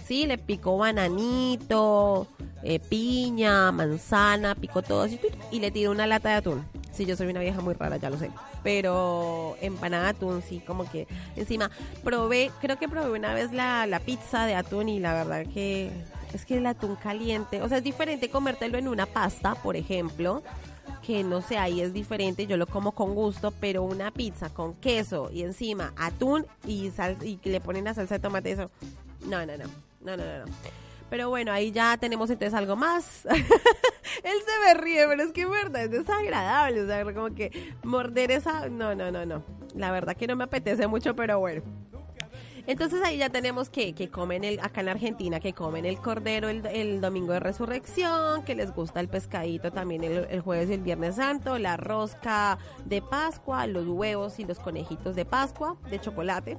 Sí, 0.04 0.26
le 0.26 0.38
pico 0.38 0.78
bananito, 0.78 2.28
eh, 2.62 2.78
piña, 2.78 3.72
manzana, 3.72 4.54
pico 4.54 4.82
todo 4.82 5.02
así 5.02 5.18
y 5.50 5.58
le 5.58 5.72
tiro 5.72 5.90
una 5.90 6.06
lata 6.06 6.28
de 6.28 6.34
atún. 6.36 6.64
Sí, 6.92 7.04
yo 7.04 7.16
soy 7.16 7.26
una 7.26 7.40
vieja 7.40 7.60
muy 7.60 7.74
rara, 7.74 7.96
ya 7.96 8.08
lo 8.08 8.16
sé. 8.16 8.30
Pero 8.62 9.56
empanada 9.60 10.04
de 10.04 10.10
atún, 10.10 10.42
sí, 10.42 10.60
como 10.64 10.88
que 10.88 11.08
encima 11.34 11.70
probé, 12.04 12.52
creo 12.60 12.78
que 12.78 12.88
probé 12.88 13.18
una 13.18 13.34
vez 13.34 13.52
la, 13.52 13.86
la 13.86 13.98
pizza 13.98 14.46
de 14.46 14.54
atún 14.54 14.88
y 14.88 15.00
la 15.00 15.12
verdad 15.12 15.44
que 15.52 15.90
es 16.32 16.46
que 16.46 16.58
el 16.58 16.66
atún 16.66 16.96
caliente, 16.96 17.62
o 17.62 17.68
sea, 17.68 17.78
es 17.78 17.84
diferente 17.84 18.30
comértelo 18.30 18.78
en 18.78 18.88
una 18.88 19.06
pasta, 19.06 19.56
por 19.56 19.76
ejemplo, 19.76 20.42
que 21.06 21.22
no 21.22 21.40
sé, 21.40 21.56
ahí 21.56 21.80
es 21.80 21.92
diferente, 21.92 22.46
yo 22.46 22.56
lo 22.56 22.66
como 22.66 22.90
con 22.92 23.14
gusto, 23.14 23.52
pero 23.60 23.84
una 23.84 24.10
pizza 24.10 24.50
con 24.50 24.74
queso 24.74 25.30
y 25.32 25.42
encima 25.42 25.92
atún 25.96 26.44
y 26.66 26.90
sal 26.90 27.16
y 27.22 27.38
le 27.44 27.60
ponen 27.60 27.84
la 27.84 27.94
salsa 27.94 28.16
de 28.16 28.20
tomate, 28.20 28.50
eso. 28.50 28.70
No, 29.24 29.46
no, 29.46 29.56
no. 29.56 29.64
No, 30.00 30.16
no, 30.16 30.24
no. 30.24 30.52
Pero 31.08 31.28
bueno, 31.28 31.52
ahí 31.52 31.70
ya 31.70 31.96
tenemos 31.96 32.28
entonces 32.30 32.54
algo 32.54 32.74
más. 32.74 33.24
Él 33.26 33.36
se 34.44 34.66
me 34.66 34.74
ríe, 34.74 35.06
pero 35.06 35.22
es 35.22 35.32
que 35.32 35.46
verdad, 35.46 35.84
es 35.84 35.90
desagradable. 35.92 36.82
O 36.82 36.86
sea, 36.86 37.04
como 37.04 37.32
que 37.34 37.74
morder 37.84 38.32
esa. 38.32 38.68
No, 38.68 38.94
no, 38.94 39.12
no, 39.12 39.24
no. 39.24 39.42
La 39.74 39.92
verdad 39.92 40.16
que 40.16 40.26
no 40.26 40.34
me 40.34 40.44
apetece 40.44 40.88
mucho, 40.88 41.14
pero 41.14 41.38
bueno. 41.38 41.62
Entonces 42.66 43.00
ahí 43.04 43.18
ya 43.18 43.30
tenemos 43.30 43.70
que, 43.70 43.94
que 43.94 44.10
comen 44.10 44.42
el, 44.42 44.58
acá 44.60 44.80
en 44.80 44.88
Argentina, 44.88 45.38
que 45.38 45.52
comen 45.52 45.86
el 45.86 45.98
cordero 45.98 46.48
el, 46.48 47.00
domingo 47.00 47.32
de 47.32 47.40
resurrección, 47.40 48.42
que 48.42 48.56
les 48.56 48.74
gusta 48.74 48.98
el 48.98 49.08
pescadito 49.08 49.70
también 49.70 50.02
el, 50.02 50.40
jueves 50.40 50.68
y 50.70 50.74
el 50.74 50.82
viernes 50.82 51.16
santo, 51.16 51.58
la 51.58 51.76
rosca 51.76 52.58
de 52.84 53.02
Pascua, 53.02 53.66
los 53.68 53.86
huevos 53.86 54.40
y 54.40 54.44
los 54.44 54.58
conejitos 54.58 55.14
de 55.14 55.24
Pascua 55.24 55.76
de 55.90 56.00
chocolate 56.00 56.58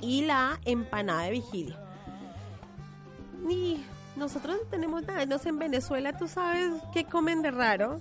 y 0.00 0.24
la 0.24 0.60
empanada 0.64 1.22
de 1.22 1.30
vigilia. 1.32 1.80
Y 3.48 3.84
nosotros 4.14 4.56
no 4.62 4.68
tenemos 4.68 5.02
nada, 5.04 5.26
no 5.26 5.38
sé, 5.38 5.48
en 5.48 5.58
Venezuela 5.58 6.16
tú 6.16 6.28
sabes 6.28 6.70
qué 6.92 7.04
comen 7.04 7.42
de 7.42 7.50
raro 7.50 8.00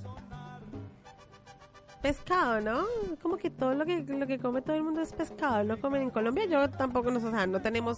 pescado, 2.05 2.61
¿no? 2.61 2.85
Como 3.19 3.37
que 3.37 3.49
todo 3.49 3.73
lo 3.73 3.83
que 3.83 4.05
lo 4.07 4.27
que 4.27 4.37
come 4.37 4.61
todo 4.61 4.75
el 4.75 4.83
mundo 4.83 5.01
es 5.01 5.11
pescado, 5.11 5.63
no 5.63 5.81
comen 5.81 6.03
en 6.03 6.09
Colombia. 6.11 6.45
Yo 6.45 6.69
tampoco 6.69 7.09
nos, 7.09 7.23
o 7.23 7.31
sea, 7.31 7.47
no 7.47 7.63
tenemos 7.63 7.97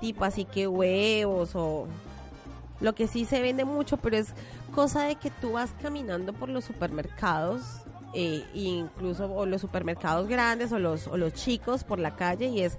tipo 0.00 0.24
así 0.24 0.44
que 0.44 0.66
huevos 0.66 1.54
o 1.54 1.86
lo 2.80 2.96
que 2.96 3.06
sí 3.06 3.24
se 3.24 3.40
vende 3.40 3.64
mucho, 3.64 3.96
pero 3.96 4.16
es 4.16 4.34
cosa 4.74 5.04
de 5.04 5.14
que 5.14 5.30
tú 5.30 5.52
vas 5.52 5.72
caminando 5.80 6.32
por 6.32 6.48
los 6.48 6.64
supermercados, 6.64 7.62
eh, 8.12 8.44
incluso 8.54 9.32
o 9.32 9.46
los 9.46 9.60
supermercados 9.60 10.26
grandes 10.26 10.72
o 10.72 10.80
los 10.80 11.06
o 11.06 11.16
los 11.16 11.32
chicos 11.34 11.84
por 11.84 12.00
la 12.00 12.16
calle 12.16 12.46
y 12.46 12.62
es 12.62 12.76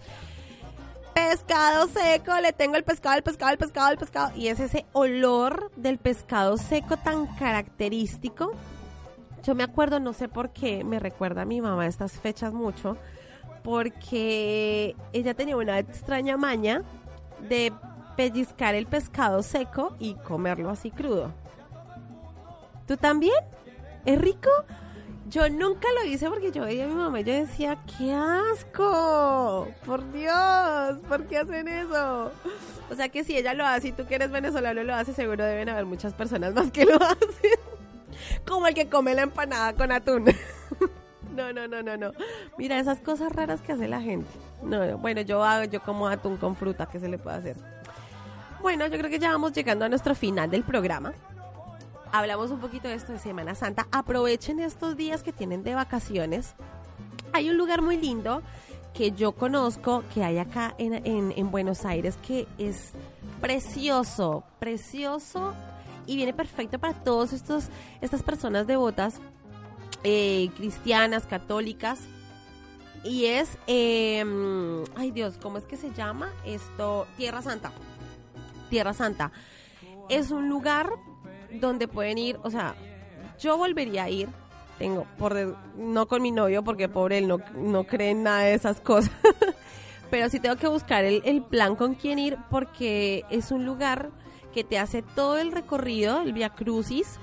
pescado 1.14 1.88
seco, 1.88 2.38
le 2.42 2.52
tengo 2.52 2.76
el 2.76 2.84
pescado, 2.84 3.16
el 3.16 3.24
pescado, 3.24 3.54
el 3.54 3.58
pescado, 3.58 3.92
el 3.94 3.98
pescado. 3.98 4.36
Y 4.36 4.50
es 4.50 4.60
ese 4.60 4.86
olor 4.92 5.72
del 5.78 6.00
pescado 6.00 6.58
seco 6.58 6.98
tan 6.98 7.28
característico 7.38 8.52
yo 9.46 9.54
me 9.54 9.64
acuerdo, 9.64 10.00
no 10.00 10.14
sé 10.14 10.28
por 10.28 10.50
qué, 10.50 10.84
me 10.84 11.00
recuerda 11.00 11.44
a 11.44 11.46
mi 11.46 11.62
mamá 11.62 11.86
estas 11.86 12.14
fechas 12.20 12.52
mucho, 12.52 12.98
porque 13.64 14.96
ella 15.14 15.36
tenía 15.36 15.56
una 15.56 15.78
extraña 15.78 16.36
maña 16.36 16.82
de 17.48 17.72
pellizcar 18.18 18.74
el 18.74 18.88
pescado 18.88 19.44
seco 19.44 19.96
y 20.00 20.16
comerlo 20.16 20.72
así 20.72 20.90
crudo. 20.90 21.32
¿Tú 22.88 22.98
también? 22.98 23.38
¿Es 24.06 24.20
rico? 24.20 24.50
Yo 25.30 25.50
nunca 25.50 25.88
lo 26.00 26.06
hice 26.06 26.30
porque 26.30 26.52
yo 26.52 26.64
veía 26.64 26.86
a 26.86 26.88
mi 26.88 26.94
mamá 26.94 27.20
y 27.20 27.24
yo 27.24 27.34
decía, 27.34 27.78
¡qué 27.98 28.14
asco! 28.14 29.68
¡Por 29.86 30.12
Dios! 30.12 31.00
¿Por 31.08 31.26
qué 31.28 31.40
hacen 31.40 31.68
eso? 31.68 32.32
O 32.92 32.96
sea 32.96 33.10
que 33.10 33.24
si 33.24 33.36
ella 33.36 33.54
lo 33.56 33.66
hace 33.66 33.90
y 33.90 33.92
tú 33.92 34.06
que 34.06 34.16
eres 34.16 34.30
venezolano 34.32 34.84
lo 34.84 34.94
hace, 34.94 35.14
seguro 35.14 35.44
deben 35.44 35.70
haber 35.70 35.86
muchas 35.86 36.14
personas 36.14 36.54
más 36.54 36.72
que 36.72 36.86
lo 36.86 36.96
hacen. 37.02 37.75
Como 38.48 38.68
el 38.68 38.74
que 38.74 38.88
come 38.90 39.14
la 39.16 39.24
empanada 39.24 39.74
con 39.74 39.92
atún. 39.92 40.26
No, 41.36 41.52
no, 41.52 41.68
no, 41.68 41.84
no, 41.84 41.98
no. 41.98 42.12
Mira 42.58 42.80
esas 42.80 43.02
cosas 43.02 43.30
raras 43.34 43.60
que 43.60 43.74
hace 43.74 43.90
la 43.90 44.00
gente. 44.00 44.30
No, 44.64 44.98
bueno, 45.00 45.20
yo 45.20 45.44
hago, 45.44 45.66
yo 45.66 45.82
como 45.82 46.08
atún 46.08 46.38
con 46.38 46.56
fruta, 46.56 46.86
¿qué 46.86 46.98
se 46.98 47.10
le 47.10 47.18
puede 47.18 47.36
hacer? 47.36 47.58
Bueno, 48.62 48.88
yo 48.88 48.98
creo 48.98 49.10
que 49.10 49.20
ya 49.20 49.32
vamos 49.34 49.52
llegando 49.52 49.84
a 49.84 49.90
nuestro 49.90 50.16
final 50.16 50.50
del 50.50 50.64
programa. 50.64 51.12
Hablamos 52.14 52.52
un 52.52 52.60
poquito 52.62 52.88
de 52.88 52.94
esto 52.94 53.12
de 53.12 53.20
Semana 53.20 53.54
Santa. 53.54 53.86
Aprovechen 53.92 54.62
estos 54.62 54.96
días 54.96 55.24
que 55.24 55.34
tienen 55.34 55.62
de 55.64 55.76
vacaciones. 55.76 56.54
Hay 57.34 57.50
un 57.50 57.58
lugar 57.58 57.82
muy 57.82 57.98
lindo 57.98 58.42
que 58.94 59.12
yo 59.12 59.34
conozco, 59.34 60.06
que 60.14 60.24
hay 60.24 60.38
acá 60.38 60.74
en- 60.78 61.34
en 61.36 61.52
Buenos 61.52 61.84
Aires, 61.84 62.18
que 62.26 62.48
es 62.58 62.94
precioso, 63.42 64.46
precioso 64.60 65.54
y 66.06 66.16
viene 66.16 66.34
perfecto 66.34 66.80
para 66.80 66.94
estos 66.94 67.70
estas 68.02 68.24
personas 68.24 68.68
devotas 68.68 69.20
eh, 70.04 70.52
cristianas, 70.56 71.26
católicas. 71.26 72.00
Y 73.04 73.26
es, 73.26 73.58
eh, 73.66 74.24
ay 74.96 75.12
Dios, 75.12 75.38
¿cómo 75.42 75.58
es 75.58 75.66
que 75.66 75.78
se 75.78 75.92
llama? 75.94 76.32
Esto, 76.46 77.08
Tierra 77.18 77.42
Santa. 77.42 77.72
Tierra 78.70 78.94
Santa. 78.94 79.32
Es 80.10 80.30
un 80.30 80.48
lugar 80.48 80.92
donde 81.60 81.88
pueden 81.88 82.20
ir, 82.20 82.40
o 82.44 82.52
sea, 82.52 82.76
yo 83.40 83.58
volvería 83.58 84.04
a 84.04 84.10
ir. 84.10 84.30
Tengo, 84.78 85.08
por 85.18 85.58
no 85.76 86.08
con 86.08 86.22
mi 86.22 86.32
novio, 86.32 86.64
porque 86.64 86.90
pobre 86.90 87.18
él 87.20 87.28
no, 87.28 87.40
no 87.56 87.86
cree 87.86 88.12
en 88.12 88.24
nada 88.24 88.42
de 88.42 88.54
esas 88.54 88.82
cosas. 88.82 89.12
Pero 90.12 90.30
sí 90.30 90.40
tengo 90.40 90.56
que 90.58 90.68
buscar 90.68 91.04
el, 91.04 91.24
el 91.26 91.42
plan 91.42 91.76
con 91.76 91.96
quién 91.96 92.20
ir, 92.20 92.38
porque 92.52 93.24
es 93.32 93.52
un 93.52 93.66
lugar 93.66 94.12
que 94.56 94.64
te 94.64 94.80
hace 94.80 95.02
todo 95.02 95.38
el 95.38 95.52
recorrido, 95.52 96.22
el 96.22 96.32
Via 96.32 96.50
Crucis. 96.50 97.20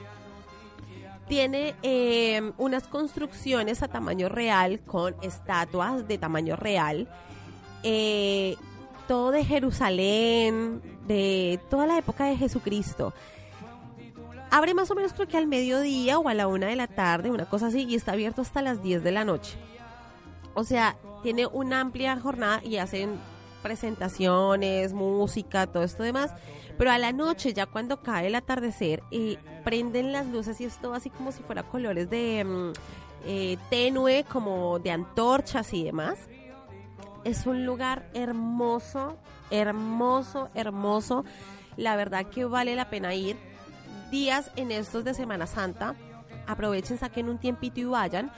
Tiene 1.29 1.75
eh, 1.83 2.53
unas 2.59 2.87
construcciones 2.87 3.83
a 3.83 3.89
tamaño 3.89 4.29
real, 4.29 4.81
con 4.81 5.17
estatuas 5.23 6.07
de 6.07 6.19
tamaño 6.19 6.57
real. 6.57 7.09
Eh, 7.83 8.57
todo 9.09 9.31
de 9.31 9.47
Jerusalén, 9.47 10.83
de 11.07 11.59
toda 11.71 11.87
la 11.87 11.97
época 11.97 12.27
de 12.27 12.37
Jesucristo. 12.37 13.15
Abre 14.51 14.75
más 14.75 14.91
o 14.91 14.95
menos 14.95 15.15
creo 15.15 15.27
que 15.27 15.39
al 15.39 15.47
mediodía 15.47 16.19
o 16.19 16.29
a 16.29 16.35
la 16.35 16.47
una 16.49 16.67
de 16.67 16.77
la 16.77 16.87
tarde, 16.87 17.31
una 17.31 17.47
cosa 17.47 17.69
así, 17.69 17.87
y 17.89 17.95
está 17.95 18.13
abierto 18.13 18.43
hasta 18.43 18.61
las 18.61 18.83
10 18.83 19.03
de 19.03 19.13
la 19.13 19.25
noche. 19.25 19.57
O 20.53 20.65
sea, 20.65 20.97
tiene 21.23 21.47
una 21.47 21.81
amplia 21.81 22.21
jornada 22.21 22.63
y 22.63 22.77
hacen 22.77 23.19
presentaciones, 23.63 24.93
música, 24.93 25.67
todo 25.67 25.83
esto 25.83 26.03
demás. 26.03 26.33
Pero 26.79 26.91
a 26.91 26.99
la 26.99 27.13
noche, 27.13 27.53
ya 27.53 27.67
cuando 27.67 28.03
cae 28.03 28.27
el 28.27 28.35
atardecer, 28.35 29.03
eh, 29.11 29.39
prenden 29.65 30.13
las 30.13 30.27
luces 30.27 30.61
y 30.61 30.65
es 30.65 30.79
todo 30.79 30.95
así 30.95 31.11
como 31.11 31.33
si 31.33 31.43
fuera 31.43 31.63
colores 31.63 32.11
de 32.11 32.45
mm, 32.45 32.73
eh, 33.25 33.59
tenue, 33.71 34.25
como 34.25 34.79
de 34.79 34.91
antorchas 34.91 35.73
y 35.75 35.85
demás. 35.85 36.19
Es 37.25 37.47
un 37.47 37.65
lugar 37.65 38.09
hermoso, 38.15 39.17
hermoso, 39.51 40.51
hermoso. 40.55 41.25
La 41.77 41.95
verdad 41.97 42.27
que 42.27 42.45
vale 42.45 42.75
la 42.75 42.91
pena 42.91 43.15
ir. 43.15 43.37
Días 44.11 44.51
en 44.57 44.73
estos 44.73 45.05
de 45.05 45.15
Semana 45.15 45.47
Santa. 45.47 45.95
Aprovechen, 46.47 46.99
saquen 46.99 47.29
un 47.29 47.39
tiempito 47.39 47.81
y 47.81 47.85
vayan. 47.85 48.33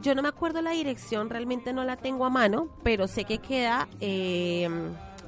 Yo 0.00 0.14
no 0.14 0.22
me 0.22 0.28
acuerdo 0.28 0.60
la 0.62 0.70
dirección, 0.72 1.30
realmente 1.30 1.72
no 1.72 1.84
la 1.84 1.96
tengo 1.96 2.24
a 2.24 2.30
mano, 2.30 2.68
pero 2.82 3.06
sé 3.06 3.24
que 3.24 3.38
queda 3.38 3.88
eh, 4.00 4.68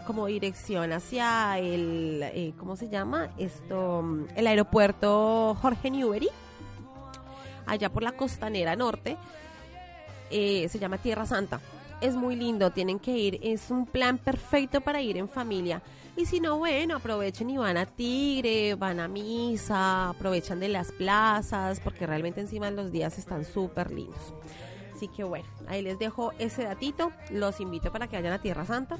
como 0.06 0.26
dirección 0.26 0.92
hacia 0.92 1.58
el, 1.58 2.20
eh, 2.22 2.54
¿cómo 2.58 2.76
se 2.76 2.88
llama? 2.88 3.30
Esto, 3.38 4.02
mm, 4.02 4.26
el 4.36 4.46
aeropuerto 4.46 5.56
Jorge 5.60 5.90
Newbery, 5.90 6.28
allá 7.66 7.90
por 7.90 8.02
la 8.02 8.12
costanera 8.12 8.76
norte. 8.76 9.16
Eh, 10.30 10.68
se 10.68 10.78
llama 10.78 10.98
Tierra 10.98 11.26
Santa. 11.26 11.60
Es 12.00 12.16
muy 12.16 12.36
lindo, 12.36 12.70
tienen 12.70 12.98
que 12.98 13.12
ir, 13.12 13.38
es 13.42 13.70
un 13.70 13.86
plan 13.86 14.18
perfecto 14.18 14.80
para 14.80 15.00
ir 15.00 15.16
en 15.16 15.28
familia. 15.28 15.82
Y 16.16 16.26
si 16.26 16.38
no, 16.38 16.58
bueno, 16.58 16.96
aprovechen 16.96 17.50
y 17.50 17.56
van 17.56 17.76
a 17.76 17.86
Tigre, 17.86 18.76
van 18.76 19.00
a 19.00 19.08
misa, 19.08 20.10
aprovechan 20.10 20.60
de 20.60 20.68
las 20.68 20.92
plazas, 20.92 21.80
porque 21.80 22.06
realmente 22.06 22.40
encima 22.40 22.70
los 22.70 22.92
días 22.92 23.18
están 23.18 23.44
súper 23.44 23.90
lindos. 23.90 24.32
Así 24.94 25.08
que 25.08 25.24
bueno, 25.24 25.46
ahí 25.66 25.82
les 25.82 25.98
dejo 25.98 26.32
ese 26.38 26.62
datito, 26.62 27.10
los 27.30 27.60
invito 27.60 27.90
para 27.90 28.06
que 28.06 28.16
vayan 28.16 28.32
a 28.32 28.40
Tierra 28.40 28.64
Santa. 28.64 28.98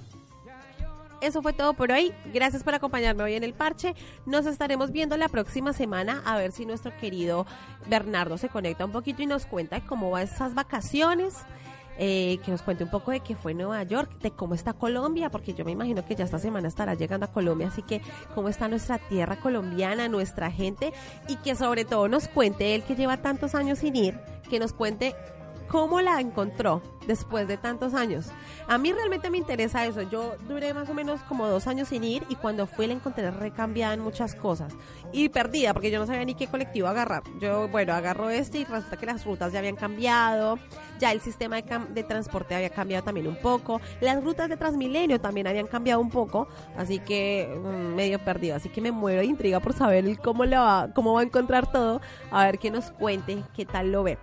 Eso 1.21 1.41
fue 1.41 1.53
todo 1.53 1.73
por 1.73 1.93
hoy. 1.93 2.13
Gracias 2.35 2.65
por 2.65 2.75
acompañarme 2.75 3.23
hoy 3.23 3.35
en 3.35 3.45
el 3.45 3.55
parche. 3.55 3.95
Nos 4.27 4.45
estaremos 4.45 4.91
viendo 4.91 5.17
la 5.17 5.29
próxima 5.29 5.73
semana 5.73 6.21
a 6.27 6.37
ver 6.37 6.53
si 6.53 6.67
nuestro 6.67 6.95
querido 6.99 7.47
Bernardo 7.87 8.37
se 8.37 8.49
conecta 8.49 8.85
un 8.85 8.93
poquito 8.93 9.23
y 9.23 9.27
nos 9.27 9.47
cuenta 9.47 9.87
cómo 9.87 10.11
van 10.11 10.25
esas 10.25 10.55
vacaciones. 10.55 11.37
Eh, 11.99 12.39
que 12.45 12.51
nos 12.51 12.63
cuente 12.63 12.85
un 12.85 12.91
poco 12.91 13.11
de 13.11 13.21
qué 13.21 13.35
fue 13.35 13.55
Nueva 13.55 13.83
York, 13.83 14.11
de 14.21 14.31
cómo 14.31 14.55
está 14.55 14.73
Colombia, 14.73 15.31
porque 15.31 15.55
yo 15.55 15.65
me 15.65 15.73
imagino 15.73 16.05
que 16.05 16.15
ya 16.15 16.25
esta 16.25 16.39
semana 16.39 16.69
estará 16.69 16.95
llegando 16.95 17.27
a 17.27 17.33
Colombia, 17.33 17.69
así 17.69 17.83
que 17.83 18.01
cómo 18.35 18.49
está 18.49 18.69
nuestra 18.69 18.99
tierra 18.99 19.37
colombiana, 19.37 20.09
nuestra 20.09 20.51
gente, 20.51 20.93
y 21.29 21.37
que 21.37 21.55
sobre 21.55 21.85
todo 21.85 22.09
nos 22.09 22.29
cuente 22.29 22.75
él 22.75 22.83
que 22.83 22.97
lleva 22.97 23.19
tantos 23.19 23.55
años 23.55 23.79
sin 23.79 23.97
ir, 23.97 24.19
que 24.49 24.59
nos 24.59 24.73
cuente 24.73 25.15
cómo 25.69 26.01
la 26.01 26.21
encontró 26.21 26.83
después 27.07 27.47
de 27.49 27.57
tantos 27.57 27.95
años. 27.95 28.27
A 28.69 28.79
mí 28.79 28.93
realmente 28.93 29.31
me 29.31 29.39
interesa 29.39 29.85
eso. 29.87 30.03
Yo 30.03 30.37
duré 30.49 30.75
más 30.75 30.89
o 30.89 30.95
menos 30.95 31.21
como 31.23 31.47
dos 31.47 31.67
años 31.67 31.89
sin 31.89 32.05
ir 32.05 32.25
y 32.29 32.37
cuando 32.37 32.67
fui 32.67 32.87
la 32.87 32.95
encontré 32.95 33.31
recambiada 33.31 33.95
en 33.95 34.01
muchas 34.01 34.35
cosas. 34.35 34.75
Y 35.13 35.29
perdida 35.29 35.73
porque 35.73 35.91
yo 35.91 35.99
no 35.99 36.07
sabía 36.07 36.25
ni 36.25 36.35
qué 36.35 36.47
colectivo 36.47 36.89
agarrar. 36.89 37.23
Yo, 37.41 37.69
bueno, 37.69 37.93
agarro 37.93 38.31
este 38.31 38.59
y 38.59 38.65
resulta 38.65 38.97
que 38.97 39.07
las 39.07 39.25
rutas 39.25 39.53
ya 39.53 39.59
habían 39.59 39.77
cambiado. 39.77 40.59
Ya 40.99 41.13
el 41.13 41.21
sistema 41.21 41.57
de, 41.57 41.81
de 41.91 42.03
transporte 42.03 42.55
había 42.55 42.71
cambiado 42.71 43.05
también 43.05 43.27
un 43.27 43.37
poco. 43.37 43.81
Las 44.01 44.23
rutas 44.23 44.49
de 44.49 44.57
Transmilenio 44.57 45.21
también 45.21 45.47
habían 45.47 45.67
cambiado 45.67 46.01
un 46.01 46.11
poco. 46.11 46.49
Así 46.77 46.99
que 46.99 47.49
mm, 47.63 47.95
medio 47.95 48.19
perdido. 48.19 48.57
Así 48.57 48.69
que 48.69 48.81
me 48.81 48.93
muero 48.93 49.21
de 49.21 49.27
intriga 49.27 49.61
por 49.61 49.75
saber 49.75 50.19
cómo, 50.19 50.45
le 50.45 50.57
va, 50.57 50.89
cómo 50.95 51.15
va 51.15 51.21
a 51.21 51.25
encontrar 51.25 51.71
todo. 51.71 52.01
A 52.31 52.47
ver 52.47 52.59
que 52.59 52.71
nos 52.71 52.91
cuente 52.91 53.43
qué 53.55 53.65
tal 53.65 53.93
lo 53.93 54.03
ve. 54.03 54.19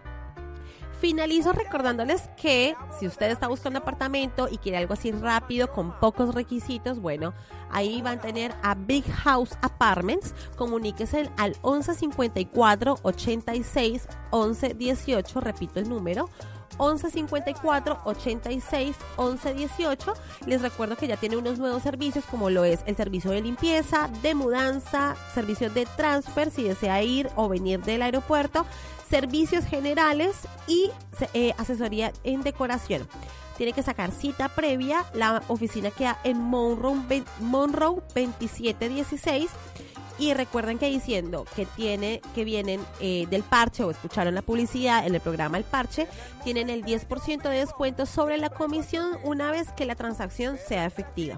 Finalizo 1.01 1.51
recordándoles 1.51 2.29
que 2.39 2.75
si 2.99 3.07
usted 3.07 3.31
está 3.31 3.47
buscando 3.47 3.79
apartamento 3.79 4.47
y 4.51 4.59
quiere 4.59 4.77
algo 4.77 4.93
así 4.93 5.11
rápido, 5.11 5.71
con 5.71 5.99
pocos 5.99 6.35
requisitos, 6.35 6.99
bueno, 6.99 7.33
ahí 7.71 8.03
van 8.03 8.19
a 8.19 8.21
tener 8.21 8.53
a 8.61 8.75
Big 8.75 9.11
House 9.11 9.57
Apartments. 9.63 10.35
Comuníquese 10.57 11.31
al 11.37 11.53
1154 11.63 12.99
86 13.01 14.07
11 14.29 14.73
18, 14.75 15.41
repito 15.41 15.79
el 15.79 15.89
número. 15.89 16.29
1154 16.79 18.01
86 18.05 18.95
11 19.15 19.53
18. 19.55 20.13
Les 20.45 20.61
recuerdo 20.61 20.95
que 20.97 21.07
ya 21.07 21.17
tiene 21.17 21.37
unos 21.37 21.57
nuevos 21.57 21.81
servicios 21.81 22.25
como 22.25 22.51
lo 22.51 22.63
es 22.63 22.81
el 22.85 22.95
servicio 22.95 23.31
de 23.31 23.41
limpieza, 23.41 24.07
de 24.21 24.35
mudanza, 24.35 25.15
servicios 25.33 25.73
de 25.73 25.87
transfer 25.97 26.51
si 26.51 26.63
desea 26.63 27.01
ir 27.01 27.27
o 27.35 27.49
venir 27.49 27.81
del 27.81 28.03
aeropuerto, 28.03 28.67
servicios 29.11 29.65
generales 29.65 30.35
y 30.67 30.89
eh, 31.33 31.53
asesoría 31.57 32.13
en 32.23 32.41
decoración. 32.41 33.07
Tiene 33.57 33.73
que 33.73 33.83
sacar 33.83 34.11
cita 34.11 34.49
previa. 34.49 35.05
La 35.13 35.43
oficina 35.49 35.91
queda 35.91 36.17
en 36.23 36.39
Monroe, 36.39 37.23
Monroe 37.41 38.01
2716. 38.15 39.51
Y 40.17 40.33
recuerden 40.33 40.77
que 40.77 40.87
diciendo 40.87 41.45
que 41.55 41.65
tiene, 41.65 42.21
que 42.35 42.45
vienen 42.45 42.79
eh, 42.99 43.27
del 43.29 43.43
parche 43.43 43.83
o 43.83 43.91
escucharon 43.91 44.35
la 44.35 44.43
publicidad 44.43 45.05
en 45.05 45.15
el 45.15 45.21
programa 45.21 45.57
El 45.57 45.63
Parche, 45.63 46.07
tienen 46.43 46.69
el 46.69 46.83
10% 46.83 47.41
de 47.41 47.57
descuento 47.57 48.05
sobre 48.05 48.37
la 48.37 48.49
comisión 48.49 49.17
una 49.23 49.51
vez 49.51 49.71
que 49.71 49.85
la 49.85 49.95
transacción 49.95 50.57
sea 50.57 50.85
efectiva. 50.85 51.37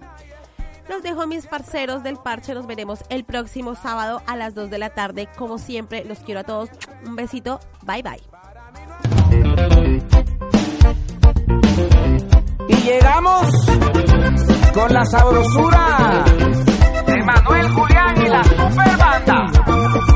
Los 0.90 1.02
dejo 1.02 1.28
mis 1.28 1.48
parceros 1.48 2.04
del 2.04 2.18
parche. 2.18 2.54
Nos 2.54 2.68
veremos 2.68 3.04
el 3.10 3.24
próximo 3.24 3.76
sábado 3.76 4.22
a 4.28 4.36
las 4.36 4.54
2 4.56 4.70
de 4.70 4.78
la 4.78 4.90
tarde. 4.90 5.28
Como 5.38 5.58
siempre, 5.58 6.04
los 6.06 6.20
quiero 6.20 6.42
a 6.42 6.44
todos. 6.44 6.70
Un 7.06 7.16
besito. 7.16 7.60
Bye 7.84 8.04
bye. 8.04 8.22
Y 12.70 12.76
llegamos 12.76 13.48
con 14.74 14.94
la 14.94 15.06
sabrosura 15.06 16.24
de 17.06 17.24
Manuel 17.24 17.70
Julián 17.72 18.22
y 18.22 18.28
la 18.30 18.44
super 18.44 18.98
banda. 18.98 20.13